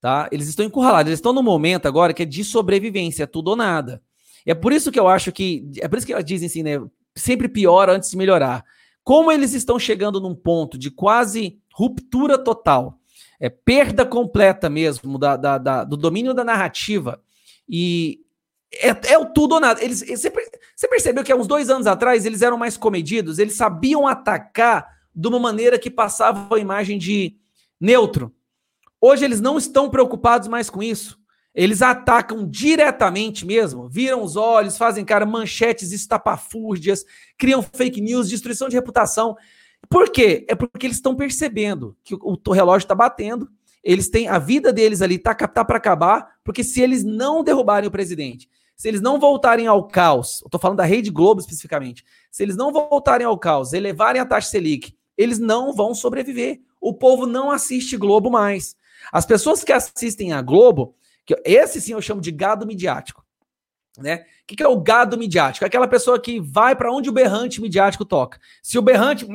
tá? 0.00 0.28
Eles 0.30 0.48
estão 0.48 0.64
encurralados, 0.64 1.08
eles 1.08 1.18
estão 1.18 1.32
no 1.32 1.42
momento 1.42 1.86
agora 1.86 2.14
que 2.14 2.22
é 2.22 2.26
de 2.26 2.44
sobrevivência, 2.44 3.24
é 3.24 3.26
tudo 3.26 3.48
ou 3.48 3.56
nada. 3.56 4.00
E 4.46 4.50
é 4.50 4.54
por 4.54 4.72
isso 4.72 4.92
que 4.92 4.98
eu 5.00 5.08
acho 5.08 5.32
que. 5.32 5.70
É 5.80 5.88
por 5.88 5.96
isso 5.96 6.06
que 6.06 6.12
elas 6.12 6.24
dizem 6.24 6.46
assim, 6.46 6.62
né? 6.62 6.80
Sempre 7.14 7.48
piora 7.48 7.92
antes 7.92 8.10
de 8.10 8.16
melhorar. 8.16 8.64
como 9.02 9.30
eles 9.30 9.52
estão 9.52 9.78
chegando 9.78 10.20
num 10.20 10.34
ponto 10.34 10.78
de 10.78 10.90
quase 10.90 11.58
ruptura 11.74 12.38
total, 12.38 12.98
é 13.38 13.48
perda 13.48 14.06
completa 14.06 14.70
mesmo 14.70 15.18
da, 15.18 15.36
da, 15.36 15.58
da 15.58 15.84
do 15.84 15.96
domínio 15.96 16.32
da 16.32 16.44
narrativa 16.44 17.20
e 17.68 18.20
é, 18.72 19.12
é, 19.12 19.18
o 19.18 19.26
tudo 19.26 19.54
ou 19.54 19.60
nada. 19.60 19.82
Eles, 19.82 20.00
você, 20.00 20.32
você 20.74 20.88
percebeu 20.88 21.22
que 21.22 21.32
há 21.32 21.36
uns 21.36 21.46
dois 21.46 21.70
anos 21.70 21.86
atrás 21.86 22.24
eles 22.24 22.42
eram 22.42 22.56
mais 22.56 22.76
comedidos, 22.76 23.38
eles 23.38 23.56
sabiam 23.56 24.06
atacar 24.06 24.88
de 25.14 25.28
uma 25.28 25.38
maneira 25.38 25.78
que 25.78 25.90
passava 25.90 26.56
a 26.56 26.58
imagem 26.58 26.98
de 26.98 27.36
neutro. 27.80 28.34
Hoje 29.00 29.24
eles 29.24 29.40
não 29.40 29.58
estão 29.58 29.90
preocupados 29.90 30.48
mais 30.48 30.70
com 30.70 30.82
isso. 30.82 31.18
Eles 31.54 31.82
atacam 31.82 32.48
diretamente 32.48 33.46
mesmo, 33.46 33.88
viram 33.88 34.22
os 34.22 34.34
olhos, 34.34 34.76
fazem 34.76 35.04
cara 35.04 35.24
manchetes 35.24 35.92
estapafúrdias, 35.92 37.04
criam 37.38 37.62
fake 37.62 38.00
news, 38.00 38.28
destruição 38.28 38.68
de 38.68 38.74
reputação. 38.74 39.36
Por 39.88 40.10
quê? 40.10 40.44
É 40.48 40.54
porque 40.54 40.86
eles 40.86 40.96
estão 40.96 41.14
percebendo 41.14 41.96
que 42.02 42.14
o, 42.14 42.38
o 42.44 42.52
relógio 42.52 42.84
está 42.84 42.94
batendo, 42.94 43.48
eles 43.84 44.08
têm 44.08 44.26
a 44.28 44.38
vida 44.38 44.72
deles 44.72 45.00
ali 45.00 45.18
tá, 45.18 45.34
tá 45.34 45.64
para 45.64 45.76
acabar, 45.76 46.36
porque 46.42 46.64
se 46.64 46.80
eles 46.80 47.04
não 47.04 47.44
derrubarem 47.44 47.86
o 47.86 47.92
presidente, 47.92 48.48
se 48.74 48.88
eles 48.88 49.00
não 49.00 49.20
voltarem 49.20 49.66
ao 49.66 49.86
caos, 49.86 50.42
eu 50.52 50.58
falando 50.58 50.78
da 50.78 50.84
Rede 50.84 51.10
Globo 51.10 51.40
especificamente, 51.40 52.04
se 52.30 52.42
eles 52.42 52.56
não 52.56 52.72
voltarem 52.72 53.26
ao 53.26 53.38
caos, 53.38 53.72
elevarem 53.72 54.20
a 54.20 54.26
taxa 54.26 54.48
Selic, 54.48 54.96
eles 55.16 55.38
não 55.38 55.72
vão 55.72 55.94
sobreviver. 55.94 56.60
O 56.80 56.92
povo 56.92 57.26
não 57.26 57.50
assiste 57.50 57.96
Globo 57.96 58.30
mais. 58.30 58.76
As 59.12 59.24
pessoas 59.24 59.62
que 59.62 59.72
assistem 59.72 60.32
a 60.32 60.42
Globo, 60.42 60.96
que 61.24 61.40
esse 61.44 61.80
sim 61.80 61.92
eu 61.92 62.02
chamo 62.02 62.20
de 62.20 62.30
gado 62.30 62.66
midiático. 62.66 63.24
Né? 63.98 64.24
O 64.42 64.46
que, 64.46 64.56
que 64.56 64.62
é 64.62 64.68
o 64.68 64.80
gado 64.80 65.16
midiático? 65.16 65.64
Aquela 65.64 65.86
pessoa 65.86 66.20
que 66.20 66.40
vai 66.40 66.74
para 66.74 66.92
onde 66.92 67.08
o 67.08 67.12
berrante 67.12 67.60
midiático 67.60 68.04
toca. 68.04 68.40
Se 68.62 68.76
o 68.76 68.82
berrante, 68.82 69.26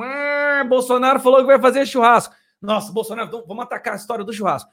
Bolsonaro 0.68 1.18
falou 1.20 1.40
que 1.40 1.46
vai 1.46 1.58
fazer 1.58 1.86
churrasco. 1.86 2.34
Nossa, 2.60 2.92
Bolsonaro, 2.92 3.42
vamos 3.46 3.64
atacar 3.64 3.94
a 3.94 3.96
história 3.96 4.22
do 4.22 4.34
churrasco. 4.34 4.70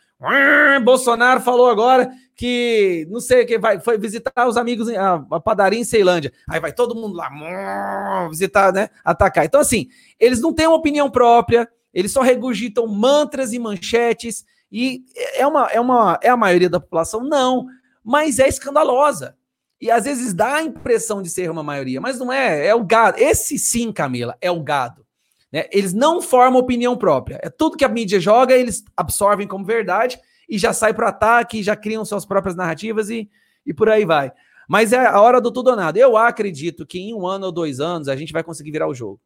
Bolsonaro 0.83 1.39
falou 1.39 1.69
agora 1.69 2.11
que 2.35 3.07
não 3.09 3.21
sei 3.21 3.45
que 3.45 3.57
vai 3.57 3.79
foi 3.79 3.97
visitar 3.97 4.45
os 4.45 4.57
amigos 4.57 4.89
a, 4.89 5.25
a 5.31 5.39
padaria 5.39 5.79
em 5.79 5.85
Ceilândia. 5.85 6.33
Aí 6.49 6.59
vai 6.59 6.73
todo 6.73 6.95
mundo 6.95 7.15
lá 7.15 8.27
visitar, 8.29 8.73
né? 8.73 8.89
Atacar. 9.05 9.45
Então 9.45 9.61
assim, 9.61 9.87
eles 10.19 10.41
não 10.41 10.53
têm 10.53 10.67
uma 10.67 10.75
opinião 10.75 11.09
própria, 11.09 11.69
eles 11.93 12.11
só 12.11 12.21
regurgitam 12.21 12.87
mantras 12.87 13.53
e 13.53 13.59
manchetes 13.59 14.43
e 14.71 15.05
é 15.35 15.45
uma 15.45 15.67
é 15.67 15.79
uma 15.79 16.19
é 16.21 16.29
a 16.29 16.37
maioria 16.37 16.69
da 16.69 16.79
população 16.79 17.23
não, 17.23 17.67
mas 18.03 18.39
é 18.39 18.47
escandalosa. 18.47 19.35
E 19.79 19.91
às 19.91 20.05
vezes 20.05 20.33
dá 20.33 20.55
a 20.55 20.63
impressão 20.63 21.21
de 21.21 21.29
ser 21.29 21.51
uma 21.51 21.61
maioria, 21.61 22.01
mas 22.01 22.17
não 22.17 22.33
é, 22.33 22.67
é 22.67 22.73
o 22.73 22.83
gado. 22.83 23.19
Esse 23.19 23.59
sim, 23.59 23.91
Camila, 23.91 24.35
é 24.41 24.49
o 24.49 24.63
gado. 24.63 25.05
Né? 25.51 25.65
Eles 25.71 25.93
não 25.93 26.21
formam 26.21 26.59
opinião 26.59 26.97
própria. 26.97 27.39
É 27.43 27.49
tudo 27.49 27.77
que 27.77 27.85
a 27.85 27.89
mídia 27.89 28.19
joga, 28.19 28.55
eles 28.55 28.83
absorvem 28.95 29.47
como 29.47 29.63
verdade 29.63 30.19
e 30.49 30.57
já 30.57 30.73
sai 30.73 30.93
para 30.93 31.05
o 31.05 31.09
ataque, 31.09 31.61
já 31.61 31.75
criam 31.75 32.03
suas 32.03 32.25
próprias 32.25 32.55
narrativas 32.55 33.09
e, 33.09 33.29
e 33.65 33.73
por 33.73 33.89
aí 33.89 34.03
vai. 34.05 34.31
Mas 34.67 34.91
é 34.91 35.05
a 35.05 35.21
hora 35.21 35.39
do 35.39 35.51
tudo 35.51 35.69
ou 35.69 35.75
nada. 35.75 35.97
Eu 35.97 36.17
acredito 36.17 36.85
que 36.85 36.99
em 36.99 37.13
um 37.13 37.25
ano 37.25 37.45
ou 37.45 37.51
dois 37.51 37.79
anos 37.79 38.07
a 38.07 38.15
gente 38.15 38.33
vai 38.33 38.43
conseguir 38.43 38.71
virar 38.71 38.87
o 38.87 38.93
jogo. 38.93 39.21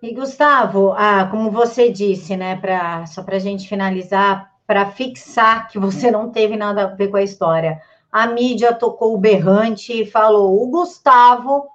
E 0.00 0.14
Gustavo, 0.14 0.92
ah, 0.92 1.26
como 1.30 1.50
você 1.50 1.90
disse, 1.90 2.36
né, 2.36 2.56
pra, 2.56 3.04
só 3.06 3.22
para 3.22 3.36
a 3.36 3.40
gente 3.40 3.68
finalizar, 3.68 4.52
para 4.66 4.90
fixar 4.90 5.68
que 5.68 5.78
você 5.78 6.10
não 6.10 6.30
teve 6.30 6.56
nada 6.56 6.84
a 6.84 6.86
ver 6.86 7.08
com 7.08 7.16
a 7.16 7.22
história, 7.22 7.80
a 8.12 8.26
mídia 8.26 8.72
tocou 8.72 9.14
o 9.14 9.18
berrante 9.18 10.02
e 10.02 10.06
falou: 10.06 10.62
o 10.62 10.68
Gustavo 10.68 11.66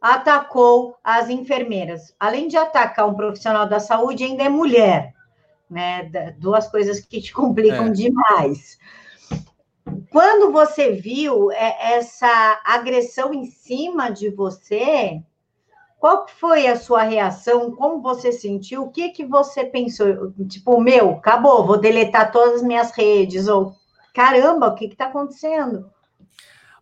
atacou 0.00 0.96
as 1.02 1.28
enfermeiras. 1.28 2.14
Além 2.20 2.46
de 2.46 2.56
atacar 2.56 3.08
um 3.08 3.14
profissional 3.14 3.66
da 3.66 3.80
saúde, 3.80 4.22
ainda 4.22 4.44
é 4.44 4.48
mulher, 4.48 5.14
né? 5.68 6.04
Duas 6.38 6.68
coisas 6.68 7.00
que 7.00 7.20
te 7.20 7.32
complicam 7.32 7.86
é. 7.86 7.90
demais. 7.90 8.78
Quando 10.10 10.52
você 10.52 10.92
viu 10.92 11.50
é, 11.50 11.96
essa 11.96 12.60
agressão 12.64 13.34
em 13.34 13.46
cima 13.46 14.10
de 14.10 14.30
você, 14.30 15.22
qual 16.04 16.26
foi 16.28 16.66
a 16.66 16.76
sua 16.76 17.02
reação? 17.02 17.70
Como 17.70 18.02
você 18.02 18.30
sentiu? 18.30 18.82
O 18.82 18.90
que 18.90 19.08
que 19.08 19.24
você 19.24 19.64
pensou? 19.64 20.34
Tipo, 20.46 20.78
meu, 20.78 21.12
acabou, 21.12 21.66
vou 21.66 21.78
deletar 21.78 22.30
todas 22.30 22.56
as 22.56 22.62
minhas 22.62 22.90
redes 22.90 23.48
ou 23.48 23.74
caramba, 24.12 24.66
o 24.66 24.74
que 24.74 24.84
está 24.84 25.06
acontecendo? 25.06 25.90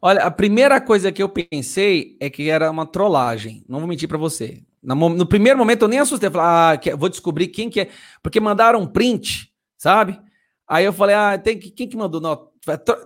Olha, 0.01 0.25
a 0.25 0.31
primeira 0.33 0.81
coisa 0.81 1.13
que 1.13 1.23
eu 1.23 1.29
pensei 1.29 2.17
é 2.19 2.29
que 2.29 2.51
era 2.51 2.69
uma 2.69 2.85
trollagem. 2.85 3.65
Não 3.69 3.79
vou 3.79 3.87
mentir 3.87 4.09
para 4.09 4.19
você. 4.19 4.61
No, 4.83 4.97
no, 5.09 5.25
primeiro 5.25 5.57
momento 5.57 5.83
eu 5.83 5.89
nem 5.89 6.01
assustei. 6.01 6.29
Falei, 6.29 6.45
ah, 6.45 6.97
vou 6.97 7.09
descobrir 7.09 7.47
quem 7.47 7.71
que 7.71 7.83
é. 7.83 7.91
Porque 8.21 8.41
mandaram 8.41 8.81
um 8.81 8.89
print, 8.89 9.53
sabe? 9.79 10.21
Aí 10.67 10.85
eu 10.85 10.93
falei, 10.93 11.15
ah, 11.15 11.39
tem 11.39 11.57
que, 11.57 11.71
quem 11.71 11.89
que 11.89 11.97
mandou? 11.97 12.21
Não, 12.21 12.49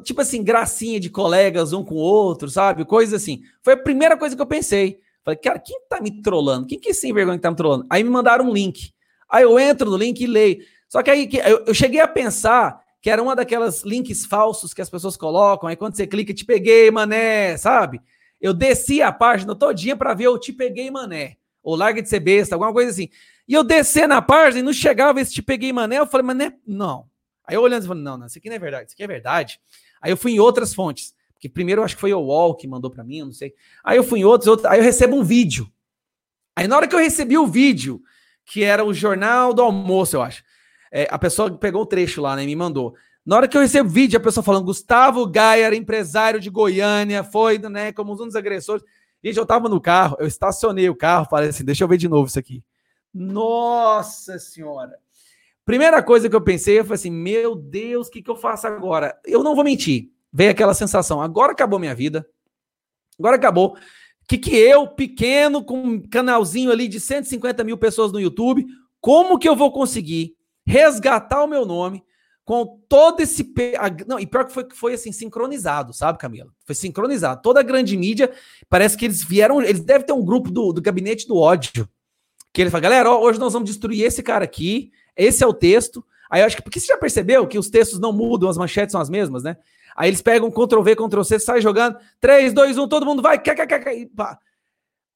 tipo 0.03 0.23
assim, 0.23 0.43
gracinha 0.43 0.99
de 0.99 1.11
colegas 1.11 1.75
um 1.75 1.85
com 1.85 1.97
o 1.97 1.99
outro, 1.99 2.49
sabe? 2.49 2.87
Coisa 2.87 3.17
assim. 3.17 3.43
Foi 3.63 3.75
a 3.75 3.83
primeira 3.83 4.17
coisa 4.17 4.35
que 4.35 4.41
eu 4.41 4.47
pensei. 4.47 5.05
Falei, 5.27 5.39
cara, 5.39 5.59
quem 5.59 5.77
tá 5.89 6.01
me 6.01 6.23
trollando? 6.23 6.69
Quem 6.69 6.79
que 6.79 6.91
é 6.91 6.93
sem 6.93 7.13
vergonha 7.13 7.37
que 7.37 7.43
tá 7.43 7.51
me 7.51 7.57
trollando? 7.57 7.85
Aí 7.91 8.05
me 8.05 8.11
mandaram 8.11 8.49
um 8.49 8.53
link. 8.53 8.93
Aí 9.29 9.43
eu 9.43 9.59
entro 9.59 9.91
no 9.91 9.97
link 9.97 10.21
e 10.21 10.27
leio. 10.27 10.65
Só 10.89 11.03
que 11.03 11.11
aí 11.11 11.29
eu, 11.45 11.65
eu 11.67 11.75
cheguei 11.75 11.99
a 11.99 12.07
pensar 12.07 12.81
que 13.03 13.11
era 13.11 13.21
uma 13.21 13.35
daquelas 13.35 13.83
links 13.83 14.25
falsos 14.25 14.73
que 14.73 14.81
as 14.81 14.89
pessoas 14.89 15.17
colocam, 15.17 15.69
aí 15.69 15.75
quando 15.75 15.97
você 15.97 16.07
clica, 16.07 16.33
te 16.33 16.45
peguei, 16.45 16.93
mané, 16.93 17.57
sabe? 17.57 18.01
Eu 18.41 18.55
desci 18.55 19.03
a 19.03 19.11
página 19.11 19.53
todinha 19.57 19.97
para 19.97 20.15
ver 20.15 20.29
o 20.29 20.39
te 20.39 20.53
peguei, 20.53 20.93
mané, 20.93 21.37
ou 21.61 21.75
larga 21.75 22.01
de 22.01 22.09
ser 22.09 22.21
besta, 22.21 22.55
alguma 22.55 22.73
coisa 22.73 22.93
assim. 22.93 23.09
E 23.49 23.55
eu 23.55 23.65
descer 23.65 24.07
na 24.07 24.23
página 24.23 24.61
e 24.61 24.63
não 24.63 24.73
chegava 24.73 25.21
esse 25.21 25.33
te 25.33 25.43
peguei, 25.43 25.73
mané, 25.73 25.99
eu 25.99 26.07
falei, 26.07 26.25
mané, 26.25 26.55
não. 26.65 27.09
Aí 27.45 27.57
eu 27.57 27.63
olhando 27.63 27.83
e 27.83 27.87
falei, 27.89 28.03
não, 28.05 28.17
não, 28.17 28.27
isso 28.27 28.39
aqui 28.39 28.49
não 28.49 28.57
é 28.57 28.61
verdade, 28.61 28.87
isso 28.87 28.95
aqui 28.95 29.03
é 29.03 29.09
verdade. 29.09 29.61
Aí 30.01 30.13
eu 30.13 30.17
fui 30.17 30.33
em 30.33 30.39
outras 30.39 30.73
fontes, 30.73 31.16
porque 31.37 31.51
primeiro 31.51 31.81
eu 31.81 31.85
acho 31.85 31.95
que 31.95 32.01
foi 32.01 32.15
o 32.15 32.19
UOL 32.19 32.55
que 32.55 32.67
mandou 32.67 32.91
para 32.91 33.05
mim, 33.05 33.21
não 33.21 33.33
sei. 33.33 33.55
Aí 33.85 33.99
eu 33.99 34.03
fui 34.03 34.21
em 34.21 34.25
outros, 34.25 34.49
outros, 34.49 34.67
aí 34.67 34.79
eu 34.79 34.83
recebo 34.83 35.17
um 35.17 35.23
vídeo. 35.23 35.71
Aí 36.57 36.67
na 36.67 36.77
hora 36.77 36.89
que 36.89 36.95
eu 36.95 36.99
recebi 36.99 37.37
o 37.37 37.47
vídeo, 37.47 38.01
que 38.45 38.65
era 38.65 38.83
o 38.83 38.95
Jornal 38.95 39.53
do 39.53 39.61
Almoço, 39.61 40.17
eu 40.17 40.23
acho. 40.23 40.43
É, 40.91 41.07
a 41.11 41.19
pessoa 41.19 41.57
pegou 41.59 41.83
o 41.83 41.87
trecho 41.87 42.23
lá, 42.23 42.35
né, 42.35 42.43
e 42.43 42.47
me 42.47 42.57
mandou. 42.57 42.95
Na 43.25 43.37
hora 43.37 43.49
que 43.49 43.57
eu 43.57 43.61
recebo 43.61 43.91
vídeo, 43.91 44.17
a 44.17 44.23
pessoa 44.23 44.43
falando, 44.43 44.65
Gustavo 44.65 45.27
Gaia, 45.27 45.75
empresário 45.75 46.41
de 46.41 46.49
Goiânia, 46.49 47.23
foi, 47.23 47.59
né, 47.59 47.93
como 47.93 48.15
um 48.15 48.17
dos 48.17 48.35
agressores. 48.35 48.83
Gente, 49.23 49.37
eu 49.37 49.45
tava 49.45 49.69
no 49.69 49.81
carro, 49.81 50.17
eu 50.19 50.27
estacionei 50.27 50.89
o 50.89 50.97
carro, 50.97 51.27
falei 51.29 51.51
assim, 51.51 51.65
deixa 51.65 51.85
eu 51.85 51.89
ver 51.89 51.99
de 51.99 52.09
novo 52.09 52.29
isso 52.29 52.39
aqui. 52.39 52.63
Nossa 53.13 54.39
Senhora! 54.39 54.97
Primeira 55.67 56.01
coisa 56.03 56.31
que 56.31 56.37
eu 56.37 56.41
pensei, 56.41 56.79
eu 56.79 56.85
falei 56.85 56.95
assim, 56.95 57.11
meu 57.11 57.57
Deus, 57.57 58.07
o 58.07 58.11
que, 58.11 58.23
que 58.23 58.31
eu 58.31 58.37
faço 58.37 58.69
agora? 58.69 59.19
Eu 59.25 59.43
não 59.43 59.55
vou 59.55 59.65
mentir, 59.65 60.13
veio 60.37 60.51
aquela 60.51 60.75
sensação, 60.75 61.23
agora 61.23 61.53
acabou 61.53 61.79
minha 61.79 61.95
vida, 61.95 62.29
agora 63.19 63.37
acabou. 63.37 63.75
Que, 64.29 64.37
que 64.37 64.55
eu, 64.55 64.87
pequeno, 64.87 65.65
com 65.65 65.81
um 65.81 66.03
canalzinho 66.03 66.71
ali 66.71 66.89
de 66.89 67.01
150 67.01 67.65
mil 67.65 67.79
pessoas 67.79 68.13
no 68.13 68.21
YouTube, 68.21 68.67
como 69.01 69.39
que 69.39 69.49
eu 69.49 69.57
vou 69.57 69.73
conseguir 69.73 70.37
resgatar 70.67 71.43
o 71.43 71.47
meu 71.47 71.65
nome 71.65 72.05
com 72.45 72.83
todo 72.87 73.21
esse. 73.21 73.51
Não, 74.07 74.21
e 74.21 74.27
pior 74.27 74.45
que 74.45 74.53
foi, 74.53 74.67
foi 74.75 74.95
assim, 74.95 75.11
sincronizado, 75.11 75.95
sabe, 75.95 76.19
Camila? 76.19 76.53
Foi 76.67 76.75
sincronizado. 76.75 77.41
Toda 77.41 77.61
a 77.61 77.63
grande 77.63 77.97
mídia, 77.97 78.31
parece 78.69 78.95
que 78.95 79.07
eles 79.07 79.25
vieram. 79.25 79.63
Eles 79.63 79.81
devem 79.81 80.07
ter 80.07 80.13
um 80.13 80.25
grupo 80.25 80.51
do, 80.51 80.71
do 80.71 80.83
gabinete 80.83 81.27
do 81.27 81.37
ódio. 81.37 81.89
Que 82.53 82.61
ele 82.61 82.71
fala, 82.71 82.83
galera, 82.83 83.11
ó, 83.11 83.23
hoje 83.23 83.39
nós 83.39 83.55
vamos 83.55 83.71
destruir 83.71 84.05
esse 84.05 84.23
cara 84.23 84.45
aqui. 84.45 84.91
Esse 85.17 85.43
é 85.43 85.47
o 85.47 85.55
texto. 85.55 86.05
Aí 86.29 86.43
eu 86.43 86.47
acho 86.47 86.57
que. 86.57 86.63
Porque 86.63 86.79
você 86.79 86.89
já 86.89 86.99
percebeu 86.99 87.47
que 87.47 87.59
os 87.59 87.71
textos 87.71 87.99
não 87.99 88.13
mudam, 88.13 88.51
as 88.51 88.59
manchetes 88.59 88.93
são 88.93 89.01
as 89.01 89.09
mesmas, 89.09 89.43
né? 89.43 89.57
Aí 89.97 90.11
eles 90.11 90.21
pegam 90.21 90.51
Ctrl 90.51 90.83
V, 90.83 90.95
Ctrl 90.95 91.23
C, 91.23 91.39
sai 91.39 91.61
jogando. 91.61 91.99
3, 92.21 92.53
2, 92.53 92.77
1, 92.77 92.89
todo 92.89 93.07
mundo 93.07 93.23
vai. 93.23 93.41
E 93.95 94.07
pá. 94.07 94.39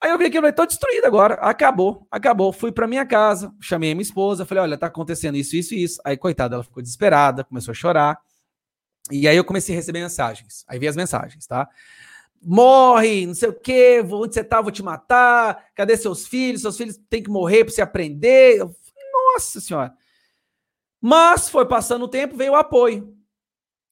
Aí 0.03 0.11
eu 0.11 0.17
vi 0.17 0.25
aquilo, 0.25 0.51
tô 0.51 0.65
destruído 0.65 1.05
agora, 1.05 1.35
acabou, 1.35 2.07
acabou. 2.11 2.51
Fui 2.55 2.73
para 2.73 2.87
minha 2.87 3.05
casa, 3.05 3.53
chamei 3.61 3.95
minha 3.95 4.03
esposa, 4.03 4.47
falei, 4.47 4.63
olha, 4.63 4.79
tá 4.79 4.87
acontecendo 4.87 5.37
isso, 5.37 5.55
isso 5.55 5.75
e 5.75 5.83
isso. 5.83 6.01
Aí, 6.03 6.17
coitada, 6.17 6.57
ela 6.57 6.65
ficou 6.65 6.83
desesperada, 6.83 7.45
começou 7.45 7.73
a 7.73 7.75
chorar. 7.75 8.19
E 9.11 9.29
aí 9.29 9.37
eu 9.37 9.45
comecei 9.45 9.75
a 9.75 9.77
receber 9.77 10.01
mensagens. 10.01 10.65
Aí 10.67 10.79
vi 10.79 10.89
as 10.89 10.97
mensagens, 10.97 11.47
tá? 11.47 11.69
Morre, 12.43 13.27
não 13.27 13.35
sei 13.35 13.51
o 13.51 13.53
quê, 13.53 14.03
onde 14.11 14.33
você 14.33 14.43
tá, 14.43 14.63
vou 14.63 14.71
te 14.71 14.83
matar. 14.83 15.67
Cadê 15.75 15.95
seus 15.99 16.27
filhos? 16.27 16.63
Seus 16.63 16.79
filhos 16.79 16.99
têm 17.11 17.23
que 17.23 17.29
morrer 17.29 17.65
para 17.65 17.75
você 17.75 17.83
aprender. 17.83 18.59
Eu, 18.59 18.75
Nossa 19.35 19.61
senhora. 19.61 19.93
Mas 20.99 21.51
foi 21.51 21.67
passando 21.67 22.07
o 22.07 22.09
tempo, 22.09 22.37
veio 22.39 22.53
o 22.53 22.57
apoio. 22.57 23.15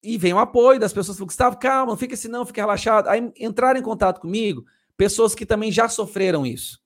E 0.01 0.17
veio 0.17 0.37
o 0.37 0.39
apoio 0.39 0.79
das 0.79 0.93
pessoas 0.93 1.17
que 1.17 1.25
Gustavo, 1.25 1.57
calma, 1.57 1.91
não 1.91 1.97
fica 1.97 2.13
assim 2.13 2.27
não, 2.27 2.45
fica 2.45 2.61
relaxado. 2.61 3.07
Aí 3.07 3.31
entraram 3.39 3.79
em 3.79 3.83
contato 3.83 4.21
comigo 4.21 4.65
pessoas 4.95 5.33
que 5.33 5.45
também 5.45 5.71
já 5.71 5.87
sofreram 5.87 6.45
isso. 6.45 6.79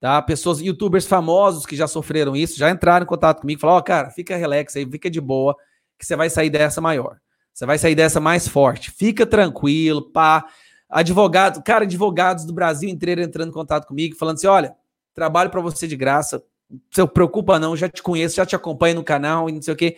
Tá? 0.00 0.20
Pessoas, 0.22 0.60
youtubers 0.60 1.06
famosos 1.06 1.66
que 1.66 1.74
já 1.74 1.88
sofreram 1.88 2.36
isso, 2.36 2.58
já 2.58 2.70
entraram 2.70 3.04
em 3.04 3.08
contato 3.08 3.40
comigo, 3.40 3.60
falaram: 3.60 3.78
Ó, 3.78 3.80
oh, 3.80 3.82
cara, 3.82 4.10
fica 4.10 4.36
relax 4.36 4.76
aí, 4.76 4.88
fica 4.88 5.10
de 5.10 5.20
boa, 5.20 5.56
que 5.98 6.06
você 6.06 6.14
vai 6.14 6.30
sair 6.30 6.50
dessa 6.50 6.80
maior. 6.80 7.18
Você 7.52 7.66
vai 7.66 7.76
sair 7.76 7.96
dessa 7.96 8.20
mais 8.20 8.46
forte. 8.46 8.92
Fica 8.92 9.26
tranquilo, 9.26 10.02
pá. 10.12 10.46
Advogado, 10.88 11.62
cara, 11.62 11.84
advogados 11.84 12.44
do 12.44 12.52
Brasil 12.52 12.88
inteiro 12.88 13.20
entrando 13.20 13.48
em 13.48 13.52
contato 13.52 13.86
comigo, 13.86 14.14
falando 14.14 14.36
assim: 14.36 14.46
olha, 14.46 14.76
trabalho 15.12 15.50
para 15.50 15.60
você 15.60 15.88
de 15.88 15.96
graça. 15.96 16.42
Se 16.90 17.04
preocupa 17.08 17.58
não, 17.58 17.76
já 17.76 17.88
te 17.88 18.02
conheço, 18.02 18.36
já 18.36 18.46
te 18.46 18.54
acompanho 18.54 18.94
no 18.94 19.02
canal 19.02 19.48
e 19.48 19.52
não 19.52 19.60
sei 19.60 19.74
o 19.74 19.76
quê. 19.76 19.96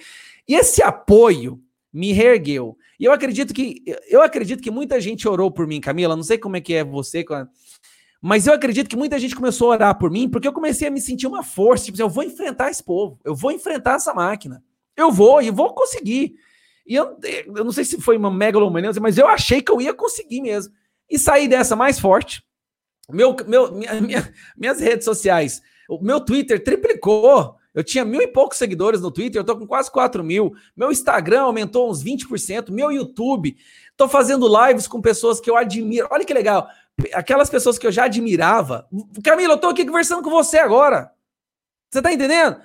E 0.49 0.55
esse 0.55 0.83
apoio 0.83 1.61
me 1.93 2.13
reergueu. 2.13 2.77
E 2.99 3.05
eu 3.05 3.13
acredito 3.13 3.53
que 3.53 3.83
eu 4.09 4.23
acredito 4.23 4.63
que 4.63 4.71
muita 4.71 5.01
gente 5.01 5.29
orou 5.29 5.51
por 5.51 5.67
mim, 5.67 5.81
Camila. 5.81 6.17
Não 6.17 6.23
sei 6.23 6.39
como 6.39 6.57
é 6.57 6.61
que 6.61 6.75
é 6.75 6.85
você, 6.85 7.25
mas 8.23 8.47
eu 8.47 8.53
acredito 8.53 8.89
que 8.89 8.97
muita 8.97 9.19
gente 9.19 9.35
começou 9.35 9.71
a 9.71 9.75
orar 9.75 9.99
por 9.99 10.11
mim 10.11 10.29
porque 10.29 10.47
eu 10.47 10.53
comecei 10.53 10.87
a 10.89 10.91
me 10.91 11.01
sentir 11.01 11.27
uma 11.27 11.43
força. 11.43 11.87
Tipo, 11.87 12.01
eu 12.01 12.09
vou 12.09 12.23
enfrentar 12.23 12.71
esse 12.71 12.83
povo, 12.83 13.19
eu 13.25 13.35
vou 13.35 13.51
enfrentar 13.51 13.95
essa 13.95 14.13
máquina. 14.13 14.63
Eu 14.97 15.11
vou 15.11 15.41
e 15.41 15.51
vou 15.51 15.73
conseguir. 15.75 16.35
E 16.87 16.95
eu, 16.95 17.17
eu 17.57 17.65
não 17.65 17.73
sei 17.73 17.85
se 17.85 18.01
foi 18.01 18.17
uma 18.17 18.31
megalomania, 18.31 18.91
mas 19.01 19.17
eu 19.17 19.27
achei 19.27 19.63
que 19.63 19.71
eu 19.71 19.81
ia 19.81 19.95
conseguir 19.95 20.43
mesmo. 20.43 20.73
E 21.09 21.19
sair 21.19 21.49
dessa 21.49 21.75
mais 21.75 21.99
forte. 21.99 22.43
Meu, 23.11 23.35
meu, 23.47 23.73
minha, 23.73 24.01
minha, 24.01 24.35
minhas 24.57 24.81
redes 24.81 25.05
sociais, 25.05 25.61
o 25.89 25.99
meu 26.03 26.21
Twitter 26.21 26.63
triplicou. 26.63 27.57
Eu 27.75 27.85
tinha 27.85 28.05
mil 28.05 28.21
e 28.21 28.27
poucos 28.27 28.59
seguidores 28.59 29.01
no 29.01 29.11
Twitter, 29.11 29.41
eu 29.41 29.45
tô 29.45 29.57
com 29.57 29.67
quase 29.67 29.91
4 29.91 30.25
mil. 30.25 30.53
Meu 30.77 30.91
Instagram 30.91 31.43
aumentou 31.43 31.89
uns 31.89 32.03
20%. 32.03 32.71
Meu 32.71 32.91
YouTube, 32.91 33.57
tô 33.97 34.09
fazendo 34.09 34.49
lives 34.67 34.89
com 34.89 35.01
pessoas 35.01 35.41
que 35.41 35.49
eu 35.49 35.57
admiro. 35.57 36.09
Olha 36.11 36.25
que 36.25 36.35
legal. 36.35 36.69
Aquelas 37.13 37.49
pessoas 37.49 37.79
que 37.79 37.87
eu 37.87 37.93
já 37.93 38.05
admirava. 38.05 38.89
Camila, 39.23 39.55
eu 39.55 39.59
tô 39.59 39.69
aqui 39.69 39.85
conversando 39.85 40.23
com 40.23 40.31
você 40.31 40.59
agora. 40.59 41.13
Você 41.91 42.03
tá 42.03 42.13
entendendo? 42.13 42.61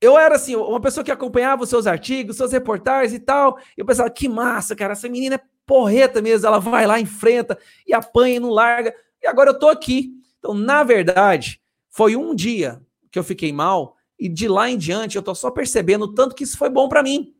Eu 0.00 0.18
era 0.18 0.36
assim, 0.36 0.54
uma 0.54 0.80
pessoa 0.80 1.02
que 1.02 1.10
acompanhava 1.10 1.62
os 1.62 1.68
seus 1.68 1.86
artigos, 1.86 2.36
seus 2.36 2.52
reportagens 2.52 3.12
e 3.12 3.18
tal. 3.18 3.58
Eu 3.76 3.84
pensava, 3.84 4.10
que 4.10 4.28
massa, 4.28 4.76
cara, 4.76 4.92
essa 4.92 5.08
menina 5.08 5.36
é 5.36 5.40
porreta 5.66 6.22
mesmo. 6.22 6.46
Ela 6.46 6.60
vai 6.60 6.86
lá, 6.86 7.00
enfrenta 7.00 7.58
e 7.86 7.92
apanha 7.92 8.36
e 8.36 8.40
não 8.40 8.50
larga. 8.50 8.94
E 9.22 9.26
agora 9.26 9.50
eu 9.50 9.58
tô 9.58 9.68
aqui. 9.68 10.12
Então, 10.38 10.54
na 10.54 10.84
verdade, 10.84 11.60
foi 11.90 12.14
um 12.16 12.34
dia 12.34 12.80
que 13.10 13.18
eu 13.18 13.24
fiquei 13.24 13.52
mal 13.52 13.93
e 14.18 14.28
de 14.28 14.48
lá 14.48 14.70
em 14.70 14.78
diante 14.78 15.16
eu 15.16 15.22
tô 15.22 15.34
só 15.34 15.50
percebendo 15.50 16.04
o 16.04 16.14
tanto 16.14 16.34
que 16.34 16.44
isso 16.44 16.56
foi 16.56 16.70
bom 16.70 16.88
para 16.88 17.02
mim. 17.02 17.34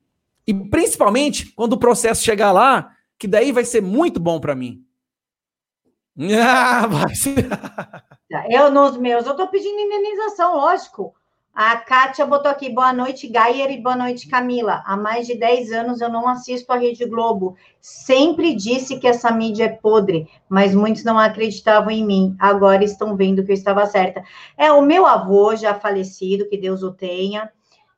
E 0.47 0.53
principalmente 0.53 1.53
quando 1.53 1.75
o 1.75 1.79
processo 1.79 2.23
chegar 2.23 2.53
lá, 2.53 2.95
que 3.19 3.27
daí 3.27 3.53
vai 3.53 3.65
ser 3.65 3.81
muito 3.81 4.21
bom 4.21 4.41
para 4.41 4.55
mim. 4.55 4.85
Ser. 7.15 7.49
Eu 8.51 8.71
nos 8.71 8.97
meus, 8.97 9.27
eu 9.27 9.37
tô 9.37 9.47
pedindo 9.47 9.79
indenização, 9.79 10.57
lógico. 10.57 11.15
A 11.55 11.77
Kátia 11.77 12.27
botou 12.27 12.51
aqui, 12.51 12.69
boa 12.69 12.93
noite, 12.93 13.29
Gayer, 13.29 13.71
e 13.71 13.81
boa 13.81 13.95
noite, 13.95 14.27
Camila. 14.29 14.83
Há 14.85 14.97
mais 14.97 15.25
de 15.25 15.37
10 15.37 15.71
anos 15.71 16.01
eu 16.01 16.09
não 16.09 16.27
assisto 16.27 16.73
a 16.73 16.77
Rede 16.77 17.05
Globo. 17.05 17.55
Sempre 17.81 18.57
disse 18.57 18.99
que 18.99 19.07
essa 19.07 19.31
mídia 19.31 19.67
é 19.67 19.69
podre, 19.69 20.29
mas 20.49 20.75
muitos 20.75 21.05
não 21.05 21.17
acreditavam 21.17 21.93
em 21.93 22.05
mim. 22.05 22.35
Agora 22.41 22.83
estão 22.83 23.17
vendo 23.17 23.45
que 23.45 23.53
eu 23.53 23.55
estava 23.55 23.87
certa. 23.87 24.21
É, 24.59 24.73
o 24.73 24.83
meu 24.83 25.07
avô, 25.07 25.55
já 25.55 25.75
falecido, 25.75 26.49
que 26.49 26.59
Deus 26.59 26.83
o 26.83 26.93
tenha, 26.93 27.49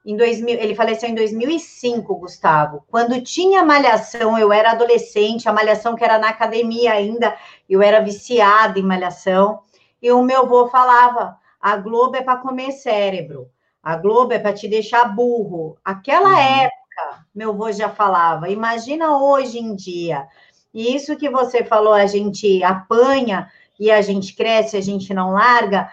em 0.05 0.19
2000, 0.19 0.61
ele 0.61 0.75
faleceu 0.75 1.09
em 1.09 1.15
2005, 1.15 2.15
Gustavo. 2.15 2.85
Quando 2.91 3.23
tinha 3.23 3.65
malhação, 3.65 4.39
eu 4.39 4.53
era 4.53 4.73
adolescente, 4.73 5.49
a 5.49 5.53
malhação 5.55 5.97
que 5.97 6.05
era 6.05 6.19
na 6.19 6.29
academia 6.29 6.93
ainda, 6.93 7.35
eu 7.67 7.81
era 7.81 8.03
viciada 8.03 8.79
em 8.79 8.83
malhação, 8.83 9.61
e 10.03 10.13
o 10.13 10.23
meu 10.23 10.43
avô 10.43 10.69
falava 10.69 11.39
a 11.67 11.77
Globo 11.77 12.15
é 12.15 12.23
para 12.23 12.37
comer 12.37 12.71
cérebro. 12.71 13.51
A 13.83 13.97
Globo 13.97 14.33
é 14.33 14.39
para 14.39 14.53
te 14.53 14.69
deixar 14.69 15.07
burro. 15.07 15.77
Aquela 15.85 16.29
uhum. 16.29 16.39
época, 16.39 17.27
meu 17.35 17.51
avô 17.51 17.73
já 17.73 17.89
falava. 17.89 18.49
Imagina 18.49 19.19
hoje 19.19 19.59
em 19.59 19.75
dia. 19.75 20.29
E 20.73 20.95
isso 20.95 21.17
que 21.17 21.29
você 21.29 21.65
falou, 21.65 21.93
a 21.93 22.07
gente 22.07 22.63
apanha 22.63 23.51
e 23.81 23.91
a 23.91 24.01
gente 24.01 24.37
cresce, 24.37 24.77
a 24.77 24.81
gente 24.81 25.13
não 25.13 25.33
larga. 25.33 25.91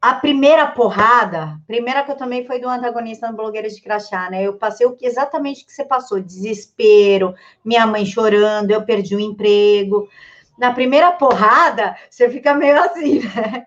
A 0.00 0.14
primeira 0.14 0.64
porrada, 0.68 1.58
primeira 1.66 2.04
que 2.04 2.12
eu 2.12 2.16
também 2.16 2.46
foi 2.46 2.60
do 2.60 2.68
antagonista 2.68 3.26
no 3.28 3.36
Blogueiras 3.36 3.74
de 3.74 3.82
Crachá, 3.82 4.30
né? 4.30 4.44
Eu 4.44 4.56
passei 4.56 4.86
o 4.86 4.94
que 4.94 5.06
exatamente 5.06 5.64
o 5.64 5.66
que 5.66 5.72
você 5.72 5.84
passou: 5.84 6.20
desespero, 6.20 7.34
minha 7.64 7.84
mãe 7.84 8.06
chorando, 8.06 8.70
eu 8.70 8.84
perdi 8.84 9.16
o 9.16 9.20
emprego. 9.20 10.08
Na 10.56 10.72
primeira 10.72 11.10
porrada, 11.10 11.96
você 12.08 12.30
fica 12.30 12.54
meio 12.54 12.80
assim, 12.80 13.18
né? 13.18 13.66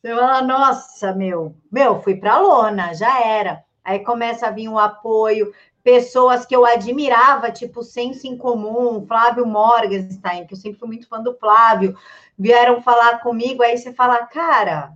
Você 0.00 0.14
fala, 0.14 0.42
nossa, 0.42 1.12
meu, 1.12 1.56
meu, 1.70 2.00
fui 2.00 2.16
para 2.16 2.38
lona, 2.38 2.94
já 2.94 3.20
era. 3.24 3.64
Aí 3.84 4.00
começa 4.00 4.46
a 4.46 4.50
vir 4.50 4.68
um 4.68 4.78
apoio, 4.78 5.52
pessoas 5.82 6.44
que 6.44 6.54
eu 6.54 6.66
admirava, 6.66 7.50
tipo 7.50 7.82
Senso 7.82 8.26
em 8.26 8.36
Comum, 8.36 9.06
Flávio 9.06 9.46
Morgenstein, 9.46 10.46
que 10.46 10.54
eu 10.54 10.58
sempre 10.58 10.78
fui 10.78 10.88
muito 10.88 11.08
fã 11.08 11.22
do 11.22 11.36
Flávio, 11.38 11.96
vieram 12.36 12.82
falar 12.82 13.20
comigo, 13.20 13.62
aí 13.62 13.78
você 13.78 13.92
fala, 13.92 14.26
cara, 14.26 14.92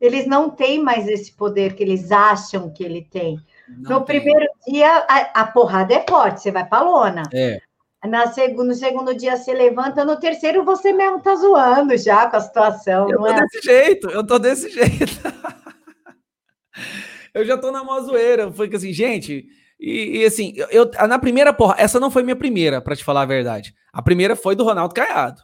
eles 0.00 0.26
não 0.26 0.48
têm 0.48 0.82
mais 0.82 1.06
esse 1.06 1.30
poder 1.32 1.74
que 1.74 1.82
eles 1.82 2.10
acham 2.10 2.72
que 2.72 2.82
ele 2.82 3.02
tem. 3.02 3.38
Não 3.68 4.00
no 4.00 4.04
tem. 4.04 4.18
primeiro 4.18 4.50
dia, 4.66 5.04
a, 5.06 5.42
a, 5.42 5.46
porrada 5.46 5.92
é 5.92 6.04
forte, 6.08 6.40
você 6.40 6.50
vai 6.50 6.66
para 6.66 6.82
lona. 6.82 7.22
É. 7.32 7.60
Na 8.04 8.32
segundo, 8.32 8.68
no 8.68 8.74
segundo 8.74 9.14
dia 9.14 9.36
você 9.36 9.52
levanta, 9.52 10.04
no 10.04 10.16
terceiro 10.18 10.64
você 10.64 10.92
mesmo 10.92 11.20
tá 11.20 11.34
zoando 11.34 11.96
já 11.98 12.30
com 12.30 12.36
a 12.36 12.40
situação. 12.40 13.10
Eu 13.10 13.18
tô 13.18 13.26
é? 13.26 13.40
desse 13.40 13.62
jeito, 13.62 14.10
eu 14.10 14.26
tô 14.26 14.38
desse 14.38 14.70
jeito. 14.70 15.20
eu 17.34 17.44
já 17.44 17.58
tô 17.58 17.70
na 17.70 17.84
mó 17.84 18.00
zoeira. 18.00 18.50
Foi 18.50 18.68
que 18.68 18.76
assim, 18.76 18.92
gente, 18.92 19.46
e, 19.78 20.18
e, 20.18 20.24
assim, 20.24 20.54
eu, 20.70 20.90
na 21.08 21.18
primeira 21.18 21.52
porra, 21.52 21.74
essa 21.78 21.98
não 21.98 22.10
foi 22.10 22.22
minha 22.22 22.36
primeira, 22.36 22.82
para 22.82 22.94
te 22.94 23.02
falar 23.02 23.22
a 23.22 23.26
verdade. 23.26 23.74
A 23.92 24.02
primeira 24.02 24.36
foi 24.36 24.54
do 24.54 24.64
Ronaldo 24.64 24.94
Caiado. 24.94 25.42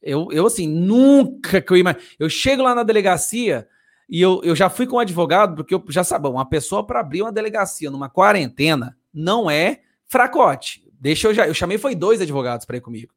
Eu, 0.00 0.28
eu 0.32 0.46
assim, 0.46 0.68
nunca 0.68 1.60
que 1.60 1.72
eu 1.72 1.76
ia. 1.76 1.96
Eu 2.18 2.28
chego 2.28 2.62
lá 2.62 2.74
na 2.74 2.82
delegacia 2.82 3.68
e 4.08 4.20
eu, 4.20 4.40
eu 4.44 4.54
já 4.54 4.68
fui 4.68 4.86
com 4.86 4.96
um 4.96 5.00
advogado, 5.00 5.56
porque 5.56 5.74
eu 5.74 5.84
já 5.88 6.04
sabia, 6.04 6.30
uma 6.30 6.48
pessoa 6.48 6.86
para 6.86 7.00
abrir 7.00 7.22
uma 7.22 7.32
delegacia 7.32 7.90
numa 7.90 8.08
quarentena 8.08 8.96
não 9.12 9.50
é 9.50 9.80
fracote. 10.06 10.81
Deixa 11.02 11.26
eu 11.26 11.34
já. 11.34 11.48
Eu 11.48 11.52
chamei 11.52 11.78
foi 11.78 11.96
dois 11.96 12.20
advogados 12.20 12.64
para 12.64 12.76
ir 12.76 12.80
comigo. 12.80 13.12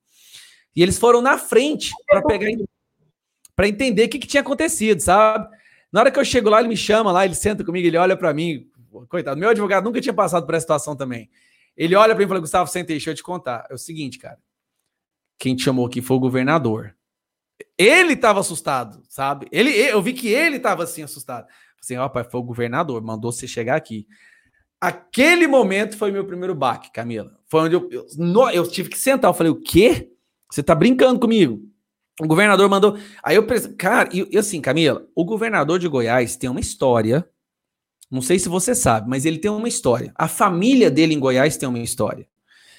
E 0.75 0.81
eles 0.81 0.97
foram 0.97 1.21
na 1.21 1.37
frente 1.37 1.91
para 2.07 2.19
pegar 2.23 2.49
para 3.55 3.67
entender 3.67 4.05
o 4.05 4.09
que, 4.09 4.17
que, 4.17 4.27
tinha 4.27 4.41
acontecido, 4.41 4.99
sabe? 4.99 5.47
Na 5.91 5.99
hora 6.01 6.11
que 6.11 6.19
eu 6.19 6.25
chego 6.25 6.49
lá, 6.49 6.59
ele 6.59 6.67
me 6.67 6.75
chama 6.75 7.11
lá, 7.11 7.23
ele 7.23 7.35
senta 7.35 7.63
comigo, 7.63 7.87
ele 7.87 7.95
olha 7.95 8.17
para 8.17 8.33
mim. 8.33 8.67
Coitado, 9.07 9.39
meu 9.39 9.49
advogado 9.49 9.83
nunca 9.83 10.01
tinha 10.01 10.13
passado 10.13 10.47
por 10.47 10.55
essa 10.55 10.63
situação 10.63 10.95
também. 10.95 11.29
Ele 11.77 11.95
olha 11.95 12.15
para 12.15 12.19
mim 12.19 12.25
e 12.25 12.27
fala: 12.27 12.39
Gustavo, 12.39 12.69
senta 12.69 12.91
aí, 12.91 12.97
deixa 12.97 13.11
eu 13.11 13.15
te 13.15 13.21
contar. 13.21 13.67
É 13.69 13.73
o 13.75 13.77
seguinte, 13.77 14.17
cara. 14.17 14.39
Quem 15.37 15.55
te 15.55 15.63
chamou 15.63 15.85
aqui 15.85 16.01
foi 16.01 16.17
o 16.17 16.19
governador. 16.19 16.95
Ele 17.77 18.13
estava 18.13 18.39
assustado, 18.39 19.03
sabe? 19.07 19.47
Ele, 19.51 19.69
eu 19.69 20.01
vi 20.01 20.13
que 20.13 20.27
ele 20.27 20.57
estava 20.57 20.83
assim 20.83 21.03
assustado. 21.03 21.45
Assim, 21.79 21.95
pai, 22.11 22.23
foi 22.23 22.39
o 22.39 22.43
governador, 22.43 23.01
mandou 23.03 23.31
você 23.31 23.47
chegar 23.47 23.75
aqui. 23.75 24.07
Aquele 24.79 25.47
momento 25.47 25.97
foi 25.97 26.11
meu 26.11 26.25
primeiro 26.25 26.53
baque, 26.53 26.91
Camila. 26.91 27.37
Foi 27.47 27.61
onde 27.61 27.75
eu, 27.75 27.89
eu, 27.91 28.05
no, 28.17 28.49
eu 28.49 28.67
tive 28.67 28.89
que 28.89 28.97
sentar. 28.97 29.29
Eu 29.29 29.33
falei, 29.33 29.51
o 29.51 29.61
quê? 29.61 30.11
Você 30.51 30.61
tá 30.61 30.75
brincando 30.75 31.19
comigo? 31.19 31.61
O 32.21 32.27
governador 32.27 32.69
mandou. 32.69 32.97
Aí 33.23 33.35
eu 33.35 33.45
pensei, 33.45 33.73
cara, 33.73 34.09
e, 34.13 34.27
e 34.31 34.37
assim, 34.37 34.61
Camila, 34.61 35.05
o 35.15 35.25
governador 35.25 35.79
de 35.79 35.87
Goiás 35.87 36.35
tem 36.37 36.49
uma 36.49 36.59
história. 36.59 37.27
Não 38.09 38.21
sei 38.21 38.39
se 38.39 38.47
você 38.47 38.73
sabe, 38.73 39.09
mas 39.09 39.25
ele 39.25 39.39
tem 39.39 39.51
uma 39.51 39.67
história. 39.67 40.13
A 40.15 40.27
família 40.27 40.89
dele 40.91 41.13
em 41.13 41.19
Goiás 41.19 41.57
tem 41.57 41.67
uma 41.67 41.79
história. 41.79 42.27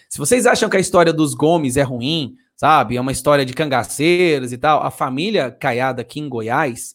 Se 0.08 0.18
vocês 0.18 0.46
acham 0.46 0.70
que 0.70 0.76
a 0.76 0.80
história 0.80 1.12
dos 1.12 1.34
Gomes 1.34 1.76
é 1.76 1.82
ruim, 1.82 2.36
sabe? 2.56 2.96
É 2.96 3.00
uma 3.00 3.12
história 3.12 3.44
de 3.44 3.52
cangaceiros 3.52 4.52
e 4.52 4.58
tal. 4.58 4.82
A 4.82 4.90
família 4.90 5.50
Caiada 5.50 6.00
aqui 6.02 6.20
em 6.20 6.28
Goiás, 6.28 6.94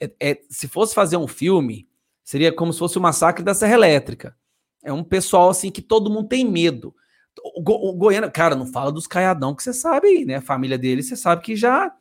é, 0.00 0.10
é, 0.20 0.40
se 0.48 0.68
fosse 0.68 0.94
fazer 0.94 1.16
um 1.16 1.26
filme, 1.26 1.86
seria 2.24 2.52
como 2.52 2.72
se 2.72 2.78
fosse 2.78 2.96
o 2.96 3.00
massacre 3.00 3.44
da 3.44 3.52
Serra 3.52 3.74
Elétrica. 3.74 4.36
É 4.82 4.92
um 4.92 5.04
pessoal 5.04 5.50
assim 5.50 5.70
que 5.70 5.80
todo 5.80 6.10
mundo 6.10 6.28
tem 6.28 6.44
medo. 6.44 6.94
O, 7.54 7.62
Go 7.62 7.74
o 7.74 7.92
Goiânia, 7.94 8.30
cara, 8.30 8.54
não 8.54 8.66
fala 8.66 8.92
dos 8.92 9.06
caiadão 9.06 9.54
que 9.54 9.62
você 9.62 9.72
sabe 9.72 10.08
aí, 10.08 10.24
né? 10.24 10.36
A 10.36 10.42
família 10.42 10.76
dele, 10.76 11.02
você 11.02 11.16
sabe 11.16 11.42
que 11.42 11.56
já 11.56 11.92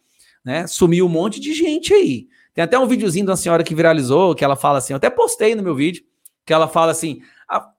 né, 0.44 0.68
sumiu 0.68 1.06
um 1.06 1.10
monte 1.10 1.40
de 1.40 1.54
gente 1.54 1.94
aí. 1.94 2.28
Tem 2.54 2.64
até 2.64 2.78
um 2.78 2.88
videozinho 2.88 3.26
de 3.26 3.32
uma 3.32 3.38
senhora 3.38 3.64
que 3.64 3.76
viralizou, 3.76 4.36
que 4.36 4.44
ela 4.44 4.56
fala 4.56 4.80
assim, 4.80 4.94
eu 4.94 4.98
até 4.98 5.10
postei 5.10 5.56
no 5.56 5.64
meu 5.64 5.76
vídeo, 5.76 6.04
que 6.46 6.52
ela 6.52 6.68
fala 6.68 6.92
assim, 6.92 7.22
a, 7.48 7.70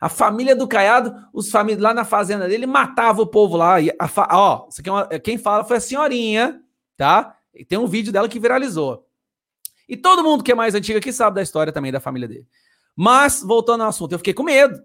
a 0.00 0.08
família 0.08 0.54
do 0.54 0.68
Caiado, 0.68 1.14
os 1.32 1.50
famílias 1.50 1.80
lá 1.80 1.94
na 1.94 2.04
fazenda 2.04 2.48
dele 2.48 2.66
matava 2.66 3.22
o 3.22 3.26
povo 3.26 3.56
lá. 3.56 3.80
E 3.80 3.90
a, 3.90 4.36
ó, 4.36 4.66
isso 4.68 4.80
aqui 4.80 4.90
é 4.90 4.92
uma, 4.92 5.06
quem 5.20 5.38
fala 5.38 5.64
foi 5.64 5.78
a 5.78 5.80
senhorinha, 5.80 6.60
tá? 6.96 7.36
E 7.54 7.64
tem 7.64 7.78
um 7.78 7.86
vídeo 7.86 8.12
dela 8.12 8.28
que 8.28 8.40
viralizou. 8.40 9.06
E 9.88 9.96
todo 9.96 10.22
mundo 10.24 10.42
que 10.42 10.52
é 10.52 10.54
mais 10.54 10.74
antigo 10.74 10.98
aqui 10.98 11.12
sabe 11.12 11.36
da 11.36 11.42
história 11.42 11.72
também 11.72 11.92
da 11.92 12.00
família 12.00 12.28
dele. 12.28 12.46
Mas, 12.94 13.42
voltando 13.42 13.82
ao 13.82 13.88
assunto, 13.88 14.12
eu 14.12 14.18
fiquei 14.18 14.34
com 14.34 14.42
medo. 14.42 14.82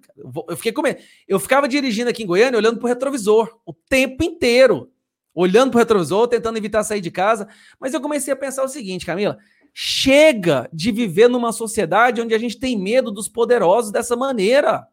Eu 0.48 0.56
fiquei 0.56 0.72
com 0.72 0.82
medo. 0.82 1.00
Eu 1.28 1.40
ficava 1.40 1.68
dirigindo 1.68 2.10
aqui 2.10 2.24
em 2.24 2.28
Goiânia 2.28 2.58
olhando 2.58 2.80
para 2.80 2.86
o 2.86 2.88
retrovisor 2.88 3.60
o 3.66 3.74
tempo 3.74 4.24
inteiro. 4.24 4.92
Olhando 5.34 5.72
para 5.72 5.78
o 5.78 5.80
retrovisor, 5.80 6.28
tentando 6.28 6.58
evitar 6.58 6.84
sair 6.84 7.02
de 7.02 7.12
casa. 7.12 7.48
Mas 7.80 7.94
eu 7.94 8.02
comecei 8.02 8.34
a 8.34 8.38
pensar 8.38 8.64
o 8.64 8.70
seguinte, 8.70 9.06
Camila. 9.06 9.38
Chega 9.74 10.70
de 10.74 10.92
viver 10.92 11.28
numa 11.28 11.52
sociedade 11.52 12.22
onde 12.22 12.34
a 12.34 12.40
gente 12.40 12.58
tem 12.58 12.78
medo 12.78 13.12
dos 13.12 13.28
poderosos 13.28 13.92
dessa 13.92 14.16
maneira. 14.16 14.88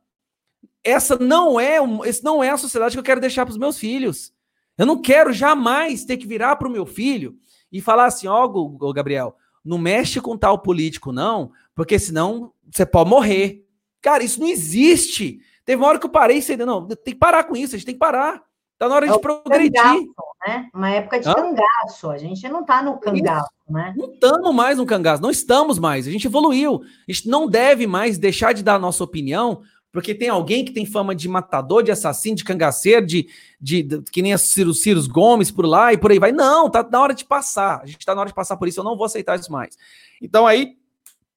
Essa 0.83 1.17
não 1.17 1.59
é, 1.59 1.79
esse 2.05 2.23
não 2.23 2.45
é 2.45 2.51
a 2.51 2.59
sociedade 2.59 2.95
que 2.95 2.99
eu 2.99 3.05
quero 3.05 3.21
deixar 3.21 3.47
para 3.47 3.53
os 3.53 3.59
meus 3.59 3.79
filhos. 3.79 4.35
Eu 4.77 4.85
não 4.85 5.01
quero 5.01 5.33
jamais 5.33 6.05
ter 6.05 6.17
que 6.17 6.27
virar 6.27 6.57
para 6.57 6.69
o 6.69 6.71
meu 6.71 6.85
filho 6.85 7.37
e 7.73 7.81
falar 7.81 8.07
assim: 8.07 8.27
ó, 8.27 8.45
oh, 8.45 8.93
Gabriel, 8.93 9.37
não 9.65 9.79
mexe 9.79 10.21
com 10.21 10.37
tal 10.37 10.59
político, 10.59 11.12
não, 11.12 11.51
porque 11.75 11.99
senão 11.99 12.53
você 12.71 12.85
pode 12.85 13.09
morrer. 13.09 13.67
Cara, 14.03 14.23
isso 14.23 14.41
não 14.41 14.47
existe. 14.47 15.41
Teve 15.65 15.81
uma 15.81 15.89
hora 15.89 15.99
que 15.99 16.07
eu 16.07 16.11
parei 16.11 16.39
e 16.39 16.43
você, 16.43 16.57
não, 16.57 16.87
tem 16.87 17.15
que 17.15 17.19
parar 17.19 17.45
com 17.45 17.57
isso, 17.57 17.75
a 17.75 17.79
gente 17.79 17.87
tem 17.87 17.95
que 17.95 17.99
parar. 17.99 18.43
Tá 18.79 18.89
na 18.89 18.97
hora 18.97 19.07
é 19.07 19.12
de 19.12 19.19
progredir. 19.19 19.81
Cangaço, 19.81 20.15
né? 20.47 20.69
Uma 20.75 20.91
época 20.91 21.21
de 21.21 21.29
Hã? 21.29 21.35
cangaço. 21.35 22.11
A 22.11 22.19
gente 22.19 22.49
não 22.49 22.65
tá 22.65 22.83
no 22.83 22.99
cangaço, 22.99 23.49
né? 23.69 23.95
Não 23.97 24.12
estamos 24.12 24.55
mais 24.55 24.79
no 24.79 24.85
cangaço, 24.85 25.23
não 25.23 25.31
estamos 25.31 25.79
mais. 25.79 26.07
A 26.07 26.11
gente 26.11 26.27
evoluiu. 26.27 26.83
A 27.09 27.12
gente 27.12 27.29
não 27.29 27.49
deve 27.49 27.87
mais 27.87 28.19
deixar 28.19 28.53
de 28.53 28.62
dar 28.62 28.75
a 28.75 28.79
nossa 28.79 29.03
opinião, 29.05 29.62
porque 29.95 30.12
tem 30.12 30.28
alguém 30.28 30.64
que 30.64 30.72
tem 30.72 30.84
fama 30.84 31.14
de 31.14 31.28
matador, 31.28 31.80
de 31.80 31.92
assassino, 31.92 32.34
de 32.34 32.42
cangaceiro, 32.42 33.07
de, 33.07 33.28
de, 33.61 33.84
de 33.84 34.03
que 34.11 34.22
nem 34.22 34.32
a 34.32 34.38
Ciro, 34.38 34.74
Ciro 34.74 35.01
Gomes 35.09 35.53
por 35.53 35.64
lá 35.64 35.92
e 35.92 35.97
por 35.97 36.11
aí 36.11 36.18
vai. 36.18 36.32
Não, 36.32 36.68
tá 36.68 36.82
na 36.82 37.01
hora 37.01 37.14
de 37.14 37.24
passar. 37.24 37.80
A 37.80 37.86
gente 37.86 38.05
tá 38.05 38.12
na 38.12 38.22
hora 38.22 38.28
de 38.28 38.34
passar 38.34 38.57
por 38.57 38.66
isso, 38.66 38.80
eu 38.80 38.84
não 38.84 38.97
vou 38.97 39.07
aceitar 39.07 39.38
isso 39.38 39.53
mais. 39.53 39.78
Então 40.20 40.49
aí, 40.49 40.76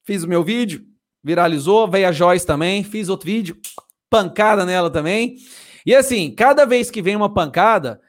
fiz 0.02 0.24
o 0.24 0.28
meu 0.28 0.42
vídeo, 0.42 0.84
viralizou, 1.22 1.86
veio 1.86 2.08
a 2.08 2.10
Joyce 2.10 2.44
também, 2.44 2.82
fiz 2.82 3.08
outro 3.08 3.26
vídeo, 3.26 3.56
pancada 4.10 4.66
nela 4.66 4.90
também. 4.90 5.36
E 5.86 5.94
assim, 5.94 6.34
cada 6.34 6.66
vez 6.66 6.90
que 6.90 7.00
vem 7.00 7.14
uma 7.14 7.32
pancada, 7.32 8.00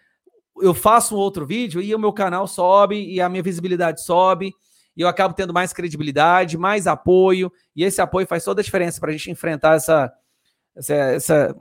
eu 0.60 0.74
faço 0.74 1.16
um 1.16 1.20
outro 1.20 1.46
vídeo 1.46 1.80
e 1.80 1.94
o 1.94 2.00
meu 2.00 2.12
canal 2.12 2.48
sobe 2.48 2.96
e 2.96 3.22
a 3.22 3.30
minha 3.30 3.44
visibilidade 3.44 4.04
sobe 4.04 4.52
e 4.98 5.02
eu 5.02 5.08
acabo 5.08 5.36
tendo 5.36 5.54
mais 5.54 5.72
credibilidade, 5.72 6.58
mais 6.58 6.88
apoio 6.88 7.52
e 7.76 7.84
esse 7.84 8.02
apoio 8.02 8.26
faz 8.26 8.44
toda 8.44 8.62
a 8.62 8.64
diferença 8.64 9.00
para 9.00 9.12
a 9.12 9.14
gente 9.14 9.30
enfrentar 9.30 9.76
essa 9.76 10.12
essa, 10.76 10.94
essa, 10.94 11.56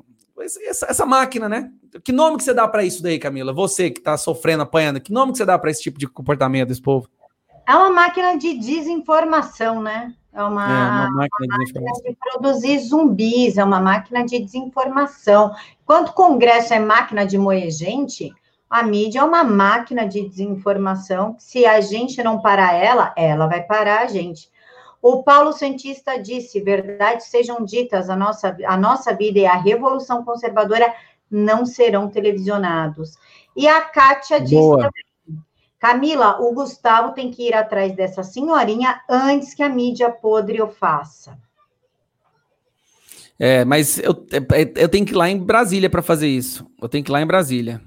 essa, 0.67 0.87
essa 0.87 1.07
máquina, 1.07 1.49
né? 1.49 1.71
Que 2.05 2.13
nome 2.13 2.37
que 2.37 2.45
você 2.45 2.55
dá 2.55 2.69
para 2.69 2.85
isso 2.85 3.03
daí, 3.03 3.19
Camila? 3.19 3.53
Você 3.53 3.91
que 3.91 4.01
está 4.01 4.17
sofrendo, 4.17 4.63
apanhando, 4.63 5.01
que 5.01 5.13
nome 5.13 5.33
que 5.33 5.39
você 5.39 5.45
dá 5.45 5.59
para 5.59 5.71
esse 5.71 5.83
tipo 5.83 5.99
de 5.99 6.07
comportamento 6.07 6.69
desse 6.69 6.83
povo? 6.83 7.09
É 7.67 7.75
uma 7.75 7.91
máquina 7.91 8.37
de 8.37 8.59
desinformação, 8.59 9.83
né? 9.83 10.15
É 10.33 10.43
uma, 10.43 10.65
é 10.65 11.09
uma 11.09 11.11
máquina, 11.11 11.57
uma 11.57 11.65
de, 11.65 11.73
máquina 11.75 12.11
de, 12.11 12.17
produzir 12.17 12.79
zumbis, 12.79 13.59
é 13.59 13.65
uma 13.65 13.81
máquina 13.81 14.25
de 14.25 14.39
desinformação. 14.39 15.53
Enquanto 15.83 16.11
o 16.11 16.13
Congresso 16.13 16.75
é 16.75 16.79
máquina 16.79 17.27
de 17.27 17.37
moer 17.37 17.71
gente, 17.71 18.33
a 18.71 18.83
mídia 18.83 19.21
é 19.21 19.25
uma 19.25 19.43
máquina 19.43 20.07
de 20.07 20.29
desinformação. 20.29 21.37
Se 21.39 21.67
a 21.67 21.81
gente 21.81 22.23
não 22.23 22.41
parar 22.41 22.75
ela, 22.75 23.13
ela 23.17 23.47
vai 23.47 23.63
parar 23.63 24.03
a 24.03 24.07
gente. 24.07 24.49
O 25.01 25.23
Paulo 25.23 25.53
Santista 25.53 26.19
disse: 26.19 26.61
verdades 26.61 27.27
sejam 27.27 27.65
ditas, 27.65 28.11
a 28.11 28.17
nossa, 28.17 28.57
a 28.67 28.77
nossa 28.77 29.15
vida 29.15 29.39
e 29.39 29.47
a 29.47 29.57
revolução 29.57 30.25
conservadora 30.25 30.93
não 31.31 31.65
serão 31.65 32.09
televisionados. 32.09 33.17
E 33.57 33.67
a 33.69 33.81
Kátia 33.83 34.41
disse 34.41 34.71
também 34.71 35.09
Camila, 35.79 36.41
o 36.41 36.53
Gustavo 36.53 37.13
tem 37.13 37.31
que 37.31 37.47
ir 37.47 37.55
atrás 37.55 37.95
dessa 37.95 38.23
senhorinha 38.25 39.01
antes 39.09 39.55
que 39.55 39.63
a 39.63 39.69
mídia 39.69 40.11
podre 40.11 40.61
o 40.61 40.69
faça. 40.69 41.39
É, 43.39 43.65
mas 43.65 43.99
eu, 44.01 44.27
é, 44.33 44.63
é, 44.63 44.73
eu 44.77 44.89
tenho 44.89 45.07
que 45.07 45.13
ir 45.13 45.17
lá 45.17 45.31
em 45.31 45.39
Brasília 45.39 45.89
para 45.89 46.03
fazer 46.03 46.27
isso. 46.27 46.67
Eu 46.83 46.89
tenho 46.89 47.05
que 47.05 47.11
ir 47.11 47.13
lá 47.13 47.23
em 47.23 47.27
Brasília. 47.27 47.81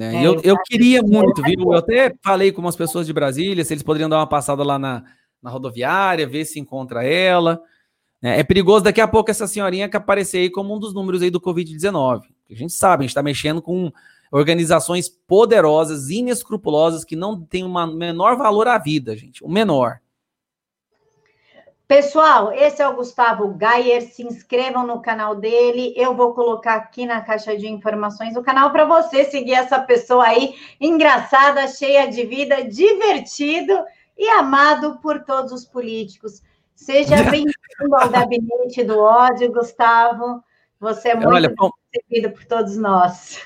É, 0.00 0.16
é, 0.16 0.26
eu, 0.26 0.40
eu 0.42 0.56
queria 0.64 1.02
muito, 1.02 1.42
viu? 1.42 1.72
Eu 1.72 1.74
até 1.74 2.14
falei 2.24 2.50
com 2.50 2.62
umas 2.62 2.74
pessoas 2.74 3.06
de 3.06 3.12
Brasília 3.12 3.62
se 3.62 3.74
eles 3.74 3.82
poderiam 3.82 4.08
dar 4.08 4.16
uma 4.16 4.26
passada 4.26 4.64
lá 4.64 4.78
na, 4.78 5.04
na 5.44 5.50
rodoviária, 5.50 6.26
ver 6.26 6.46
se 6.46 6.58
encontra 6.58 7.04
ela. 7.04 7.60
É, 8.22 8.40
é 8.40 8.42
perigoso 8.42 8.82
daqui 8.82 9.00
a 9.00 9.06
pouco 9.06 9.30
essa 9.30 9.46
senhorinha 9.46 9.90
que 9.90 9.96
aparecer 9.96 10.38
aí 10.38 10.50
como 10.50 10.74
um 10.74 10.78
dos 10.78 10.94
números 10.94 11.20
aí 11.20 11.28
do 11.28 11.40
Covid-19. 11.40 12.22
A 12.50 12.54
gente 12.54 12.72
sabe, 12.72 13.02
a 13.02 13.04
gente 13.04 13.10
está 13.10 13.22
mexendo 13.22 13.60
com 13.60 13.92
organizações 14.32 15.06
poderosas, 15.08 16.08
inescrupulosas, 16.08 17.04
que 17.04 17.14
não 17.14 17.38
têm 17.38 17.62
o 17.62 17.86
menor 17.88 18.36
valor 18.36 18.66
à 18.66 18.78
vida, 18.78 19.14
gente. 19.14 19.44
O 19.44 19.48
menor. 19.48 20.00
Pessoal, 21.86 22.50
esse 22.50 22.80
é 22.80 22.88
o 22.88 22.96
Gustavo 22.96 23.46
Gayer. 23.48 24.00
Se 24.00 24.22
inscrevam 24.22 24.86
no 24.86 25.02
canal 25.02 25.36
dele. 25.36 25.92
Eu 25.94 26.16
vou 26.16 26.32
colocar 26.32 26.76
aqui 26.76 27.04
na 27.04 27.20
caixa 27.20 27.54
de 27.54 27.68
informações 27.68 28.34
o 28.34 28.42
canal 28.42 28.72
para 28.72 28.86
você 28.86 29.24
seguir 29.24 29.52
essa 29.52 29.78
pessoa 29.78 30.24
aí, 30.24 30.54
engraçada, 30.80 31.68
cheia 31.68 32.06
de 32.06 32.24
vida, 32.24 32.64
divertido 32.64 33.78
e 34.16 34.28
amado 34.30 34.98
por 35.00 35.24
todos 35.24 35.52
os 35.52 35.64
políticos. 35.64 36.42
Seja 36.74 37.16
bem-vindo 37.30 37.94
ao 37.94 38.08
gabinete 38.08 38.82
do 38.84 38.98
ódio, 38.98 39.52
Gustavo. 39.52 40.42
Você 40.80 41.10
é 41.10 41.14
muito 41.14 41.28
Olha, 41.28 41.54
recebido 41.92 42.32
por 42.32 42.44
todos 42.44 42.76
nós. 42.76 43.40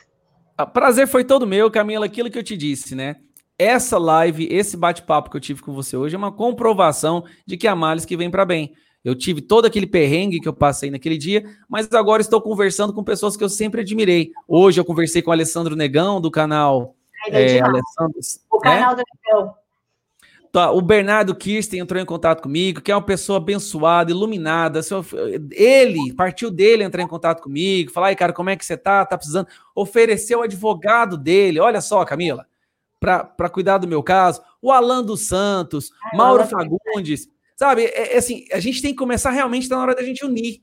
Prazer 0.72 1.06
foi 1.06 1.24
todo 1.24 1.46
meu, 1.46 1.70
Camila, 1.70 2.06
aquilo 2.06 2.30
que 2.30 2.38
eu 2.38 2.42
te 2.42 2.56
disse, 2.56 2.94
né? 2.94 3.16
Essa 3.58 3.98
live, 3.98 4.48
esse 4.50 4.76
bate-papo 4.76 5.30
que 5.30 5.36
eu 5.36 5.40
tive 5.40 5.62
com 5.62 5.72
você 5.72 5.96
hoje 5.96 6.14
é 6.14 6.18
uma 6.18 6.32
comprovação 6.32 7.24
de 7.46 7.56
que 7.56 7.66
há 7.66 7.74
males 7.74 8.04
que 8.04 8.16
vem 8.16 8.30
para 8.30 8.44
bem. 8.44 8.72
Eu 9.04 9.14
tive 9.14 9.40
todo 9.40 9.66
aquele 9.66 9.86
perrengue 9.86 10.40
que 10.40 10.48
eu 10.48 10.52
passei 10.52 10.90
naquele 10.90 11.16
dia, 11.16 11.44
mas 11.68 11.90
agora 11.92 12.20
estou 12.20 12.40
conversando 12.40 12.92
com 12.92 13.02
pessoas 13.04 13.36
que 13.36 13.44
eu 13.44 13.48
sempre 13.48 13.80
admirei. 13.80 14.32
Hoje 14.46 14.80
eu 14.80 14.84
conversei 14.84 15.22
com 15.22 15.30
o 15.30 15.32
Alessandro 15.32 15.76
Negão, 15.76 16.20
do 16.20 16.30
canal. 16.30 16.94
É, 17.28 17.60
Alessandro, 17.60 18.18
o 18.50 18.58
canal 18.58 18.96
né? 18.96 19.02
do 19.02 19.04
Negão. 19.24 19.54
Tá, 20.51 20.70
o 20.70 20.80
Bernardo 20.80 21.34
Kirsten 21.34 21.80
entrou 21.80 22.01
em 22.01 22.07
contato 22.07 22.42
comigo, 22.42 22.80
que 22.80 22.90
é 22.90 22.94
uma 22.94 23.05
pessoa 23.05 23.36
abençoada, 23.36 24.11
iluminada. 24.11 24.80
Ele, 25.53 26.14
partiu 26.14 26.51
dele 26.51 26.82
entrar 26.82 27.03
em 27.03 27.09
contato 27.09 27.42
comigo, 27.42 27.92
falar, 27.92 28.14
cara, 28.16 28.32
como 28.32 28.49
é 28.49 28.57
que 28.57 28.64
você 28.64 28.76
tá? 28.76 29.05
Tá 29.05 29.18
precisando? 29.18 29.46
Ofereceu 29.74 30.38
o 30.38 30.42
advogado 30.42 31.18
dele, 31.18 31.61
olha 31.61 31.82
só, 31.82 32.03
Camila, 32.05 32.46
para 32.99 33.51
cuidar 33.51 33.78
do 33.78 33.86
meu 33.86 34.03
caso. 34.03 34.40
O 34.61 34.72
Alan 34.72 35.05
dos 35.05 35.26
Santos, 35.26 35.92
Ai, 36.12 36.16
Mauro 36.16 36.46
Fagundes, 36.46 37.28
sabe? 37.55 37.84
É, 37.84 38.14
é, 38.14 38.18
assim, 38.18 38.46
a 38.51 38.59
gente 38.59 38.80
tem 38.80 38.92
que 38.92 38.99
começar 38.99 39.30
realmente, 39.30 39.68
tá 39.68 39.76
na 39.76 39.82
hora 39.82 39.94
da 39.94 40.03
gente 40.03 40.24
unir. 40.24 40.62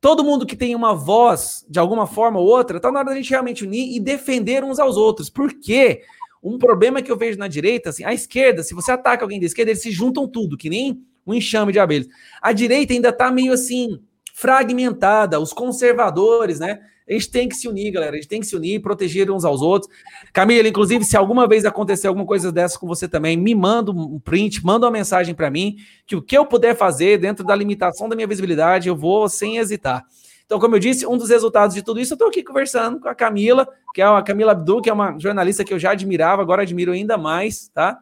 Todo 0.00 0.22
mundo 0.22 0.46
que 0.46 0.54
tem 0.54 0.74
uma 0.76 0.94
voz, 0.94 1.66
de 1.68 1.80
alguma 1.80 2.06
forma 2.06 2.38
ou 2.38 2.46
outra, 2.46 2.78
tá 2.78 2.92
na 2.92 3.00
hora 3.00 3.08
da 3.08 3.16
gente 3.16 3.30
realmente 3.30 3.64
unir 3.64 3.96
e 3.96 3.98
defender 3.98 4.62
uns 4.62 4.78
aos 4.78 4.96
outros. 4.96 5.28
Por 5.28 5.52
quê? 5.52 6.02
Um 6.46 6.58
problema 6.58 7.02
que 7.02 7.10
eu 7.10 7.16
vejo 7.16 7.38
na 7.38 7.48
direita, 7.48 7.90
assim, 7.90 8.04
a 8.04 8.14
esquerda, 8.14 8.62
se 8.62 8.74
você 8.74 8.92
ataca 8.92 9.24
alguém 9.24 9.40
da 9.40 9.46
esquerda, 9.46 9.72
eles 9.72 9.82
se 9.82 9.90
juntam 9.90 10.28
tudo, 10.28 10.56
que 10.56 10.70
nem 10.70 11.02
um 11.26 11.34
enxame 11.34 11.72
de 11.72 11.78
abelhas. 11.78 12.08
A 12.40 12.52
direita 12.52 12.92
ainda 12.92 13.12
tá 13.12 13.32
meio 13.32 13.52
assim, 13.52 13.98
fragmentada, 14.32 15.40
os 15.40 15.52
conservadores, 15.52 16.60
né? 16.60 16.78
A 17.08 17.12
gente 17.12 17.30
tem 17.30 17.48
que 17.48 17.54
se 17.54 17.68
unir, 17.68 17.92
galera. 17.92 18.12
A 18.12 18.16
gente 18.16 18.28
tem 18.28 18.40
que 18.40 18.46
se 18.46 18.54
unir, 18.54 18.80
proteger 18.80 19.30
uns 19.30 19.44
aos 19.44 19.62
outros. 19.62 19.90
Camila, 20.32 20.68
inclusive, 20.68 21.04
se 21.04 21.16
alguma 21.16 21.46
vez 21.48 21.64
acontecer 21.64 22.08
alguma 22.08 22.26
coisa 22.26 22.50
dessa 22.50 22.78
com 22.78 22.86
você 22.86 23.08
também, 23.08 23.36
me 23.36 23.54
manda 23.54 23.92
um 23.92 24.18
print, 24.18 24.64
manda 24.64 24.86
uma 24.86 24.92
mensagem 24.92 25.34
para 25.34 25.50
mim, 25.50 25.76
que 26.06 26.16
o 26.16 26.22
que 26.22 26.36
eu 26.36 26.44
puder 26.44 26.76
fazer 26.76 27.18
dentro 27.18 27.44
da 27.44 27.54
limitação 27.54 28.08
da 28.08 28.16
minha 28.16 28.26
visibilidade, 28.26 28.88
eu 28.88 28.96
vou 28.96 29.28
sem 29.28 29.58
hesitar. 29.58 30.04
Então, 30.46 30.60
como 30.60 30.76
eu 30.76 30.78
disse, 30.78 31.04
um 31.04 31.18
dos 31.18 31.28
resultados 31.28 31.74
de 31.74 31.82
tudo 31.82 32.00
isso, 32.00 32.12
eu 32.12 32.14
estou 32.14 32.28
aqui 32.28 32.42
conversando 32.42 33.00
com 33.00 33.08
a 33.08 33.14
Camila, 33.14 33.68
que 33.92 34.00
é 34.00 34.04
a 34.04 34.22
Camila 34.22 34.52
Abdul, 34.52 34.80
que 34.80 34.88
é 34.88 34.92
uma 34.92 35.18
jornalista 35.18 35.64
que 35.64 35.74
eu 35.74 35.78
já 35.78 35.90
admirava, 35.90 36.40
agora 36.40 36.62
admiro 36.62 36.92
ainda 36.92 37.18
mais, 37.18 37.68
tá? 37.68 37.98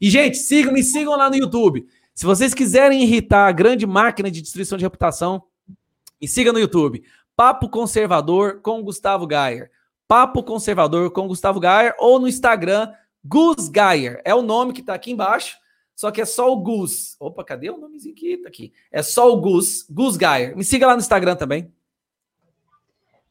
E, 0.00 0.08
gente, 0.08 0.38
sigam, 0.38 0.72
me 0.72 0.82
sigam 0.82 1.16
lá 1.16 1.28
no 1.28 1.36
YouTube. 1.36 1.86
Se 2.14 2.24
vocês 2.24 2.54
quiserem 2.54 3.02
irritar 3.02 3.48
a 3.48 3.52
grande 3.52 3.84
máquina 3.84 4.30
de 4.30 4.40
destruição 4.40 4.78
de 4.78 4.84
reputação, 4.84 5.42
me 6.20 6.28
siga 6.28 6.52
no 6.52 6.58
YouTube. 6.60 7.02
Papo 7.36 7.68
Conservador 7.68 8.60
com 8.60 8.82
Gustavo 8.82 9.26
Gayer. 9.26 9.70
Papo 10.06 10.42
Conservador 10.42 11.10
com 11.10 11.28
Gustavo 11.28 11.60
Gayer 11.60 11.94
ou 11.98 12.18
no 12.20 12.28
Instagram, 12.28 12.92
Gus 13.24 13.68
Gayer. 13.68 14.22
É 14.24 14.34
o 14.34 14.42
nome 14.42 14.72
que 14.72 14.80
está 14.80 14.94
aqui 14.94 15.10
embaixo, 15.10 15.56
só 15.94 16.10
que 16.10 16.20
é 16.20 16.24
só 16.24 16.52
o 16.52 16.56
Gus. 16.56 17.16
Opa, 17.18 17.44
cadê 17.44 17.70
o 17.70 17.76
nomezinho 17.76 18.14
aqui? 18.14 18.36
Tá 18.38 18.48
aqui. 18.48 18.72
É 18.90 19.02
só 19.02 19.32
o 19.32 19.40
Gus, 19.40 19.84
Gus 19.90 20.16
Gayer. 20.16 20.56
Me 20.56 20.64
siga 20.64 20.86
lá 20.86 20.94
no 20.94 21.00
Instagram 21.00 21.36
também. 21.36 21.72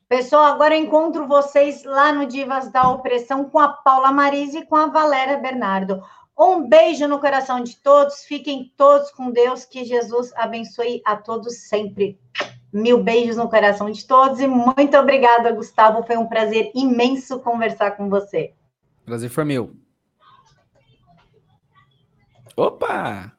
Pessoal, 0.10 0.46
agora 0.46 0.74
encontro 0.74 1.28
vocês 1.28 1.84
lá 1.84 2.14
no 2.14 2.26
Divas 2.26 2.72
da 2.72 2.90
Opressão 2.90 3.50
com 3.50 3.60
a 3.60 3.68
Paula 3.68 4.10
Marise 4.10 4.60
e 4.60 4.66
com 4.66 4.78
a 4.78 4.86
Valéria 4.86 5.38
Bernardo. 5.38 6.02
Um 6.40 6.66
beijo 6.70 7.06
no 7.10 7.20
coração 7.20 7.62
de 7.62 7.76
todos, 7.76 8.24
fiquem 8.24 8.72
todos 8.78 9.12
com 9.12 9.32
Deus, 9.32 9.66
que 9.66 9.84
Jesus 9.84 10.32
abençoe 10.38 11.02
a 11.04 11.18
todos 11.18 11.68
sempre. 11.68 12.18
Mil 12.72 13.04
beijos 13.04 13.36
no 13.36 13.50
coração 13.50 13.92
de 13.92 14.08
todos 14.08 14.40
e 14.40 14.48
muito 14.48 14.98
obrigada, 14.98 15.52
Gustavo. 15.52 16.04
Foi 16.04 16.16
um 16.16 16.28
prazer 16.28 16.72
imenso 16.74 17.42
conversar 17.42 17.98
com 17.98 18.10
você. 18.10 18.54
Prazer 19.06 19.30
foi 19.30 19.44
meu. 19.44 19.76
Opa! 22.56 23.37